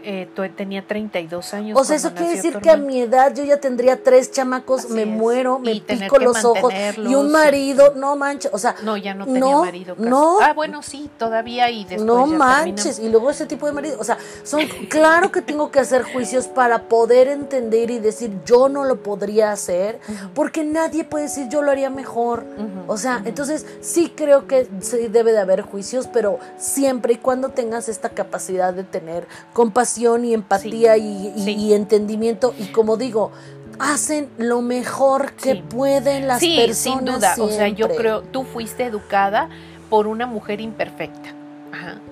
Eh, 0.07 0.29
tenía 0.55 0.85
32 0.85 1.53
años. 1.55 1.81
O 1.81 1.83
sea, 1.83 1.95
eso 1.95 2.13
quiere 2.13 2.35
decir 2.35 2.59
que 2.59 2.69
a 2.69 2.77
mi 2.77 3.01
edad 3.01 3.33
yo 3.33 3.43
ya 3.43 3.59
tendría 3.59 4.03
tres 4.03 4.31
chamacos, 4.31 4.91
me 4.91 5.07
muero, 5.07 5.57
me 5.57 5.81
pico 5.81 6.19
los 6.19 6.45
ojos 6.45 6.71
y 6.97 7.15
un 7.15 7.31
marido, 7.31 7.93
no 7.95 8.15
manches, 8.15 8.51
o 8.53 8.59
sea, 8.59 8.75
no, 8.83 8.97
ya 8.97 9.15
no 9.15 9.25
tenía 9.25 9.57
marido. 9.57 9.95
No, 9.97 10.39
ah, 10.41 10.53
bueno, 10.53 10.83
sí, 10.83 11.09
todavía 11.17 11.71
y 11.71 11.85
después 11.85 12.03
No 12.05 12.27
manches, 12.27 12.99
y 12.99 13.09
luego 13.09 13.31
ese 13.31 13.47
tipo 13.47 13.65
de 13.65 13.71
marido, 13.71 13.97
o 13.99 14.03
sea, 14.03 14.19
son 14.43 14.61
claro 14.89 15.31
que 15.31 15.41
tengo 15.41 15.71
que 15.71 15.79
hacer 15.79 16.03
juicios 16.03 16.45
para 16.45 16.83
poder 16.83 17.27
entender 17.27 17.89
y 17.89 17.97
decir 17.97 18.31
yo 18.45 18.69
no 18.69 18.83
lo 18.83 19.01
podría 19.01 19.51
hacer, 19.51 19.99
porque 20.35 20.63
nadie 20.63 21.03
puede 21.03 21.23
decir 21.23 21.49
yo 21.49 21.63
lo 21.63 21.71
haría 21.71 21.89
mejor. 21.89 22.45
o 22.85 22.97
sea, 22.97 23.23
entonces 23.25 23.65
sí 23.81 24.13
creo 24.15 24.45
que 24.45 24.67
sí 24.81 25.07
debe 25.07 25.31
de 25.31 25.39
haber 25.39 25.63
juicios, 25.63 26.07
pero 26.13 26.37
siempre 26.59 27.13
y 27.13 27.17
cuando 27.17 27.49
tengas 27.49 27.89
esta 27.89 28.09
capacidad 28.09 28.71
de 28.71 28.83
tener 28.83 29.27
compasión 29.53 29.94
y 29.97 30.33
empatía 30.33 30.97
y, 30.97 31.73
entendimiento. 31.73 32.53
Y 32.59 32.65
como 32.65 32.97
digo, 32.97 33.31
hacen 33.79 34.29
lo 34.37 34.61
mejor 34.61 35.33
que 35.33 35.55
pueden 35.55 36.27
las 36.27 36.39
personas. 36.39 36.77
Sin 36.77 37.05
duda, 37.05 37.35
o 37.39 37.49
sea, 37.49 37.67
yo 37.69 37.89
creo, 37.95 38.21
tú 38.21 38.43
fuiste 38.43 38.85
educada 38.85 39.49
por 39.89 40.07
una 40.07 40.25
mujer 40.25 40.61
imperfecta. 40.61 41.33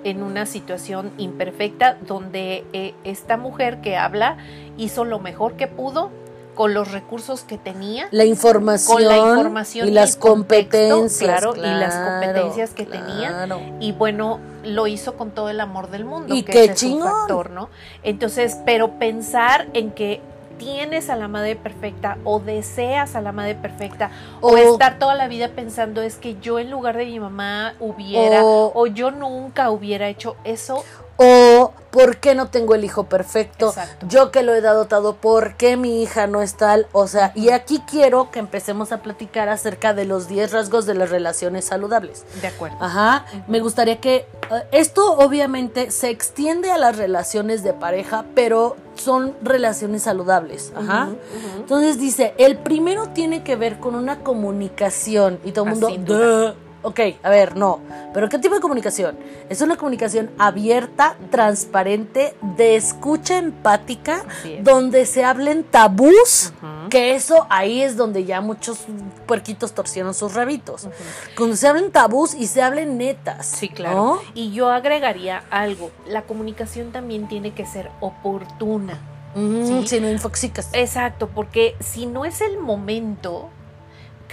en 0.04 0.22
una 0.22 0.46
situación 0.46 1.12
imperfecta 1.18 1.98
donde 2.06 2.66
eh, 2.74 2.94
esta 3.06 3.38
mujer 3.38 3.80
que 3.80 3.96
habla 3.96 4.38
hizo 4.78 5.06
lo 5.06 5.20
mejor 5.20 5.54
que 5.56 5.68
pudo 5.68 6.12
con 6.56 6.74
los 6.74 6.91
recursos 6.91 7.41
que 7.41 7.58
tenía, 7.58 8.08
la 8.12 8.26
información, 8.26 8.97
con 8.97 9.08
la 9.08 9.18
información 9.18 9.88
y, 9.88 9.91
las 9.91 10.16
competencias, 10.16 11.39
claro, 11.39 11.56
y 11.56 11.62
las 11.62 11.95
competencias 11.95 12.72
que 12.72 12.86
tenía, 12.86 13.47
y 13.80 13.91
bueno, 13.91 14.39
lo 14.64 14.88
hizo 14.88 15.16
con 15.16 15.32
todo 15.32 15.49
el 15.49 15.60
amor 15.60 15.89
del 15.89 16.06
mundo, 16.06 16.34
y 16.34 16.43
que 16.43 16.51
qué 16.51 16.64
es 16.66 16.99
factor, 16.99 17.49
¿no? 17.49 17.70
Entonces, 18.04 18.58
pero 18.66 18.99
pensar 18.99 19.68
en 19.74 19.91
que 19.91 20.22
tienes 20.58 21.10
a 21.10 21.16
la 21.16 21.28
madre 21.28 21.56
perfecta 21.56 22.18
o 22.24 22.39
deseas 22.39 23.16
a 23.16 23.22
la 23.22 23.32
madre 23.32 23.56
perfecta 23.56 24.12
o, 24.39 24.56
estar 24.56 24.99
toda 24.99 25.16
la 25.16 25.28
vida 25.28 25.49
pensando 25.49 26.01
es 26.01 26.16
que 26.16 26.38
yo 26.39 26.60
en 26.60 26.70
lugar 26.70 26.95
de 26.95 27.06
mi 27.06 27.20
mamá 27.20 27.74
hubiera 27.80 28.43
o 28.43 28.88
yo 28.88 29.12
nunca 29.12 29.72
hubiera 29.72 30.08
hecho 30.08 30.36
eso 30.43 30.86
o 31.18 31.74
¿por 31.93 32.18
qué 32.18 32.34
no 32.34 32.47
tengo 32.47 32.74
el 32.74 32.84
hijo 32.84 33.03
perfecto? 33.03 33.74
Yo 34.07 34.32
que 34.32 34.41
lo 34.41 34.53
he 34.53 34.61
dotado, 34.61 35.16
¿por 35.16 35.55
qué 35.55 35.78
mi 35.78 36.01
hija 36.01 36.26
no 36.26 36.41
es 36.41 36.55
tal? 36.55 36.88
O 36.91 37.07
sea, 37.07 37.32
y 37.36 37.49
aquí 37.49 37.82
quiero 37.88 38.32
que 38.32 38.39
empecemos 38.39 38.91
a 38.91 39.03
platicar 39.03 39.47
acerca 39.47 39.93
de 39.93 40.05
los 40.05 40.28
10 40.28 40.51
rasgos 40.51 40.86
de 40.88 40.95
las 40.95 41.11
relaciones 41.11 41.66
saludables. 41.66 42.26
De 42.41 42.47
acuerdo. 42.47 42.78
Ajá. 42.80 43.26
Me 43.47 43.59
gustaría 43.59 44.01
que 44.01 44.16
eh, 44.16 44.28
esto 44.72 45.14
obviamente 45.14 45.91
se 45.91 46.09
extiende 46.09 46.72
a 46.72 46.80
las 46.80 46.97
relaciones 46.97 47.64
de 47.64 47.74
pareja, 47.74 48.26
pero 48.34 48.76
son 48.95 49.36
relaciones 49.43 50.03
saludables. 50.03 50.74
Ajá. 50.76 51.09
Entonces 51.57 51.99
dice, 51.99 52.34
el 52.38 52.57
primero 52.57 53.09
tiene 53.09 53.43
que 53.43 53.55
ver 53.55 53.80
con 53.80 53.93
una 53.93 54.20
comunicación 54.20 55.39
y 55.43 55.51
todo 55.51 55.66
el 55.66 55.76
mundo, 55.76 56.55
Ok, 56.84 57.00
a 57.24 57.30
ver, 57.30 57.56
no. 57.56 57.80
Pero 58.14 58.30
¿qué 58.30 58.38
tipo 58.38 58.54
de 58.54 58.62
comunicación? 58.62 59.18
Es 59.50 59.62
una 59.62 59.78
comunicación 59.78 60.30
abierta, 60.38 61.16
transparente, 61.32 62.36
de 62.58 62.76
escucha 62.76 63.38
empática, 63.38 64.24
donde 64.62 65.06
se 65.06 65.24
hablen 65.24 65.64
tabús, 65.64 66.54
que 66.90 67.16
eso 67.16 67.48
ahí 67.50 67.82
es 67.82 67.96
donde 67.96 68.26
ya 68.26 68.42
muchos 68.42 68.80
puerquitos 69.26 69.74
torcieron 69.74 70.14
sus 70.14 70.34
rabitos. 70.34 70.90
Cuando 71.38 71.56
se 71.56 71.68
hablen 71.68 71.92
tabús 71.92 72.36
y 72.36 72.48
se 72.48 72.62
hablen 72.62 72.98
netas. 72.98 73.48
Sí, 73.48 73.70
claro. 73.70 74.22
Y 74.34 74.52
yo 74.52 74.70
agregaría 74.70 75.44
algo, 75.50 75.90
la 76.06 76.24
comunicación 76.24 76.92
también 76.92 77.28
tiene 77.30 77.54
que 77.54 77.66
ser 77.66 77.90
oportuna. 78.02 79.00
Si 79.36 80.00
no 80.00 80.12
infoxicas. 80.12 80.70
Exacto, 80.74 81.28
porque 81.34 81.76
si 81.80 82.06
no 82.06 82.26
es 82.26 82.42
el 82.42 82.60
momento, 82.60 83.50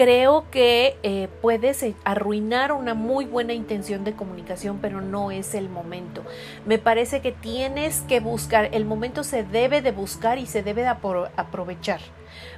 creo 0.01 0.47
que 0.51 0.97
eh, 1.03 1.29
puedes 1.43 1.83
eh, 1.83 1.95
arruinar 2.05 2.73
una 2.73 2.95
muy 2.95 3.27
buena 3.27 3.53
intención 3.53 4.03
de 4.03 4.15
comunicación, 4.15 4.79
pero 4.81 5.03
no 5.03 5.31
es 5.31 5.55
el 5.55 5.69
momento. 5.69 6.25
Me 6.65 6.79
parece 6.79 7.21
que 7.21 7.33
tienes 7.33 8.01
que 8.09 8.21
buscar, 8.21 8.71
el 8.73 8.87
momento 8.87 9.25
se 9.25 9.43
debe 9.43 9.83
de 9.83 9.93
buscar 9.93 10.39
y 10.39 10.47
se 10.47 10.63
debe 10.63 10.81
de 10.81 10.89
aprovechar, 10.89 12.01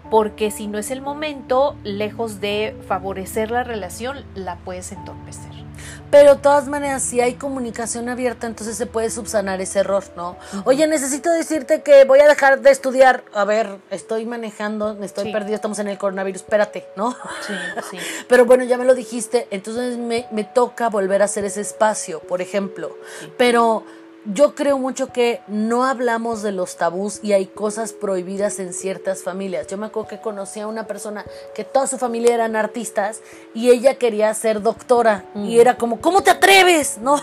porque 0.08 0.52
si 0.52 0.68
no 0.68 0.78
es 0.78 0.92
el 0.92 1.02
momento, 1.02 1.74
lejos 1.82 2.40
de 2.40 2.76
favorecer 2.86 3.50
la 3.50 3.64
relación, 3.64 4.18
la 4.36 4.58
puedes 4.58 4.92
entorpecer. 4.92 5.61
Pero 6.10 6.34
de 6.34 6.40
todas 6.42 6.68
maneras, 6.68 7.02
si 7.02 7.20
hay 7.20 7.34
comunicación 7.34 8.08
abierta, 8.08 8.46
entonces 8.46 8.76
se 8.76 8.86
puede 8.86 9.10
subsanar 9.10 9.60
ese 9.60 9.80
error, 9.80 10.04
¿no? 10.16 10.36
Oye, 10.64 10.86
necesito 10.86 11.30
decirte 11.30 11.82
que 11.82 12.04
voy 12.04 12.20
a 12.20 12.28
dejar 12.28 12.60
de 12.60 12.70
estudiar. 12.70 13.24
A 13.32 13.44
ver, 13.44 13.78
estoy 13.90 14.26
manejando, 14.26 14.94
me 14.94 15.06
estoy 15.06 15.32
perdido, 15.32 15.54
estamos 15.54 15.78
en 15.78 15.88
el 15.88 15.98
coronavirus, 15.98 16.42
espérate, 16.42 16.86
¿no? 16.96 17.12
Sí, 17.46 17.54
sí. 17.90 17.98
Pero 18.28 18.44
bueno, 18.44 18.64
ya 18.64 18.76
me 18.76 18.84
lo 18.84 18.94
dijiste, 18.94 19.48
entonces 19.50 19.96
me, 19.96 20.26
me 20.30 20.44
toca 20.44 20.88
volver 20.88 21.22
a 21.22 21.24
hacer 21.24 21.44
ese 21.44 21.62
espacio, 21.62 22.20
por 22.20 22.42
ejemplo. 22.42 22.96
Pero 23.38 23.84
yo 24.24 24.54
creo 24.54 24.78
mucho 24.78 25.12
que 25.12 25.40
no 25.48 25.84
hablamos 25.84 26.42
de 26.42 26.52
los 26.52 26.76
tabús 26.76 27.20
y 27.22 27.32
hay 27.32 27.46
cosas 27.46 27.92
prohibidas 27.92 28.60
en 28.60 28.72
ciertas 28.72 29.22
familias. 29.22 29.66
Yo 29.66 29.76
me 29.78 29.86
acuerdo 29.86 30.08
que 30.08 30.20
conocí 30.20 30.60
a 30.60 30.68
una 30.68 30.86
persona 30.86 31.24
que 31.54 31.64
toda 31.64 31.86
su 31.86 31.98
familia 31.98 32.34
eran 32.34 32.54
artistas 32.54 33.20
y 33.54 33.70
ella 33.70 33.96
quería 33.96 34.32
ser 34.34 34.62
doctora 34.62 35.24
y 35.34 35.56
mm. 35.56 35.60
era 35.60 35.76
como, 35.76 36.00
¿cómo 36.00 36.22
te 36.22 36.30
atreves? 36.30 36.98
¿No? 37.02 37.20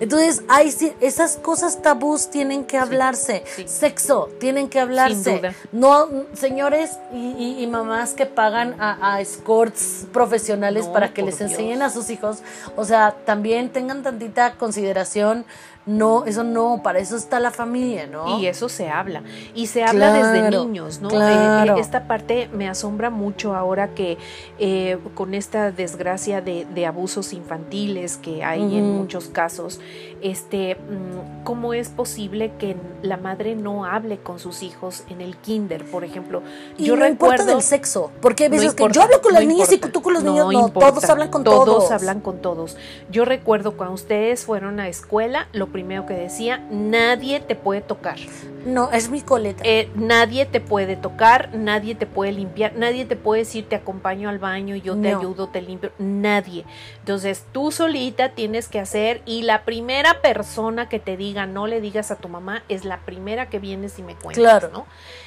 Entonces, 0.00 0.42
hay 0.48 0.74
esas 1.00 1.36
cosas 1.36 1.82
tabús 1.82 2.30
tienen 2.30 2.64
que 2.64 2.78
hablarse. 2.78 3.44
Sexo, 3.66 4.30
tienen 4.38 4.68
que 4.68 4.78
hablarse. 4.78 5.42
No, 5.72 6.08
señores 6.34 6.98
y, 7.12 7.66
mamás 7.66 8.14
que 8.14 8.26
pagan 8.26 8.76
a, 8.80 9.20
escorts 9.20 10.06
profesionales 10.12 10.86
para 10.86 11.12
que 11.12 11.22
les 11.22 11.40
enseñen 11.40 11.82
a 11.82 11.90
sus 11.90 12.10
hijos, 12.10 12.38
o 12.76 12.84
sea, 12.84 13.16
también 13.24 13.70
tengan 13.70 14.02
tantita 14.02 14.54
consideración 14.54 15.44
no, 15.86 16.26
eso 16.26 16.44
no, 16.44 16.82
para 16.82 16.98
eso 16.98 17.16
está 17.16 17.40
la 17.40 17.50
familia, 17.50 18.06
¿no? 18.06 18.38
Y 18.38 18.46
eso 18.46 18.68
se 18.68 18.90
habla. 18.90 19.22
Y 19.54 19.66
se 19.66 19.82
habla 19.82 20.12
desde 20.12 20.50
niños, 20.50 21.00
¿no? 21.00 21.10
Eh, 21.10 21.68
eh, 21.68 21.74
esta 21.78 22.06
parte 22.06 22.50
me 22.52 22.68
asombra 22.68 23.08
mucho 23.08 23.54
ahora 23.54 23.94
que 23.94 24.18
eh, 24.58 24.98
con 25.14 25.34
esta 25.34 25.72
desgracia 25.72 26.42
de, 26.42 26.86
abusos 26.86 27.32
infantiles 27.32 28.16
que 28.16 28.42
hay 28.42 28.62
en 28.78 28.96
muchos 28.96 29.28
casos, 29.28 29.80
este, 30.22 30.76
mm, 30.76 31.44
¿cómo 31.44 31.74
es 31.74 31.88
posible 31.88 32.52
que 32.58 32.76
la 33.02 33.16
madre 33.16 33.56
no 33.56 33.84
hable 33.84 34.18
con 34.18 34.38
sus 34.38 34.62
hijos 34.62 35.04
en 35.08 35.20
el 35.20 35.36
kinder, 35.36 35.84
por 35.84 36.04
ejemplo? 36.04 36.42
Y 36.76 36.84
yo 36.84 36.96
no 36.96 37.04
recuerdo 37.04 37.34
importa 37.34 37.54
del 37.54 37.62
sexo, 37.62 38.10
porque 38.20 38.48
veces 38.48 38.74
que 38.74 38.86
yo 38.90 39.02
hablo 39.02 39.20
con 39.20 39.32
las 39.32 39.44
niñas 39.44 39.72
y 39.72 39.78
tú 39.78 40.02
con 40.02 40.14
los 40.14 40.22
niños, 40.22 40.52
no, 40.52 40.68
todos 40.70 41.04
hablan 41.08 41.30
con 41.30 41.44
todos. 41.44 41.64
Todos 41.64 41.90
hablan 41.90 42.20
con 42.20 42.40
todos. 42.40 42.76
Yo 43.10 43.24
recuerdo 43.24 43.76
cuando 43.76 43.94
ustedes 43.94 44.44
fueron 44.44 44.80
a 44.80 44.88
escuela, 44.88 45.48
lo 45.52 45.68
primero 45.68 46.06
que 46.06 46.14
decía, 46.14 46.58
nadie 46.70 47.40
te 47.40 47.54
puede 47.54 47.80
tocar. 47.80 48.18
No, 48.64 48.90
es 48.92 49.08
mi 49.08 49.22
coleta. 49.22 49.62
Eh, 49.64 49.88
nadie 49.94 50.44
te 50.44 50.60
puede 50.60 50.96
tocar, 50.96 51.50
nadie 51.54 51.94
te 51.94 52.06
puede 52.06 52.32
limpiar, 52.32 52.74
nadie 52.76 53.06
te 53.06 53.16
puede 53.16 53.42
decir 53.42 53.66
te 53.68 53.76
acompaño 53.76 54.28
al 54.28 54.38
baño, 54.38 54.76
yo 54.76 54.96
te 54.96 55.08
ayudo, 55.08 55.48
te 55.48 55.62
limpio, 55.62 55.92
nadie. 55.98 56.64
Entonces 56.98 57.44
tú 57.52 57.72
solita 57.72 58.30
tienes 58.30 58.68
que 58.68 58.78
hacer 58.78 59.22
y 59.24 59.42
la 59.42 59.64
primera 59.64 60.09
persona 60.14 60.88
que 60.88 60.98
te 60.98 61.16
diga 61.16 61.46
no 61.46 61.66
le 61.66 61.80
digas 61.80 62.10
a 62.10 62.16
tu 62.16 62.28
mamá 62.28 62.62
es 62.68 62.84
la 62.84 63.00
primera 63.00 63.48
que 63.48 63.58
vienes 63.58 63.98
y 63.98 64.02
me 64.02 64.14
cuentas, 64.14 64.36
claro. 64.36 64.70
¿no? 64.72 64.86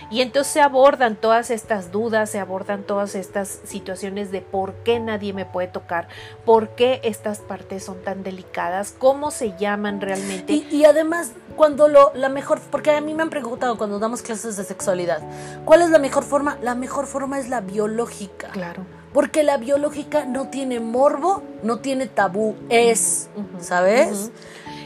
Y 0.09 0.21
entonces 0.21 0.53
se 0.53 0.61
abordan 0.61 1.15
todas 1.15 1.49
estas 1.49 1.91
dudas, 1.91 2.29
se 2.29 2.39
abordan 2.39 2.83
todas 2.83 3.15
estas 3.15 3.59
situaciones 3.63 4.31
de 4.31 4.41
por 4.41 4.73
qué 4.83 4.99
nadie 4.99 5.33
me 5.33 5.45
puede 5.45 5.67
tocar, 5.67 6.07
por 6.45 6.69
qué 6.69 7.01
estas 7.03 7.39
partes 7.39 7.83
son 7.83 8.01
tan 8.03 8.23
delicadas, 8.23 8.93
cómo 8.97 9.31
se 9.31 9.57
llaman 9.57 10.01
realmente. 10.01 10.53
Y, 10.53 10.85
además, 10.85 11.31
cuando 11.55 11.87
lo, 11.87 12.11
la 12.15 12.29
mejor, 12.29 12.59
porque 12.71 12.91
a 12.91 13.01
mí 13.01 13.13
me 13.13 13.23
han 13.23 13.29
preguntado 13.29 13.77
cuando 13.77 13.99
damos 13.99 14.21
clases 14.21 14.57
de 14.57 14.63
sexualidad, 14.63 15.21
¿cuál 15.65 15.81
es 15.81 15.89
la 15.89 15.99
mejor 15.99 16.23
forma? 16.23 16.57
La 16.61 16.75
mejor 16.75 17.07
forma 17.07 17.39
es 17.39 17.49
la 17.49 17.61
biológica. 17.61 18.49
Claro. 18.49 18.85
Porque 19.13 19.43
la 19.43 19.57
biológica 19.57 20.25
no 20.25 20.47
tiene 20.49 20.79
morbo, 20.79 21.43
no 21.61 21.79
tiene 21.79 22.07
tabú, 22.07 22.55
es, 22.69 23.29
¿sabes? 23.59 24.31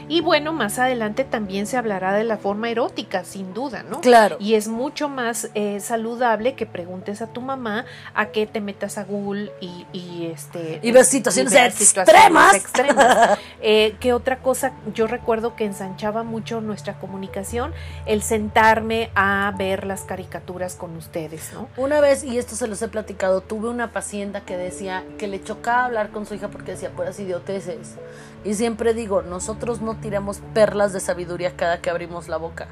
Y 0.08 0.20
bueno, 0.20 0.52
más 0.52 0.78
adelante 0.78 1.24
también 1.24 1.66
se 1.66 1.76
hablará 1.76 2.14
de 2.14 2.24
la 2.24 2.38
forma 2.38 2.70
erótica, 2.70 3.24
sin 3.24 3.54
duda, 3.54 3.82
¿no? 3.82 4.00
Claro. 4.00 4.36
Y 4.40 4.54
es 4.54 4.68
mucho 4.68 5.08
más 5.08 5.50
eh, 5.54 5.80
saludable 5.80 6.54
que 6.54 6.66
preguntes 6.66 7.22
a 7.22 7.26
tu 7.26 7.40
mamá 7.40 7.84
a 8.14 8.26
que 8.26 8.46
te 8.46 8.60
metas 8.60 8.98
a 8.98 9.04
Google 9.04 9.52
y, 9.60 9.86
y 9.92 10.30
este... 10.32 10.80
Y 10.82 10.92
ves 10.92 11.08
situaciones, 11.08 11.54
extremas. 11.54 12.54
extremas. 12.54 13.38
Eh, 13.60 13.96
¿Qué 13.98 14.12
otra 14.12 14.38
cosa? 14.38 14.72
Yo 14.94 15.08
recuerdo 15.08 15.56
que 15.56 15.64
ensanchaba 15.64 16.22
mucho 16.22 16.60
nuestra 16.60 16.94
comunicación 17.00 17.72
el 18.06 18.22
sentarme 18.22 19.10
a 19.16 19.52
ver 19.58 19.84
las 19.84 20.02
caricaturas 20.02 20.76
con 20.76 20.96
ustedes, 20.96 21.52
¿no? 21.52 21.68
Una 21.76 22.00
vez, 22.00 22.22
y 22.22 22.38
esto 22.38 22.54
se 22.54 22.68
los 22.68 22.80
he 22.82 22.88
platicado, 22.88 23.40
tuve 23.40 23.68
una 23.68 23.90
paciente 23.90 24.42
que 24.46 24.56
decía 24.56 25.04
que 25.18 25.26
le 25.28 25.42
chocaba 25.42 25.86
hablar 25.86 26.10
con 26.10 26.26
su 26.26 26.34
hija 26.34 26.48
porque 26.48 26.72
decía 26.72 26.90
puras 26.90 27.18
idioteces. 27.18 27.96
Y 28.44 28.54
siempre 28.54 28.94
digo, 28.94 29.22
nosotros 29.22 29.80
no 29.80 29.97
tiramos 30.00 30.40
perlas 30.54 30.92
de 30.92 31.00
sabiduría 31.00 31.56
cada 31.56 31.80
que 31.80 31.90
abrimos 31.90 32.28
la 32.28 32.36
boca. 32.36 32.68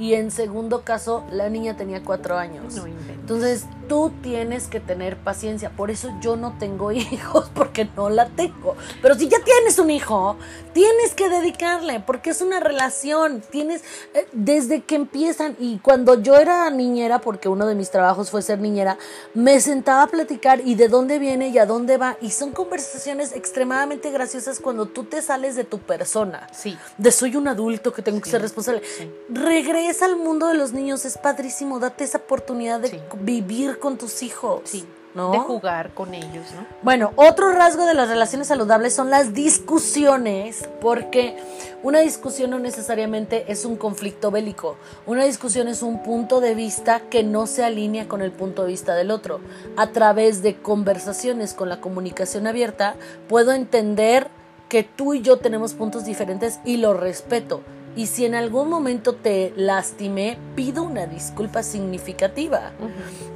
Y 0.00 0.14
en 0.14 0.30
segundo 0.30 0.80
caso, 0.82 1.24
la 1.30 1.50
niña 1.50 1.76
tenía 1.76 2.02
cuatro 2.02 2.38
años. 2.38 2.74
No. 2.74 2.86
Entonces, 2.86 3.66
tú 3.86 4.10
tienes 4.22 4.66
que 4.66 4.80
tener 4.80 5.18
paciencia. 5.18 5.68
Por 5.68 5.90
eso 5.90 6.10
yo 6.22 6.36
no 6.36 6.56
tengo 6.58 6.90
hijos, 6.92 7.50
porque 7.54 7.86
no 7.94 8.08
la 8.08 8.30
tengo. 8.30 8.76
Pero 9.02 9.14
si 9.14 9.28
ya 9.28 9.36
tienes 9.44 9.78
un 9.78 9.90
hijo, 9.90 10.36
tienes 10.72 11.14
que 11.14 11.28
dedicarle, 11.28 12.00
porque 12.00 12.30
es 12.30 12.40
una 12.40 12.60
relación. 12.60 13.42
Tienes, 13.50 13.82
eh, 14.14 14.26
desde 14.32 14.80
que 14.84 14.94
empiezan, 14.94 15.54
y 15.58 15.80
cuando 15.80 16.22
yo 16.22 16.38
era 16.38 16.70
niñera, 16.70 17.20
porque 17.20 17.50
uno 17.50 17.66
de 17.66 17.74
mis 17.74 17.90
trabajos 17.90 18.30
fue 18.30 18.40
ser 18.40 18.58
niñera, 18.58 18.96
me 19.34 19.60
sentaba 19.60 20.04
a 20.04 20.06
platicar 20.06 20.62
y 20.64 20.76
de 20.76 20.88
dónde 20.88 21.18
viene 21.18 21.48
y 21.48 21.58
a 21.58 21.66
dónde 21.66 21.98
va. 21.98 22.16
Y 22.22 22.30
son 22.30 22.52
conversaciones 22.52 23.34
extremadamente 23.34 24.10
graciosas 24.10 24.60
cuando 24.60 24.86
tú 24.86 25.04
te 25.04 25.20
sales 25.20 25.56
de 25.56 25.64
tu 25.64 25.78
persona. 25.78 26.48
Sí. 26.52 26.78
De 26.96 27.12
soy 27.12 27.36
un 27.36 27.48
adulto 27.48 27.92
que 27.92 28.00
tengo 28.00 28.18
que 28.22 28.30
ser 28.30 28.40
responsable. 28.40 28.80
sí. 28.96 29.12
Regresa 29.28 29.89
al 30.02 30.16
mundo 30.16 30.46
de 30.48 30.54
los 30.54 30.72
niños, 30.72 31.04
es 31.04 31.18
padrísimo. 31.18 31.78
Date 31.78 32.04
esa 32.04 32.18
oportunidad 32.18 32.80
de 32.80 32.88
Sí. 32.88 33.00
vivir 33.20 33.78
con 33.78 33.98
tus 33.98 34.22
hijos. 34.22 34.62
Sí. 34.64 34.86
¿no? 35.12 35.32
De 35.32 35.38
jugar 35.40 35.92
con 35.92 36.14
ellos, 36.14 36.46
¿no? 36.54 36.64
Bueno, 36.82 37.10
otro 37.16 37.50
rasgo 37.50 37.84
de 37.84 37.94
las 37.94 38.08
relaciones 38.08 38.46
saludables 38.46 38.94
son 38.94 39.10
las 39.10 39.34
discusiones, 39.34 40.68
porque 40.80 41.36
una 41.82 41.98
discusión 41.98 42.50
no 42.50 42.60
necesariamente 42.60 43.44
es 43.50 43.64
un 43.64 43.74
conflicto 43.76 44.30
bélico. 44.30 44.76
Una 45.06 45.24
discusión 45.24 45.66
es 45.66 45.82
un 45.82 46.02
punto 46.04 46.40
de 46.40 46.54
vista 46.54 47.00
que 47.10 47.24
no 47.24 47.48
se 47.48 47.64
alinea 47.64 48.06
con 48.06 48.22
el 48.22 48.30
punto 48.30 48.62
de 48.62 48.68
vista 48.68 48.94
del 48.94 49.10
otro. 49.10 49.40
A 49.76 49.88
través 49.88 50.42
de 50.42 50.56
conversaciones 50.62 51.54
con 51.54 51.68
la 51.68 51.80
comunicación 51.80 52.46
abierta, 52.46 52.94
puedo 53.28 53.50
entender 53.52 54.28
que 54.68 54.84
tú 54.84 55.14
y 55.14 55.22
yo 55.22 55.38
tenemos 55.38 55.74
puntos 55.74 56.04
diferentes 56.04 56.60
y 56.64 56.76
lo 56.76 56.94
respeto. 56.94 57.62
Y 57.96 58.06
si 58.06 58.24
en 58.24 58.34
algún 58.34 58.68
momento 58.70 59.14
te 59.14 59.52
lastimé, 59.56 60.38
pido 60.54 60.82
una 60.84 61.06
disculpa 61.06 61.62
significativa. 61.62 62.70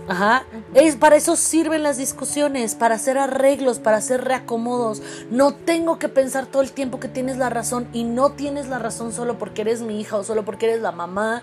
Ajá. 0.07 0.45
Es 0.75 0.97
para 0.97 1.17
eso 1.17 1.35
sirven 1.35 1.83
las 1.83 1.97
discusiones, 1.97 2.75
para 2.75 2.95
hacer 2.97 3.17
arreglos, 3.19 3.79
para 3.79 3.97
hacer 3.97 4.23
reacomodos. 4.23 5.03
No 5.31 5.55
tengo 5.55 5.99
que 5.99 6.09
pensar 6.09 6.47
todo 6.47 6.63
el 6.63 6.73
tiempo 6.73 7.01
que 7.01 7.09
tienes 7.09 7.39
la 7.39 7.49
razón 7.51 7.89
y 7.93 8.05
no 8.05 8.33
tienes 8.33 8.69
la 8.69 8.79
razón 8.79 9.13
solo 9.13 9.39
porque 9.39 9.63
eres 9.63 9.81
mi 9.81 9.99
hija 10.01 10.17
o 10.19 10.25
solo 10.25 10.45
porque 10.45 10.67
eres 10.67 10.83
la 10.83 10.93
mamá. 10.93 11.43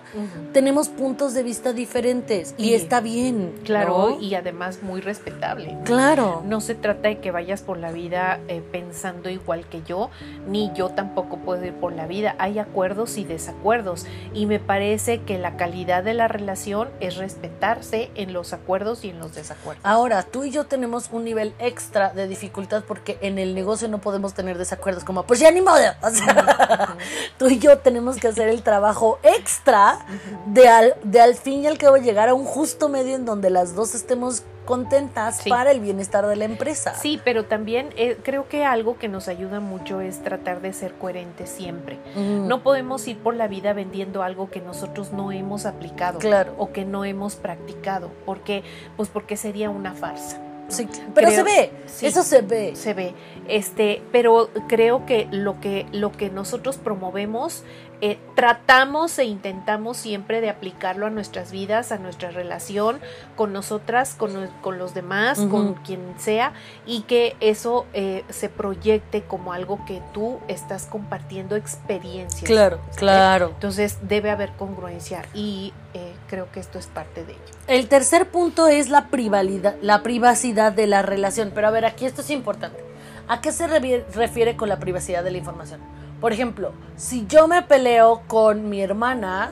Tenemos 0.54 0.90
puntos 0.90 1.34
de 1.34 1.44
vista 1.44 1.74
diferentes 1.74 2.54
y, 2.58 2.70
Y- 2.70 2.74
está 2.76 3.02
bien. 3.02 3.54
Claro, 3.64 4.10
¿no? 4.12 4.20
y 4.22 4.36
además 4.36 4.84
muy 4.84 5.02
respetable. 5.02 5.78
claro. 5.84 6.44
No 6.46 6.62
se 6.62 6.76
trata 6.76 7.10
de 7.10 7.20
que 7.20 7.32
vayas 7.32 7.62
por 7.62 7.78
la 7.78 7.92
vida 7.92 8.40
eh, 8.48 8.62
pensando 8.72 9.30
igual 9.30 9.66
que 9.68 9.82
yo, 9.84 10.10
ni 10.48 10.72
yo 10.74 10.90
tampoco 10.90 11.38
puedo 11.38 11.66
ir 11.66 11.74
por 11.74 11.94
la 11.94 12.06
vida. 12.08 12.36
Hay 12.38 12.60
acuerdos 12.60 13.01
y 13.18 13.24
desacuerdos 13.24 14.06
y 14.34 14.46
me 14.46 14.60
parece 14.60 15.22
que 15.22 15.38
la 15.38 15.58
calidad 15.58 16.04
de 16.04 16.14
la 16.14 16.28
relación 16.28 16.90
es 17.00 17.18
respetarse 17.18 18.12
en 18.16 18.34
los 18.34 18.54
acuerdos 18.54 19.04
y 19.04 19.10
en 19.10 19.20
los 19.20 19.34
desacuerdos. 19.34 19.84
Ahora, 19.86 20.24
tú 20.24 20.44
y 20.44 20.52
yo 20.52 20.66
tenemos 20.66 21.10
un 21.12 21.26
nivel 21.26 21.54
extra 21.60 22.14
de 22.14 22.28
dificultad 22.28 22.84
porque 22.88 23.18
en 23.22 23.40
el 23.40 23.56
negocio 23.56 23.88
no 23.88 24.00
podemos 24.00 24.34
tener 24.34 24.58
desacuerdos 24.58 25.04
como, 25.04 25.24
pues 25.24 25.40
ya 25.40 25.52
ni 25.52 25.62
modo. 25.62 25.82
O 26.02 26.10
sea, 26.10 26.96
tú 27.38 27.48
y 27.48 27.60
yo 27.60 27.80
tenemos 27.80 28.18
que 28.18 28.28
hacer 28.28 28.48
el 28.48 28.62
trabajo 28.62 29.20
extra 29.24 30.06
de 30.46 30.68
al, 30.68 30.96
de 31.04 31.22
al 31.22 31.36
fin 31.36 31.64
y 31.64 31.68
al 31.68 31.78
cabo 31.78 31.98
llegar 31.98 32.30
a 32.30 32.34
un 32.34 32.46
justo 32.46 32.90
medio 32.90 33.16
en 33.16 33.26
donde 33.26 33.50
las 33.50 33.76
dos 33.76 33.96
estemos 33.96 34.44
contentas 34.66 35.38
Sí. 35.38 35.50
para 35.50 35.72
el 35.72 35.80
bienestar 35.80 36.26
de 36.28 36.36
la 36.36 36.46
empresa. 36.46 36.94
Sí, 36.96 37.20
pero 37.24 37.46
también 37.46 37.90
eh, 37.98 38.18
creo 38.24 38.48
que 38.48 38.64
algo 38.66 38.98
que 38.98 39.08
nos 39.08 39.28
ayuda 39.28 39.60
mucho 39.60 40.02
es 40.02 40.24
tratar 40.24 40.62
de 40.62 40.74
ser 40.74 40.94
coherentes 40.94 41.50
siempre. 41.50 41.98
Mm, 42.16 42.48
No 42.48 42.64
podemos 42.64 43.08
ir 43.08 43.18
por 43.18 43.36
la 43.36 43.48
vida 43.48 43.74
vendiendo 43.74 44.24
algo 44.24 44.50
que 44.50 44.62
nosotros 44.62 45.12
no 45.12 45.32
hemos 45.32 45.66
aplicado 45.66 46.20
Claro. 46.20 46.54
o 46.58 46.72
que 46.72 46.86
no 46.86 47.06
hemos 47.06 47.36
practicado, 47.36 48.12
porque 48.26 48.64
pues 48.98 49.10
porque 49.10 49.38
sería 49.38 49.70
una 49.70 49.94
farsa. 49.94 50.40
sí, 50.68 50.88
pero 51.14 51.28
creo- 51.28 51.38
se 51.40 51.44
ve, 51.44 51.72
sí. 51.88 52.06
eso 52.06 52.24
se 52.24 52.42
ve. 52.42 52.76
Se 52.78 52.94
ve, 52.94 53.14
este, 53.50 54.02
pero 54.14 54.50
creo 54.70 55.06
que 55.06 55.28
lo 55.32 55.60
que 55.60 55.86
lo 55.92 56.14
que 56.14 56.30
nosotros 56.30 56.78
promovemos 56.78 57.64
eh, 58.02 58.20
tratamos 58.36 59.18
e 59.20 59.26
intentamos 59.26 59.96
siempre 59.96 60.42
de 60.42 60.50
aplicarlo 60.50 61.06
a 61.06 61.10
nuestras 61.12 61.52
vidas, 61.52 61.92
a 61.92 61.98
nuestra 61.98 62.32
relación 62.32 63.00
con 63.36 63.54
nosotras, 63.54 64.16
con, 64.16 64.48
con 64.62 64.80
los 64.80 64.96
demás, 64.96 65.40
con 65.40 65.76
quien 65.76 66.02
sea, 66.18 66.54
y 66.86 67.02
que 67.02 67.36
eso 67.40 67.86
eh, 67.94 68.24
se 68.30 68.50
proyecte 68.50 69.22
como 69.22 69.54
algo 69.54 69.86
que 69.86 70.02
tú 70.14 70.40
estás 70.48 70.88
compartiendo 70.88 71.56
experiencias. 71.56 72.44
Claro, 72.44 72.80
claro. 72.96 73.52
Entonces 73.54 74.00
debe 74.02 74.32
haber 74.32 74.52
congruencia 74.54 75.24
y 75.36 75.74
eh, 75.94 76.14
creo 76.28 76.52
que 76.52 76.60
esto 76.60 76.80
es 76.80 76.88
parte 76.88 77.24
de 77.24 77.34
ello. 77.34 77.42
El 77.68 77.88
tercer 77.88 78.30
punto 78.30 78.68
es 78.68 78.90
la 78.90 79.10
privacidad, 79.10 79.76
la 79.82 80.02
privacidad 80.02 80.72
de 80.72 80.88
la 80.88 81.04
relación. 81.04 81.52
Pero 81.54 81.68
a 81.68 81.72
ver, 81.72 81.86
aquí 81.86 82.06
esto 82.06 82.22
es 82.22 82.32
importante. 82.32 82.84
¿A 83.28 83.42
qué 83.42 83.52
se 83.52 83.68
refiere 83.68 84.58
con 84.58 84.70
la 84.70 84.80
privacidad 84.80 85.24
de 85.24 85.32
la 85.32 85.38
información? 85.38 85.80
Por 86.22 86.32
ejemplo, 86.32 86.72
si 86.96 87.26
yo 87.28 87.48
me 87.48 87.64
peleo 87.64 88.22
con 88.28 88.70
mi 88.70 88.82
hermana, 88.82 89.52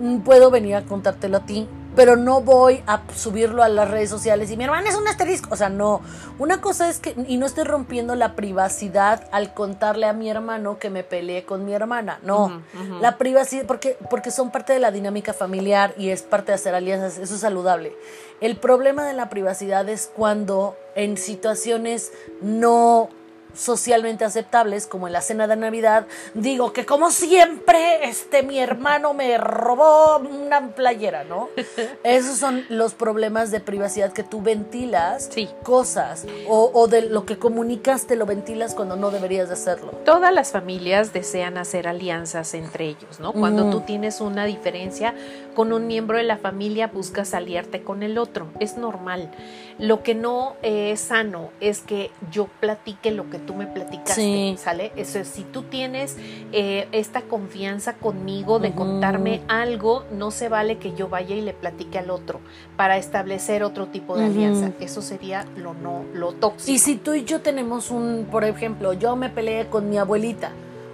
mm, 0.00 0.18
puedo 0.18 0.50
venir 0.50 0.74
a 0.74 0.82
contártelo 0.82 1.38
a 1.38 1.46
ti, 1.46 1.68
pero 1.94 2.16
no 2.16 2.40
voy 2.40 2.82
a 2.86 3.02
subirlo 3.14 3.62
a 3.62 3.68
las 3.68 3.88
redes 3.90 4.10
sociales 4.10 4.50
y 4.50 4.56
mi 4.56 4.64
hermana 4.64 4.88
es 4.88 4.96
un 4.96 5.06
asterisco. 5.06 5.48
O 5.52 5.56
sea, 5.56 5.68
no. 5.68 6.00
Una 6.38 6.60
cosa 6.60 6.88
es 6.88 6.98
que, 6.98 7.14
y 7.28 7.36
no 7.36 7.46
estoy 7.46 7.64
rompiendo 7.64 8.14
la 8.16 8.34
privacidad 8.34 9.28
al 9.32 9.54
contarle 9.54 10.06
a 10.06 10.12
mi 10.12 10.28
hermano 10.28 10.78
que 10.78 10.90
me 10.90 11.04
peleé 11.04 11.44
con 11.44 11.64
mi 11.64 11.72
hermana. 11.72 12.18
No. 12.22 12.62
La 13.00 13.16
privacidad, 13.16 13.66
porque, 13.66 13.96
porque 14.10 14.30
son 14.30 14.50
parte 14.50 14.72
de 14.72 14.80
la 14.80 14.90
dinámica 14.90 15.32
familiar 15.32 15.94
y 15.96 16.08
es 16.08 16.22
parte 16.22 16.52
de 16.52 16.54
hacer 16.56 16.74
alianzas, 16.74 17.18
eso 17.18 17.34
es 17.34 17.40
saludable. 17.40 17.96
El 18.40 18.56
problema 18.56 19.06
de 19.06 19.12
la 19.12 19.28
privacidad 19.30 19.88
es 19.88 20.10
cuando 20.14 20.76
en 20.96 21.16
situaciones 21.16 22.12
no 22.42 23.08
socialmente 23.54 24.24
aceptables, 24.24 24.86
como 24.86 25.06
en 25.06 25.12
la 25.12 25.20
cena 25.20 25.46
de 25.46 25.56
Navidad, 25.56 26.06
digo 26.34 26.72
que 26.72 26.84
como 26.86 27.10
siempre, 27.10 28.08
este 28.08 28.42
mi 28.42 28.58
hermano 28.58 29.14
me 29.14 29.38
robó 29.38 30.18
una 30.18 30.68
playera, 30.74 31.24
¿no? 31.24 31.48
Esos 32.04 32.38
son 32.38 32.64
los 32.68 32.94
problemas 32.94 33.50
de 33.50 33.60
privacidad 33.60 34.12
que 34.12 34.22
tú 34.22 34.42
ventilas 34.42 35.28
Sí. 35.32 35.48
cosas 35.62 36.26
o, 36.48 36.70
o 36.74 36.86
de 36.88 37.02
lo 37.02 37.24
que 37.26 37.38
comunicas 37.38 38.06
te 38.06 38.16
lo 38.16 38.26
ventilas 38.26 38.74
cuando 38.74 38.96
no 38.96 39.10
deberías 39.10 39.48
de 39.48 39.54
hacerlo. 39.54 39.92
Todas 40.04 40.32
las 40.32 40.52
familias 40.52 41.12
desean 41.12 41.56
hacer 41.58 41.88
alianzas 41.88 42.54
entre 42.54 42.86
ellos, 42.86 43.20
¿no? 43.20 43.32
Cuando 43.32 43.70
tú 43.70 43.80
tienes 43.80 44.20
una 44.20 44.44
diferencia 44.44 45.14
con 45.54 45.72
un 45.72 45.86
miembro 45.86 46.18
de 46.18 46.24
la 46.24 46.36
familia, 46.36 46.88
buscas 46.88 47.34
aliarte 47.34 47.82
con 47.82 48.02
el 48.02 48.18
otro. 48.18 48.48
Es 48.60 48.76
normal. 48.76 49.30
Lo 49.78 50.02
que 50.02 50.14
no 50.14 50.54
eh, 50.62 50.92
es 50.92 51.00
sano 51.00 51.50
es 51.60 51.80
que 51.80 52.10
yo 52.30 52.48
platique 52.60 53.10
lo 53.10 53.28
que 53.30 53.38
tú 53.38 53.54
me 53.54 53.66
platicaste, 53.66 54.14
Sí. 54.14 54.54
¿sale? 54.58 54.92
Eso 54.96 55.18
es, 55.18 55.28
si 55.28 55.42
tú 55.42 55.62
tienes 55.62 56.16
eh, 56.52 56.86
esta 56.92 57.22
confianza 57.22 57.94
conmigo 57.94 58.58
de 58.58 58.72
contarme 58.72 59.40
algo, 59.48 60.04
no 60.12 60.30
se 60.30 60.48
vale 60.48 60.78
que 60.78 60.94
yo 60.94 61.08
vaya 61.08 61.34
y 61.34 61.40
le 61.40 61.54
platique 61.54 61.98
al 61.98 62.10
otro 62.10 62.40
para 62.76 62.96
establecer 62.98 63.62
otro 63.64 63.86
tipo 63.86 64.16
de 64.16 64.26
alianza. 64.26 64.70
Eso 64.80 65.02
sería 65.02 65.44
lo 65.56 65.74
no, 65.74 66.04
lo 66.14 66.32
tóxico. 66.32 66.70
Y 66.72 66.78
si 66.78 66.96
tú 66.96 67.14
y 67.14 67.24
yo 67.24 67.40
tenemos 67.40 67.90
un, 67.90 68.26
por 68.30 68.44
ejemplo, 68.44 68.92
yo 68.92 69.16
me 69.16 69.28
peleé 69.30 69.66
con 69.66 69.88
mi 69.90 69.98
abuelita, 69.98 70.50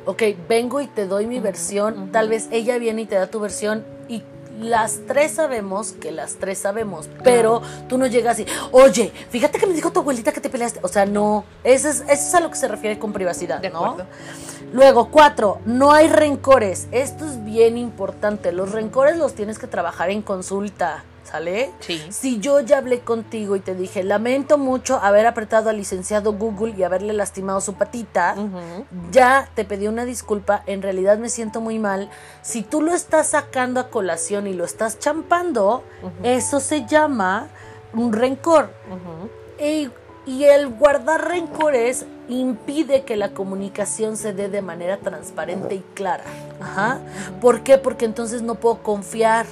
ok, 0.06 0.22
vengo 0.48 0.80
y 0.80 0.86
te 0.86 1.06
doy 1.06 1.26
mi 1.26 1.38
versión, 1.40 2.10
tal 2.12 2.28
vez 2.28 2.48
ella 2.50 2.78
viene 2.78 3.02
y 3.02 3.06
te 3.06 3.16
da 3.16 3.26
tu 3.26 3.40
versión 3.40 3.84
y 4.08 4.22
las 4.60 5.00
tres 5.06 5.32
sabemos 5.32 5.92
que 5.92 6.12
las 6.12 6.34
tres 6.34 6.58
sabemos, 6.58 7.08
pero 7.24 7.62
tú 7.88 7.98
no 7.98 8.06
llegas 8.06 8.38
y, 8.40 8.46
oye, 8.72 9.12
fíjate 9.30 9.58
que 9.58 9.66
me 9.66 9.74
dijo 9.74 9.90
tu 9.90 10.00
abuelita 10.00 10.32
que 10.32 10.40
te 10.40 10.50
peleaste. 10.50 10.80
O 10.82 10.88
sea, 10.88 11.06
no, 11.06 11.44
eso 11.64 11.88
es, 11.88 12.00
eso 12.00 12.10
es 12.10 12.34
a 12.34 12.40
lo 12.40 12.50
que 12.50 12.56
se 12.56 12.68
refiere 12.68 12.98
con 12.98 13.12
privacidad, 13.12 13.60
De 13.60 13.70
¿no? 13.70 13.96
Luego, 14.72 15.10
cuatro, 15.10 15.58
no 15.64 15.92
hay 15.92 16.08
rencores. 16.08 16.86
Esto 16.92 17.26
es 17.26 17.44
bien 17.44 17.76
importante. 17.76 18.52
Los 18.52 18.72
rencores 18.72 19.16
los 19.16 19.34
tienes 19.34 19.58
que 19.58 19.66
trabajar 19.66 20.10
en 20.10 20.22
consulta, 20.22 21.04
¿sale? 21.30 21.70
Sí. 21.80 22.02
Si 22.10 22.40
yo 22.40 22.60
ya 22.60 22.78
hablé 22.78 23.00
contigo 23.00 23.56
y 23.56 23.60
te 23.60 23.74
dije, 23.74 24.02
lamento 24.02 24.58
mucho 24.58 24.96
haber 24.96 25.26
apretado 25.26 25.70
al 25.70 25.76
licenciado 25.76 26.32
Google 26.32 26.74
y 26.76 26.82
haberle 26.82 27.12
lastimado 27.12 27.60
su 27.60 27.74
patita, 27.74 28.34
ya 29.10 29.48
te 29.54 29.64
pedí 29.64 29.86
una 29.86 30.04
disculpa, 30.04 30.62
en 30.66 30.82
realidad 30.82 31.18
me 31.18 31.28
siento 31.28 31.60
muy 31.60 31.78
mal. 31.78 32.10
Si 32.42 32.62
tú 32.62 32.82
lo 32.82 32.94
estás 32.94 33.28
sacando 33.28 33.80
a 33.80 33.90
colación 33.90 34.46
y 34.46 34.54
lo 34.54 34.64
estás 34.64 34.98
champando, 34.98 35.84
eso 36.22 36.60
se 36.60 36.86
llama 36.86 37.48
un 37.92 38.12
rencor. 38.12 38.70
Y, 39.60 39.90
y 40.26 40.44
el 40.44 40.68
guardar 40.68 41.28
rencores 41.28 42.06
impide 42.28 43.02
que 43.02 43.16
la 43.16 43.30
comunicación 43.30 44.16
se 44.16 44.32
dé 44.32 44.48
de 44.48 44.62
manera 44.62 44.98
transparente 44.98 45.74
y 45.74 45.84
clara. 45.94 46.24
Ajá. 46.60 47.00
¿Por 47.40 47.62
qué? 47.62 47.78
Porque 47.78 48.04
entonces 48.04 48.42
no 48.42 48.54
puedo 48.56 48.82
confiar 48.82 49.46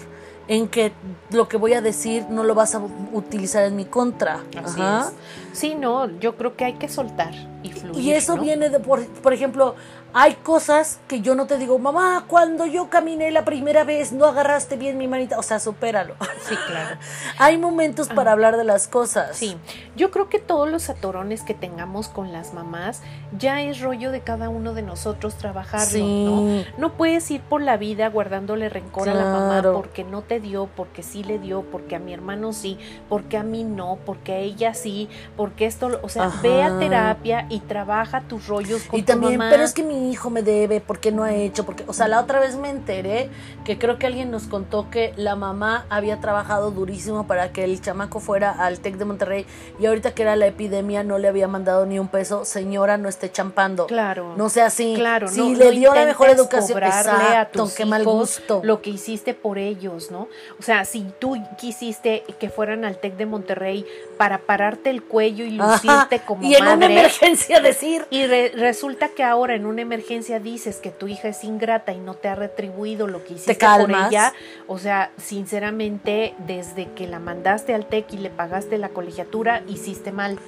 en 0.48 0.68
que 0.68 0.92
lo 1.30 1.46
que 1.46 1.58
voy 1.58 1.74
a 1.74 1.82
decir 1.82 2.26
no 2.30 2.42
lo 2.42 2.54
vas 2.54 2.74
a 2.74 2.80
utilizar 3.12 3.64
en 3.64 3.76
mi 3.76 3.84
contra. 3.84 4.42
Así 4.64 4.80
Ajá. 4.80 5.08
es. 5.08 5.58
Sí, 5.58 5.74
no, 5.74 6.06
yo 6.18 6.36
creo 6.36 6.56
que 6.56 6.64
hay 6.64 6.74
que 6.74 6.88
soltar 6.88 7.32
y 7.62 7.70
fluir. 7.70 7.98
Y 7.98 8.12
eso 8.12 8.36
¿no? 8.36 8.42
viene 8.42 8.70
de, 8.70 8.80
por, 8.80 9.06
por 9.06 9.32
ejemplo, 9.32 9.74
hay 10.14 10.34
cosas 10.36 11.00
que 11.06 11.20
yo 11.20 11.34
no 11.34 11.46
te 11.46 11.58
digo, 11.58 11.78
mamá, 11.78 12.24
cuando 12.26 12.64
yo 12.64 12.88
caminé 12.88 13.30
la 13.30 13.44
primera 13.44 13.84
vez 13.84 14.12
no 14.12 14.24
agarraste 14.24 14.76
bien 14.76 14.96
mi 14.96 15.06
manita, 15.06 15.38
o 15.38 15.42
sea, 15.42 15.60
supéralo. 15.60 16.14
Sí, 16.48 16.56
claro. 16.66 16.96
hay 17.38 17.58
momentos 17.58 18.08
para 18.08 18.32
hablar 18.32 18.56
de 18.56 18.64
las 18.64 18.88
cosas. 18.88 19.36
Sí, 19.36 19.56
yo 19.96 20.10
creo 20.10 20.30
que 20.30 20.38
todos 20.38 20.70
los 20.70 20.88
atorones 20.88 21.42
que 21.42 21.52
tengamos 21.52 22.08
con 22.08 22.32
las 22.32 22.54
mamás 22.54 23.02
ya 23.36 23.60
es 23.62 23.80
rollo 23.80 24.10
de 24.10 24.20
cada 24.20 24.48
uno 24.48 24.74
de 24.74 24.82
nosotros 24.82 25.34
trabajarlo, 25.36 25.98
¿no? 25.98 26.64
No 26.78 26.92
puedes 26.94 27.30
ir 27.30 27.40
por 27.42 27.60
la 27.60 27.76
vida 27.76 28.08
guardándole 28.08 28.68
rencor 28.68 29.08
a 29.08 29.14
la 29.14 29.24
mamá 29.24 29.62
porque 29.72 30.04
no 30.04 30.22
te 30.22 30.40
dio, 30.40 30.68
porque 30.74 31.02
sí 31.02 31.22
le 31.24 31.38
dio, 31.38 31.62
porque 31.62 31.96
a 31.96 31.98
mi 31.98 32.12
hermano 32.12 32.52
sí, 32.52 32.78
porque 33.08 33.36
a 33.36 33.42
mí 33.42 33.64
no, 33.64 33.98
porque 34.06 34.32
a 34.32 34.38
ella 34.38 34.74
sí, 34.74 35.08
porque 35.36 35.66
esto, 35.66 36.00
o 36.02 36.08
sea, 36.08 36.32
ve 36.42 36.62
a 36.62 36.78
terapia 36.78 37.46
y 37.50 37.60
trabaja 37.60 38.22
tus 38.22 38.46
rollos 38.46 38.82
con 38.84 38.98
y 38.98 39.02
también, 39.02 39.38
Pero 39.38 39.62
es 39.62 39.74
que 39.74 39.82
mi 39.82 40.10
hijo 40.10 40.30
me 40.30 40.42
debe, 40.42 40.80
porque 40.80 41.12
no 41.12 41.24
ha 41.24 41.34
hecho, 41.34 41.64
porque, 41.64 41.84
o 41.86 41.92
sea, 41.92 42.08
la 42.08 42.20
otra 42.20 42.40
vez 42.40 42.56
me 42.56 42.70
enteré 42.70 43.28
que 43.64 43.78
creo 43.78 43.98
que 43.98 44.06
alguien 44.06 44.30
nos 44.30 44.44
contó 44.44 44.90
que 44.90 45.12
la 45.16 45.36
mamá 45.36 45.86
había 45.90 46.20
trabajado 46.20 46.70
durísimo 46.70 47.26
para 47.26 47.52
que 47.52 47.64
el 47.64 47.80
chamaco 47.80 48.20
fuera 48.20 48.50
al 48.52 48.80
TEC 48.80 48.96
de 48.96 49.04
Monterrey 49.04 49.46
y 49.78 49.86
ahorita 49.86 50.12
que 50.12 50.22
era 50.22 50.36
la 50.36 50.46
epidemia 50.46 51.04
no 51.04 51.18
le 51.18 51.28
había 51.28 51.48
mandado 51.48 51.86
ni 51.86 51.98
un 51.98 52.08
peso, 52.08 52.44
señora, 52.44 52.96
no 52.96 53.08
esté 53.18 53.30
champando. 53.30 53.86
Claro. 53.86 54.34
No 54.36 54.48
sea 54.48 54.66
así. 54.66 54.94
Claro, 54.96 55.28
si 55.28 55.54
le 55.54 55.70
dio 55.72 55.94
la 55.94 56.04
mejor 56.04 56.30
educación, 56.30 56.82
a 56.82 57.48
tus 57.52 57.74
qué 57.74 57.84
mal 57.84 58.04
gusto. 58.04 58.60
Lo 58.64 58.80
que 58.80 58.90
hiciste 58.90 59.34
por 59.34 59.58
ellos, 59.58 60.10
¿no? 60.10 60.28
O 60.58 60.62
sea, 60.62 60.84
si 60.84 61.06
tú 61.18 61.36
quisiste 61.58 62.24
que 62.38 62.50
fueran 62.50 62.84
al 62.84 62.98
TEC 62.98 63.16
de 63.16 63.26
Monterrey 63.26 63.86
para 64.16 64.38
pararte 64.38 64.90
el 64.90 65.02
cuello 65.02 65.44
y 65.44 65.50
lucirte 65.50 66.20
como 66.20 66.42
y 66.44 66.54
en 66.54 66.66
una 66.66 66.86
emergencia 66.86 67.60
decir 67.60 68.06
y 68.10 68.26
resulta 68.26 69.08
que 69.08 69.24
ahora 69.24 69.54
en 69.54 69.66
una 69.66 69.82
emergencia 69.82 70.40
dices 70.40 70.76
que 70.76 70.90
tu 70.90 71.08
hija 71.08 71.28
es 71.28 71.44
ingrata 71.44 71.92
y 71.92 71.98
no 71.98 72.14
te 72.14 72.28
ha 72.28 72.34
retribuido 72.34 73.06
lo 73.06 73.24
que 73.24 73.34
hiciste 73.34 73.54
por 73.54 73.90
ella, 73.90 74.32
o 74.66 74.78
sea, 74.78 75.10
sinceramente 75.16 76.34
desde 76.46 76.90
que 76.92 77.06
la 77.06 77.18
mandaste 77.18 77.74
al 77.74 77.86
TEC 77.86 78.14
y 78.14 78.18
le 78.18 78.30
pagaste 78.30 78.78
la 78.78 78.90
colegiatura 78.90 79.62
hiciste 79.68 80.12
mal. 80.12 80.38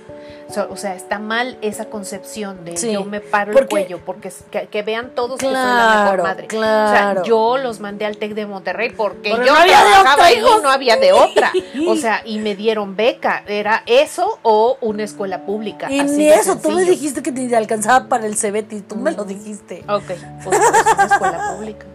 o 0.69 0.77
sea, 0.77 0.95
está 0.95 1.19
mal 1.19 1.59
esa 1.63 1.87
concepción 1.87 2.60
de 2.61 2.93
yo 2.93 3.05
me 3.05 3.21
paro 3.21 3.59
el 3.59 3.67
cuello 3.67 4.01
porque 4.05 4.33
que, 4.71 4.83
vean 4.83 5.11
todos 5.15 5.39
que 5.39 5.47
soy 5.47 5.55
la 5.55 6.03
mejor 6.05 6.23
madre. 6.23 6.47
Claro. 6.47 6.91
O 6.91 6.95
sea, 6.95 7.23
yo 7.25 7.59
los 7.59 7.81
mandé 7.81 8.07
al 8.07 8.17
TEC 8.17 8.35
de 8.35 8.47
Monterrey 8.47 8.91
porque 8.91 9.31
yo 9.31 9.39
no 9.39 9.55
había 9.55 9.85
de 9.85 9.99
otra, 9.99 10.33
y 10.33 10.63
no 10.63 10.71
había 10.71 10.97
de 10.97 11.13
otra. 11.13 11.53
O 11.89 11.97
sea, 11.97 12.23
y 12.25 12.39
me 12.39 12.55
dieron 12.55 12.95
beca, 12.95 13.43
era 13.47 13.83
eso 13.87 14.39
o 14.43 14.77
una 14.81 15.03
escuela 15.03 15.45
pública. 15.45 15.91
Y 15.91 16.03
ni 16.03 16.29
eso, 16.29 16.57
tú 16.57 16.71
me 16.71 16.85
dijiste 16.85 17.23
que 17.23 17.33
te 17.33 17.55
alcanzaba 17.57 18.09
para 18.09 18.27
el 18.27 18.37
CBT, 18.37 18.87
tú 18.89 18.97
me 18.97 19.13
lo 19.13 19.25
dijiste. 19.25 19.85
Ok, 19.89 20.13
pues 20.45 20.61
es 20.61 20.95
una 20.95 21.05
escuela 21.05 21.55
pública. 21.57 21.87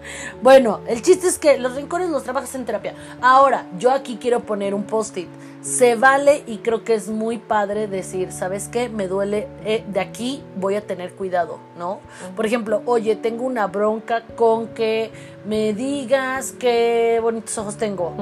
Bueno, 0.42 0.82
el 0.88 1.02
chiste 1.02 1.28
es 1.28 1.40
que 1.40 1.58
los 1.58 1.76
rincones 1.76 2.10
los 2.10 2.24
trabajas 2.24 2.54
en 2.56 2.66
terapia. 2.66 2.94
Ahora, 3.22 3.66
yo 3.78 3.92
aquí 3.92 4.18
quiero 4.20 4.42
poner 4.42 4.74
un 4.74 4.84
post-it 4.84 5.30
se 5.66 5.96
vale 5.96 6.44
y 6.46 6.60
creo 6.60 6.84
que 6.84 6.94
es 6.94 7.10
muy 7.10 7.40
padre 7.40 7.88
decir, 7.88 8.32
¿sabes 8.32 8.68
qué? 8.68 8.88
Me 8.88 9.08
duele, 9.08 9.48
eh, 9.66 9.84
de 9.88 10.00
aquí 10.00 10.44
voy 10.56 10.76
a 10.76 10.82
tener 10.82 11.14
cuidado, 11.14 11.58
¿no? 11.76 12.02
Por 12.36 12.46
ejemplo, 12.46 12.84
oye, 12.86 13.16
tengo 13.16 13.44
una 13.46 13.66
bronca 13.66 14.22
con 14.36 14.68
que 14.68 15.10
me 15.44 15.74
digas 15.74 16.54
qué 16.60 17.20
bonitos 17.20 17.58
ojos 17.58 17.78
tengo. 17.78 18.14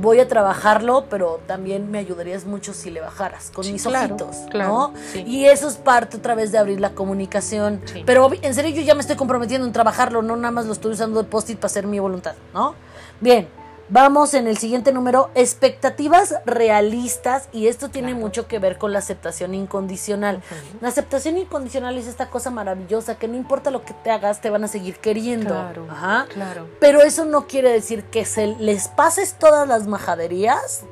Voy 0.00 0.20
a 0.20 0.28
trabajarlo, 0.28 1.06
pero 1.08 1.40
también 1.46 1.90
me 1.90 1.98
ayudarías 1.98 2.44
mucho 2.44 2.74
si 2.74 2.90
le 2.90 3.00
bajaras 3.00 3.50
con 3.50 3.70
mis 3.70 3.86
ojitos, 3.86 4.36
¿no? 4.52 4.92
Y 5.14 5.46
eso 5.46 5.68
es 5.68 5.76
parte 5.76 6.16
otra 6.16 6.34
vez 6.34 6.52
de 6.52 6.58
abrir 6.58 6.80
la 6.80 6.90
comunicación. 6.90 7.80
Pero 8.04 8.30
en 8.42 8.54
serio 8.54 8.74
yo 8.74 8.82
ya 8.82 8.94
me 8.94 9.00
estoy 9.00 9.16
comprometiendo 9.16 9.66
en 9.66 9.72
trabajarlo, 9.72 10.22
no 10.22 10.36
nada 10.36 10.50
más 10.50 10.66
lo 10.66 10.72
estoy 10.72 10.92
usando 10.92 11.22
de 11.22 11.28
post-it 11.28 11.58
para 11.58 11.66
hacer 11.66 11.86
mi 11.86 11.98
voluntad, 11.98 12.34
¿no? 12.52 12.74
Bien, 13.20 13.48
Vamos 13.90 14.32
en 14.32 14.46
el 14.46 14.56
siguiente 14.56 14.92
número, 14.92 15.30
expectativas 15.34 16.36
realistas 16.46 17.48
y 17.52 17.66
esto 17.66 17.90
tiene 17.90 18.14
mucho 18.14 18.48
que 18.48 18.58
ver 18.58 18.78
con 18.78 18.94
la 18.94 19.00
aceptación 19.00 19.54
incondicional. 19.54 20.42
La 20.80 20.88
aceptación 20.88 21.36
incondicional 21.36 21.98
es 21.98 22.06
esta 22.06 22.30
cosa 22.30 22.50
maravillosa 22.50 23.18
que 23.18 23.28
no 23.28 23.36
importa 23.36 23.70
lo 23.70 23.84
que 23.84 23.92
te 23.92 24.10
hagas, 24.10 24.40
te 24.40 24.48
van 24.48 24.64
a 24.64 24.68
seguir 24.68 24.96
queriendo. 24.96 25.50
Claro, 25.50 25.86
Ajá. 25.90 26.26
claro. 26.32 26.66
Pero 26.80 27.02
eso 27.02 27.26
no 27.26 27.46
quiere 27.46 27.70
decir 27.70 28.04
que 28.04 28.24
se 28.24 28.46
les 28.58 28.88
pases 28.88 29.34
todas 29.38 29.68
las 29.68 29.86
majaderías 29.86 30.84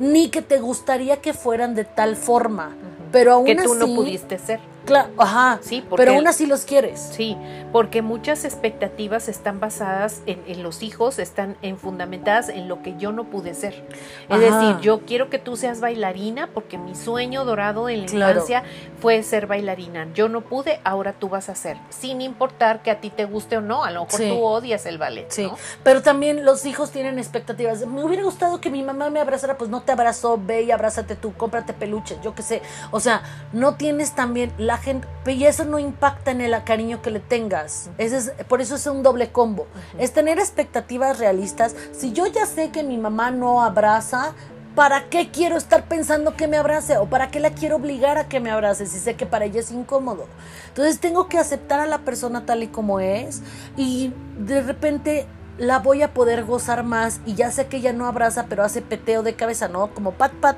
ni 0.00 0.28
que 0.28 0.42
te 0.42 0.58
gustaría 0.58 1.18
que 1.18 1.34
fueran 1.34 1.76
de 1.76 1.84
tal 1.84 2.16
forma. 2.16 2.74
Pero 3.12 3.32
aún 3.32 3.44
que 3.44 3.54
tú 3.54 3.74
no 3.74 3.86
pudiste 3.86 4.38
ser. 4.38 4.60
Claro, 4.84 5.10
ajá. 5.18 5.58
Sí, 5.62 5.84
pero 5.96 6.12
aún 6.12 6.26
así 6.26 6.46
los 6.46 6.64
quieres. 6.64 7.00
Sí, 7.12 7.36
porque 7.72 8.02
muchas 8.02 8.44
expectativas 8.44 9.28
están 9.28 9.60
basadas 9.60 10.22
en, 10.26 10.62
los 10.62 10.82
hijos, 10.82 11.18
están 11.18 11.56
en 11.62 11.78
fundamentadas 11.78 12.48
en 12.48 12.68
lo 12.68 12.82
que 12.82 12.96
yo 12.96 13.12
no 13.12 13.24
pude 13.24 13.54
ser. 13.54 13.84
Es 14.28 14.40
decir, 14.40 14.78
yo 14.80 15.00
quiero 15.00 15.30
que 15.30 15.38
tú 15.38 15.56
seas 15.56 15.80
bailarina 15.80 16.48
porque 16.48 16.78
mi 16.78 16.94
sueño 16.94 17.44
dorado 17.44 17.88
en 17.88 18.06
la 18.06 18.12
infancia 18.12 18.64
fue 19.00 19.22
ser 19.22 19.46
bailarina. 19.46 20.08
Yo 20.14 20.28
no 20.28 20.40
pude, 20.40 20.80
ahora 20.84 21.12
tú 21.12 21.28
vas 21.28 21.48
a 21.48 21.54
ser, 21.54 21.76
sin 21.90 22.20
importar 22.20 22.82
que 22.82 22.90
a 22.90 23.00
ti 23.00 23.10
te 23.10 23.24
guste 23.24 23.58
o 23.58 23.60
no. 23.60 23.84
A 23.84 23.90
lo 23.90 24.04
mejor 24.04 24.20
tú 24.20 24.42
odias 24.42 24.86
el 24.86 24.98
ballet. 24.98 25.26
Sí, 25.30 25.48
pero 25.84 26.02
también 26.02 26.44
los 26.44 26.66
hijos 26.66 26.90
tienen 26.90 27.18
expectativas. 27.18 27.86
Me 27.86 28.02
hubiera 28.02 28.22
gustado 28.22 28.60
que 28.60 28.70
mi 28.70 28.82
mamá 28.82 29.10
me 29.10 29.20
abrazara, 29.20 29.56
pues 29.56 29.70
no 29.70 29.82
te 29.82 29.92
abrazó, 29.92 30.38
ve 30.38 30.62
y 30.62 30.70
abrázate 30.70 31.16
tú, 31.16 31.32
cómprate 31.34 31.72
peluches, 31.72 32.18
yo 32.22 32.34
qué 32.34 32.42
sé. 32.42 32.62
O 32.90 33.00
sea, 33.00 33.22
no 33.52 33.74
tienes 33.74 34.14
también 34.14 34.52
la 34.58 34.69
gente, 34.78 35.08
y 35.26 35.44
eso 35.44 35.64
no 35.64 35.78
impacta 35.78 36.30
en 36.30 36.40
el 36.40 36.62
cariño 36.64 37.02
que 37.02 37.10
le 37.10 37.20
tengas. 37.20 37.90
Ese 37.98 38.16
es, 38.16 38.32
por 38.48 38.60
eso 38.60 38.74
es 38.76 38.86
un 38.86 39.02
doble 39.02 39.30
combo. 39.30 39.66
Es 39.98 40.12
tener 40.12 40.38
expectativas 40.38 41.18
realistas. 41.18 41.74
Si 41.92 42.12
yo 42.12 42.26
ya 42.26 42.46
sé 42.46 42.70
que 42.70 42.82
mi 42.82 42.98
mamá 42.98 43.30
no 43.30 43.62
abraza, 43.62 44.34
¿para 44.74 45.08
qué 45.08 45.30
quiero 45.30 45.56
estar 45.56 45.84
pensando 45.84 46.36
que 46.36 46.48
me 46.48 46.56
abrace? 46.56 46.96
¿O 46.98 47.06
para 47.06 47.30
qué 47.30 47.40
la 47.40 47.50
quiero 47.50 47.76
obligar 47.76 48.18
a 48.18 48.28
que 48.28 48.40
me 48.40 48.50
abrace 48.50 48.86
si 48.86 48.98
sé 48.98 49.14
que 49.14 49.26
para 49.26 49.44
ella 49.44 49.60
es 49.60 49.70
incómodo? 49.70 50.26
Entonces 50.68 51.00
tengo 51.00 51.28
que 51.28 51.38
aceptar 51.38 51.80
a 51.80 51.86
la 51.86 51.98
persona 51.98 52.46
tal 52.46 52.62
y 52.62 52.68
como 52.68 53.00
es 53.00 53.42
y 53.76 54.12
de 54.38 54.62
repente 54.62 55.26
la 55.58 55.78
voy 55.78 56.02
a 56.02 56.14
poder 56.14 56.44
gozar 56.44 56.84
más 56.84 57.20
y 57.26 57.34
ya 57.34 57.50
sé 57.50 57.66
que 57.66 57.78
ella 57.78 57.92
no 57.92 58.06
abraza 58.06 58.46
pero 58.48 58.62
hace 58.62 58.80
peteo 58.80 59.22
de 59.22 59.34
cabeza, 59.34 59.68
¿no? 59.68 59.92
Como 59.92 60.12
pat 60.12 60.32
pat. 60.32 60.56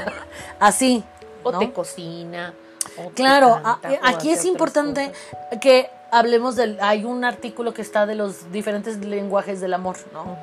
Así. 0.60 1.02
O 1.42 1.58
te 1.58 1.72
cocina. 1.72 2.54
Claro, 3.14 3.60
aquí 4.02 4.30
es 4.30 4.44
importante 4.44 5.12
que 5.60 5.90
hablemos 6.10 6.56
del... 6.56 6.78
Hay 6.80 7.04
un 7.04 7.24
artículo 7.24 7.74
que 7.74 7.82
está 7.82 8.06
de 8.06 8.14
los 8.14 8.52
diferentes 8.52 8.98
lenguajes 8.98 9.60
del 9.60 9.74
amor, 9.74 9.96
¿no? 10.12 10.36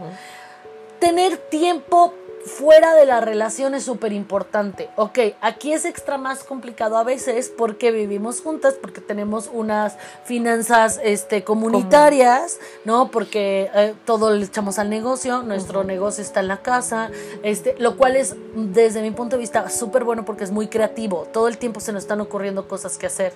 Tener 0.99 1.37
tiempo 1.37 2.13
fuera 2.45 2.95
de 2.95 3.05
la 3.05 3.21
relación 3.21 3.75
es 3.75 3.83
súper 3.83 4.13
importante. 4.13 4.89
Ok, 4.95 5.19
aquí 5.41 5.73
es 5.73 5.85
extra 5.85 6.17
más 6.17 6.43
complicado 6.43 6.97
a 6.97 7.03
veces 7.03 7.51
porque 7.55 7.91
vivimos 7.91 8.41
juntas, 8.41 8.75
porque 8.81 9.01
tenemos 9.01 9.49
unas 9.51 9.97
finanzas 10.25 10.99
este, 11.03 11.43
comunitarias, 11.43 12.59
¿no? 12.85 13.11
Porque 13.11 13.69
eh, 13.73 13.93
todo 14.05 14.31
le 14.31 14.45
echamos 14.45 14.79
al 14.79 14.89
negocio, 14.89 15.43
nuestro 15.43 15.83
negocio 15.83 16.23
está 16.23 16.39
en 16.39 16.47
la 16.47 16.57
casa, 16.57 17.09
este, 17.43 17.75
lo 17.79 17.97
cual 17.97 18.15
es 18.15 18.35
desde 18.55 19.01
mi 19.01 19.11
punto 19.11 19.35
de 19.35 19.41
vista 19.41 19.69
súper 19.69 20.03
bueno 20.03 20.25
porque 20.25 20.43
es 20.43 20.51
muy 20.51 20.67
creativo. 20.67 21.27
Todo 21.31 21.47
el 21.47 21.57
tiempo 21.57 21.79
se 21.79 21.93
nos 21.93 22.03
están 22.03 22.21
ocurriendo 22.21 22.67
cosas 22.67 22.97
que 22.97 23.07
hacer. 23.07 23.33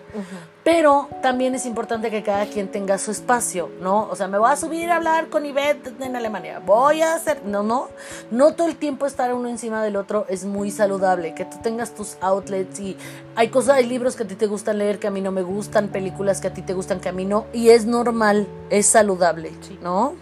Pero 0.64 1.10
también 1.22 1.54
es 1.56 1.66
importante 1.66 2.10
que 2.10 2.24
cada 2.24 2.46
quien 2.48 2.70
tenga 2.70 2.98
su 2.98 3.12
espacio, 3.12 3.70
¿no? 3.82 4.08
O 4.10 4.16
sea, 4.16 4.28
me 4.28 4.38
voy 4.38 4.52
a 4.52 4.56
subir 4.56 4.90
a 4.90 4.96
hablar 4.96 5.30
con 5.30 5.46
Ivette 5.46 5.94
en 6.00 6.16
Alemania, 6.16 6.62
voy 6.66 7.02
a 7.02 7.16
hacer, 7.16 7.44
no, 7.46 7.64
no, 7.64 7.90
no 8.32 8.54
todo 8.54 8.68
el 8.68 8.76
tiempo 8.76 8.95
estar 9.06 9.34
uno 9.34 9.50
encima 9.50 9.84
del 9.84 9.96
otro 9.98 10.26
es 10.30 10.46
muy 10.46 10.72
saludable, 10.72 11.34
que 11.36 11.46
tú 11.46 11.58
tengas 11.62 11.94
tus 11.94 12.18
outlets 12.22 12.80
y 12.80 12.96
hay 13.36 13.50
cosas, 13.50 13.76
hay 13.76 13.86
libros 13.86 14.16
que 14.16 14.24
a 14.24 14.28
ti 14.28 14.36
te 14.36 14.48
gustan 14.48 14.78
leer 14.78 15.00
que 15.00 15.08
a 15.08 15.12
mí 15.12 15.22
no 15.22 15.32
me 15.32 15.42
gustan, 15.42 15.90
películas 15.90 16.40
que 16.40 16.48
a 16.48 16.54
ti 16.54 16.62
te 16.62 16.74
gustan 16.74 17.00
que 17.00 17.10
a 17.10 17.12
mí 17.12 17.26
no, 17.26 17.46
y 17.52 17.70
es 17.70 17.86
normal, 17.86 18.48
es 18.70 18.86
saludable, 18.86 19.52
¿no? 19.82 20.14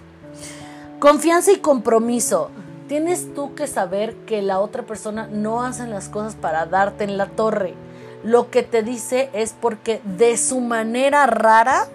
Confianza 1.00 1.52
y 1.52 1.58
compromiso. 1.58 2.50
Tienes 2.88 3.34
tú 3.34 3.56
que 3.56 3.68
saber 3.68 4.16
que 4.26 4.42
la 4.42 4.60
otra 4.60 4.84
persona 4.84 5.28
no 5.32 5.64
hace 5.64 5.86
las 5.88 6.10
cosas 6.10 6.36
para 6.36 6.66
darte 6.66 7.04
en 7.04 7.18
la 7.18 7.28
torre. 7.28 7.76
Lo 8.24 8.50
que 8.50 8.64
te 8.64 8.84
dice 8.84 9.30
es 9.34 9.54
porque 9.60 10.02
de 10.04 10.38
su 10.38 10.62
manera 10.62 11.26
rara 11.26 11.88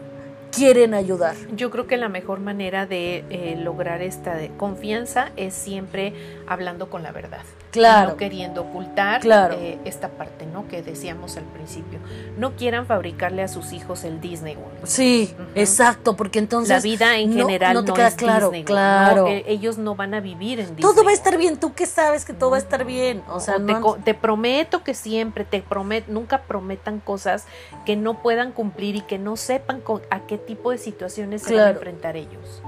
quieren 0.50 0.94
ayudar. 0.94 1.34
Yo 1.54 1.70
creo 1.70 1.86
que 1.86 1.96
la 1.96 2.08
mejor 2.08 2.40
manera 2.40 2.86
de 2.86 3.24
eh, 3.30 3.56
lograr 3.58 4.02
esta 4.02 4.36
confianza 4.56 5.30
es 5.36 5.54
siempre 5.54 6.14
hablando 6.46 6.90
con 6.90 7.02
la 7.02 7.12
verdad. 7.12 7.42
Claro. 7.70 8.10
No 8.10 8.16
queriendo 8.16 8.62
ocultar 8.62 9.20
eh, 9.26 9.78
esta 9.84 10.08
parte, 10.08 10.46
¿no? 10.46 10.66
Que 10.68 10.82
decíamos 10.82 11.36
al 11.36 11.44
principio. 11.44 11.98
No 12.38 12.52
quieran 12.56 12.86
fabricarle 12.86 13.42
a 13.42 13.48
sus 13.48 13.72
hijos 13.72 14.04
el 14.04 14.20
Disney 14.20 14.56
World. 14.56 14.86
Sí, 14.86 15.34
exacto, 15.54 16.16
porque 16.16 16.38
entonces. 16.38 16.70
La 16.70 16.80
vida 16.80 17.18
en 17.18 17.34
general 17.34 17.74
no, 17.74 17.84
te 17.84 17.92
queda 17.92 18.10
claro, 18.12 18.52
Claro. 18.64 19.26
ellos 19.28 19.76
no 19.76 19.94
van 19.94 20.14
a 20.14 20.20
vivir 20.20 20.60
en 20.60 20.76
Disney. 20.76 20.82
Todo 20.82 21.04
va 21.04 21.10
a 21.10 21.14
estar 21.14 21.36
bien, 21.36 21.58
tú 21.58 21.74
que 21.74 21.86
sabes 21.86 22.24
que 22.24 22.32
todo 22.32 22.50
va 22.50 22.56
a 22.56 22.60
estar 22.60 22.84
bien. 22.84 23.22
O 23.28 23.40
sea, 23.40 23.56
te, 24.04 24.14
prometo 24.14 24.82
que 24.82 24.94
siempre, 24.94 25.44
te 25.44 25.60
prometo, 25.60 26.10
nunca 26.10 26.42
prometan 26.42 27.00
cosas 27.00 27.46
que 27.84 27.96
no 27.96 28.22
puedan 28.22 28.52
cumplir 28.52 28.96
y 28.96 29.00
que 29.02 29.18
no 29.18 29.36
sepan 29.36 29.82
a 30.10 30.20
qué 30.20 30.37
qué 30.38 30.46
tipo 30.46 30.70
de 30.70 30.78
situaciones 30.78 31.42
se 31.42 31.50
van 31.50 31.60
a 31.60 31.64
Claro. 31.64 31.78
enfrentar 31.78 32.16
ellos. 32.16 32.62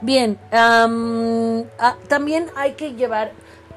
Bien, 0.00 0.38
ah, 0.52 1.96
también 2.08 2.46
hay 2.56 2.72
que 2.72 2.94
llevar, 2.94 3.32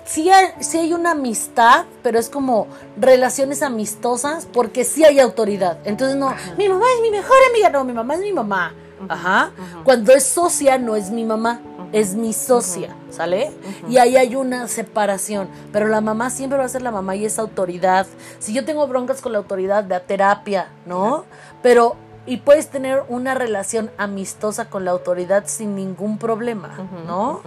sí 0.05 0.29
hay, 0.31 0.47
sí 0.59 0.77
hay 0.77 0.93
una 0.93 1.11
amistad, 1.11 1.86
pero 2.01 2.17
es 2.19 2.29
como 2.29 2.67
relaciones 2.97 3.61
amistosas 3.61 4.47
porque 4.51 4.83
sí 4.83 5.03
hay 5.05 5.19
autoridad. 5.19 5.77
Entonces 5.86 6.17
no, 6.17 6.29
Ajá. 6.29 6.55
mi 6.57 6.67
mamá 6.69 6.86
es 6.95 7.01
mi 7.01 7.11
mejor 7.11 7.38
amiga, 7.51 7.69
no, 7.69 7.83
mi 7.83 7.93
mamá 7.93 8.15
es 8.15 8.21
mi 8.21 8.33
mamá. 8.33 8.73
Ajá. 9.07 9.51
Cuando 9.83 10.13
es 10.13 10.23
socia 10.23 10.77
no 10.77 10.95
es 10.95 11.11
mi 11.11 11.25
mamá, 11.25 11.59
es 11.91 12.15
mi 12.15 12.33
socia, 12.33 12.95
¿sale? 13.11 13.51
Y 13.88 13.97
ahí 13.97 14.17
hay 14.17 14.36
una 14.36 14.67
separación, 14.67 15.47
pero 15.71 15.88
la 15.88 16.01
mamá 16.01 16.29
siempre 16.29 16.57
va 16.57 16.65
a 16.65 16.69
ser 16.69 16.81
la 16.81 16.91
mamá 16.91 17.15
y 17.15 17.25
es 17.25 17.38
autoridad. 17.38 18.07
Si 18.39 18.53
yo 18.53 18.65
tengo 18.65 18.88
broncas 18.88 19.21
con 19.21 19.31
la 19.33 19.38
autoridad, 19.38 19.91
a 19.93 19.99
terapia, 19.99 20.69
¿no? 20.86 21.25
Pero 21.61 21.97
y 22.26 22.38
puedes 22.38 22.69
tener 22.69 23.03
una 23.07 23.34
relación 23.34 23.91
amistosa 23.97 24.69
con 24.69 24.86
la 24.86 24.91
autoridad 24.91 25.43
sin 25.47 25.76
ningún 25.76 26.17
problema, 26.17 26.78
¿no? 27.05 27.41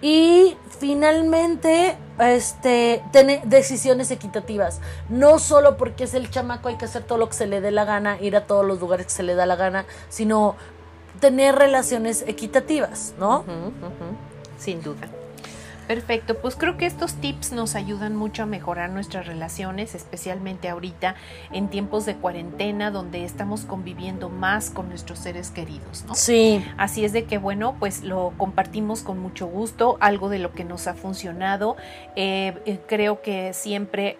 Y 0.00 0.56
finalmente, 0.78 1.96
este, 2.20 3.02
tener 3.12 3.42
decisiones 3.44 4.10
equitativas. 4.10 4.80
No 5.08 5.38
solo 5.38 5.76
porque 5.76 6.04
es 6.04 6.14
el 6.14 6.30
chamaco 6.30 6.68
hay 6.68 6.76
que 6.76 6.84
hacer 6.84 7.02
todo 7.02 7.18
lo 7.18 7.28
que 7.28 7.34
se 7.34 7.46
le 7.46 7.60
dé 7.60 7.72
la 7.72 7.84
gana, 7.84 8.20
ir 8.20 8.36
a 8.36 8.46
todos 8.46 8.64
los 8.64 8.78
lugares 8.78 9.06
que 9.06 9.12
se 9.12 9.22
le 9.24 9.34
da 9.34 9.46
la 9.46 9.56
gana, 9.56 9.86
sino 10.08 10.54
tener 11.20 11.56
relaciones 11.56 12.22
equitativas, 12.28 13.14
¿no? 13.18 13.44
Sin 14.58 14.82
duda. 14.82 15.08
Perfecto, 15.88 16.34
pues 16.36 16.54
creo 16.54 16.76
que 16.76 16.84
estos 16.84 17.14
tips 17.14 17.52
nos 17.52 17.74
ayudan 17.74 18.14
mucho 18.14 18.42
a 18.42 18.46
mejorar 18.46 18.90
nuestras 18.90 19.26
relaciones, 19.26 19.94
especialmente 19.94 20.68
ahorita 20.68 21.14
en 21.50 21.68
tiempos 21.68 22.04
de 22.04 22.14
cuarentena 22.14 22.90
donde 22.90 23.24
estamos 23.24 23.62
conviviendo 23.62 24.28
más 24.28 24.68
con 24.68 24.90
nuestros 24.90 25.18
seres 25.18 25.50
queridos, 25.50 26.04
¿no? 26.06 26.14
Sí, 26.14 26.62
Así 26.76 27.06
es 27.06 27.14
de 27.14 27.24
que, 27.24 27.38
bueno, 27.38 27.74
pues 27.80 28.02
lo 28.02 28.34
compartimos 28.36 29.00
con 29.00 29.18
mucho 29.18 29.46
gusto, 29.46 29.96
algo 30.00 30.28
de 30.28 30.38
lo 30.38 30.52
que 30.52 30.62
nos 30.62 30.86
ha 30.88 30.92
funcionado. 30.94 31.76
Eh, 32.16 32.52
eh, 32.66 32.78
creo 32.86 33.22
que 33.22 33.54
siempre 33.54 34.18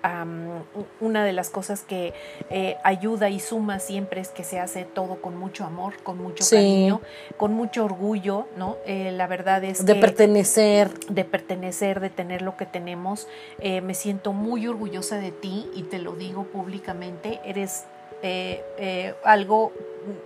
una 1.00 1.22
de 1.22 1.32
las 1.34 1.50
cosas 1.50 1.82
que 1.82 2.14
eh, 2.48 2.76
ayuda 2.82 3.28
y 3.28 3.40
suma 3.40 3.78
siempre 3.78 4.22
es 4.22 4.28
que 4.30 4.42
se 4.42 4.58
hace 4.58 4.84
todo 4.84 5.20
con 5.20 5.36
mucho 5.36 5.64
amor, 5.66 6.02
con 6.02 6.16
mucho 6.16 6.44
Sí. 6.44 6.56
cariño, 6.56 7.02
con 7.36 7.52
mucho 7.52 7.84
orgullo, 7.84 8.48
¿no? 8.56 8.78
Eh, 8.86 9.12
la 9.12 9.26
verdad 9.26 9.62
es 9.64 9.84
de 9.84 9.94
que 9.94 10.00
pertenecer. 10.00 10.98
de 11.10 11.24
pertenecer, 11.24 11.57
de 11.58 12.10
tener 12.10 12.42
lo 12.42 12.56
que 12.56 12.66
tenemos. 12.66 13.28
Eh, 13.58 13.80
me 13.80 13.94
siento 13.94 14.32
muy 14.32 14.66
orgullosa 14.66 15.16
de 15.16 15.32
ti 15.32 15.66
y 15.74 15.84
te 15.84 15.98
lo 15.98 16.14
digo 16.14 16.44
públicamente. 16.44 17.40
Eres 17.44 17.84
eh, 18.22 18.64
eh, 18.78 19.14
algo 19.24 19.72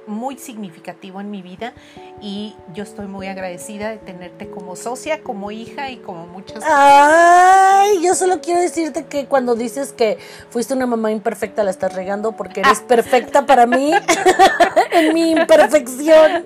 muy 0.06 0.38
significativo 0.38 1.20
en 1.20 1.30
mi 1.30 1.42
vida 1.42 1.72
y 2.20 2.54
yo 2.72 2.82
estoy 2.82 3.06
muy 3.06 3.26
agradecida 3.26 3.90
de 3.90 3.98
tenerte 3.98 4.48
como 4.48 4.76
socia, 4.76 5.22
como 5.22 5.50
hija 5.50 5.90
y 5.90 5.96
como 5.96 6.26
muchas 6.26 6.62
Ay, 6.64 8.00
yo 8.02 8.14
solo 8.14 8.40
quiero 8.40 8.60
decirte 8.60 9.04
que 9.06 9.26
cuando 9.26 9.54
dices 9.54 9.92
que 9.92 10.18
fuiste 10.50 10.74
una 10.74 10.86
mamá 10.86 11.10
imperfecta 11.10 11.64
la 11.64 11.70
estás 11.70 11.94
regando 11.94 12.32
porque 12.32 12.60
eres 12.60 12.80
perfecta 12.80 13.46
para 13.46 13.66
mí 13.66 13.92
en 14.92 15.14
mi 15.14 15.32
imperfección 15.32 16.44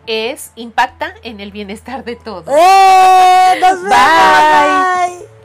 Es 0.07 0.53
impacta 0.55 1.15
en 1.23 1.41
el 1.41 1.51
bienestar 1.51 2.05
de 2.05 2.17
todos. 2.17 2.49
¡Eh! 2.49 3.55
¡Nos 3.61 3.83
vemos! 3.83 3.91
Bye. 3.91 5.19
Bye. 5.19 5.36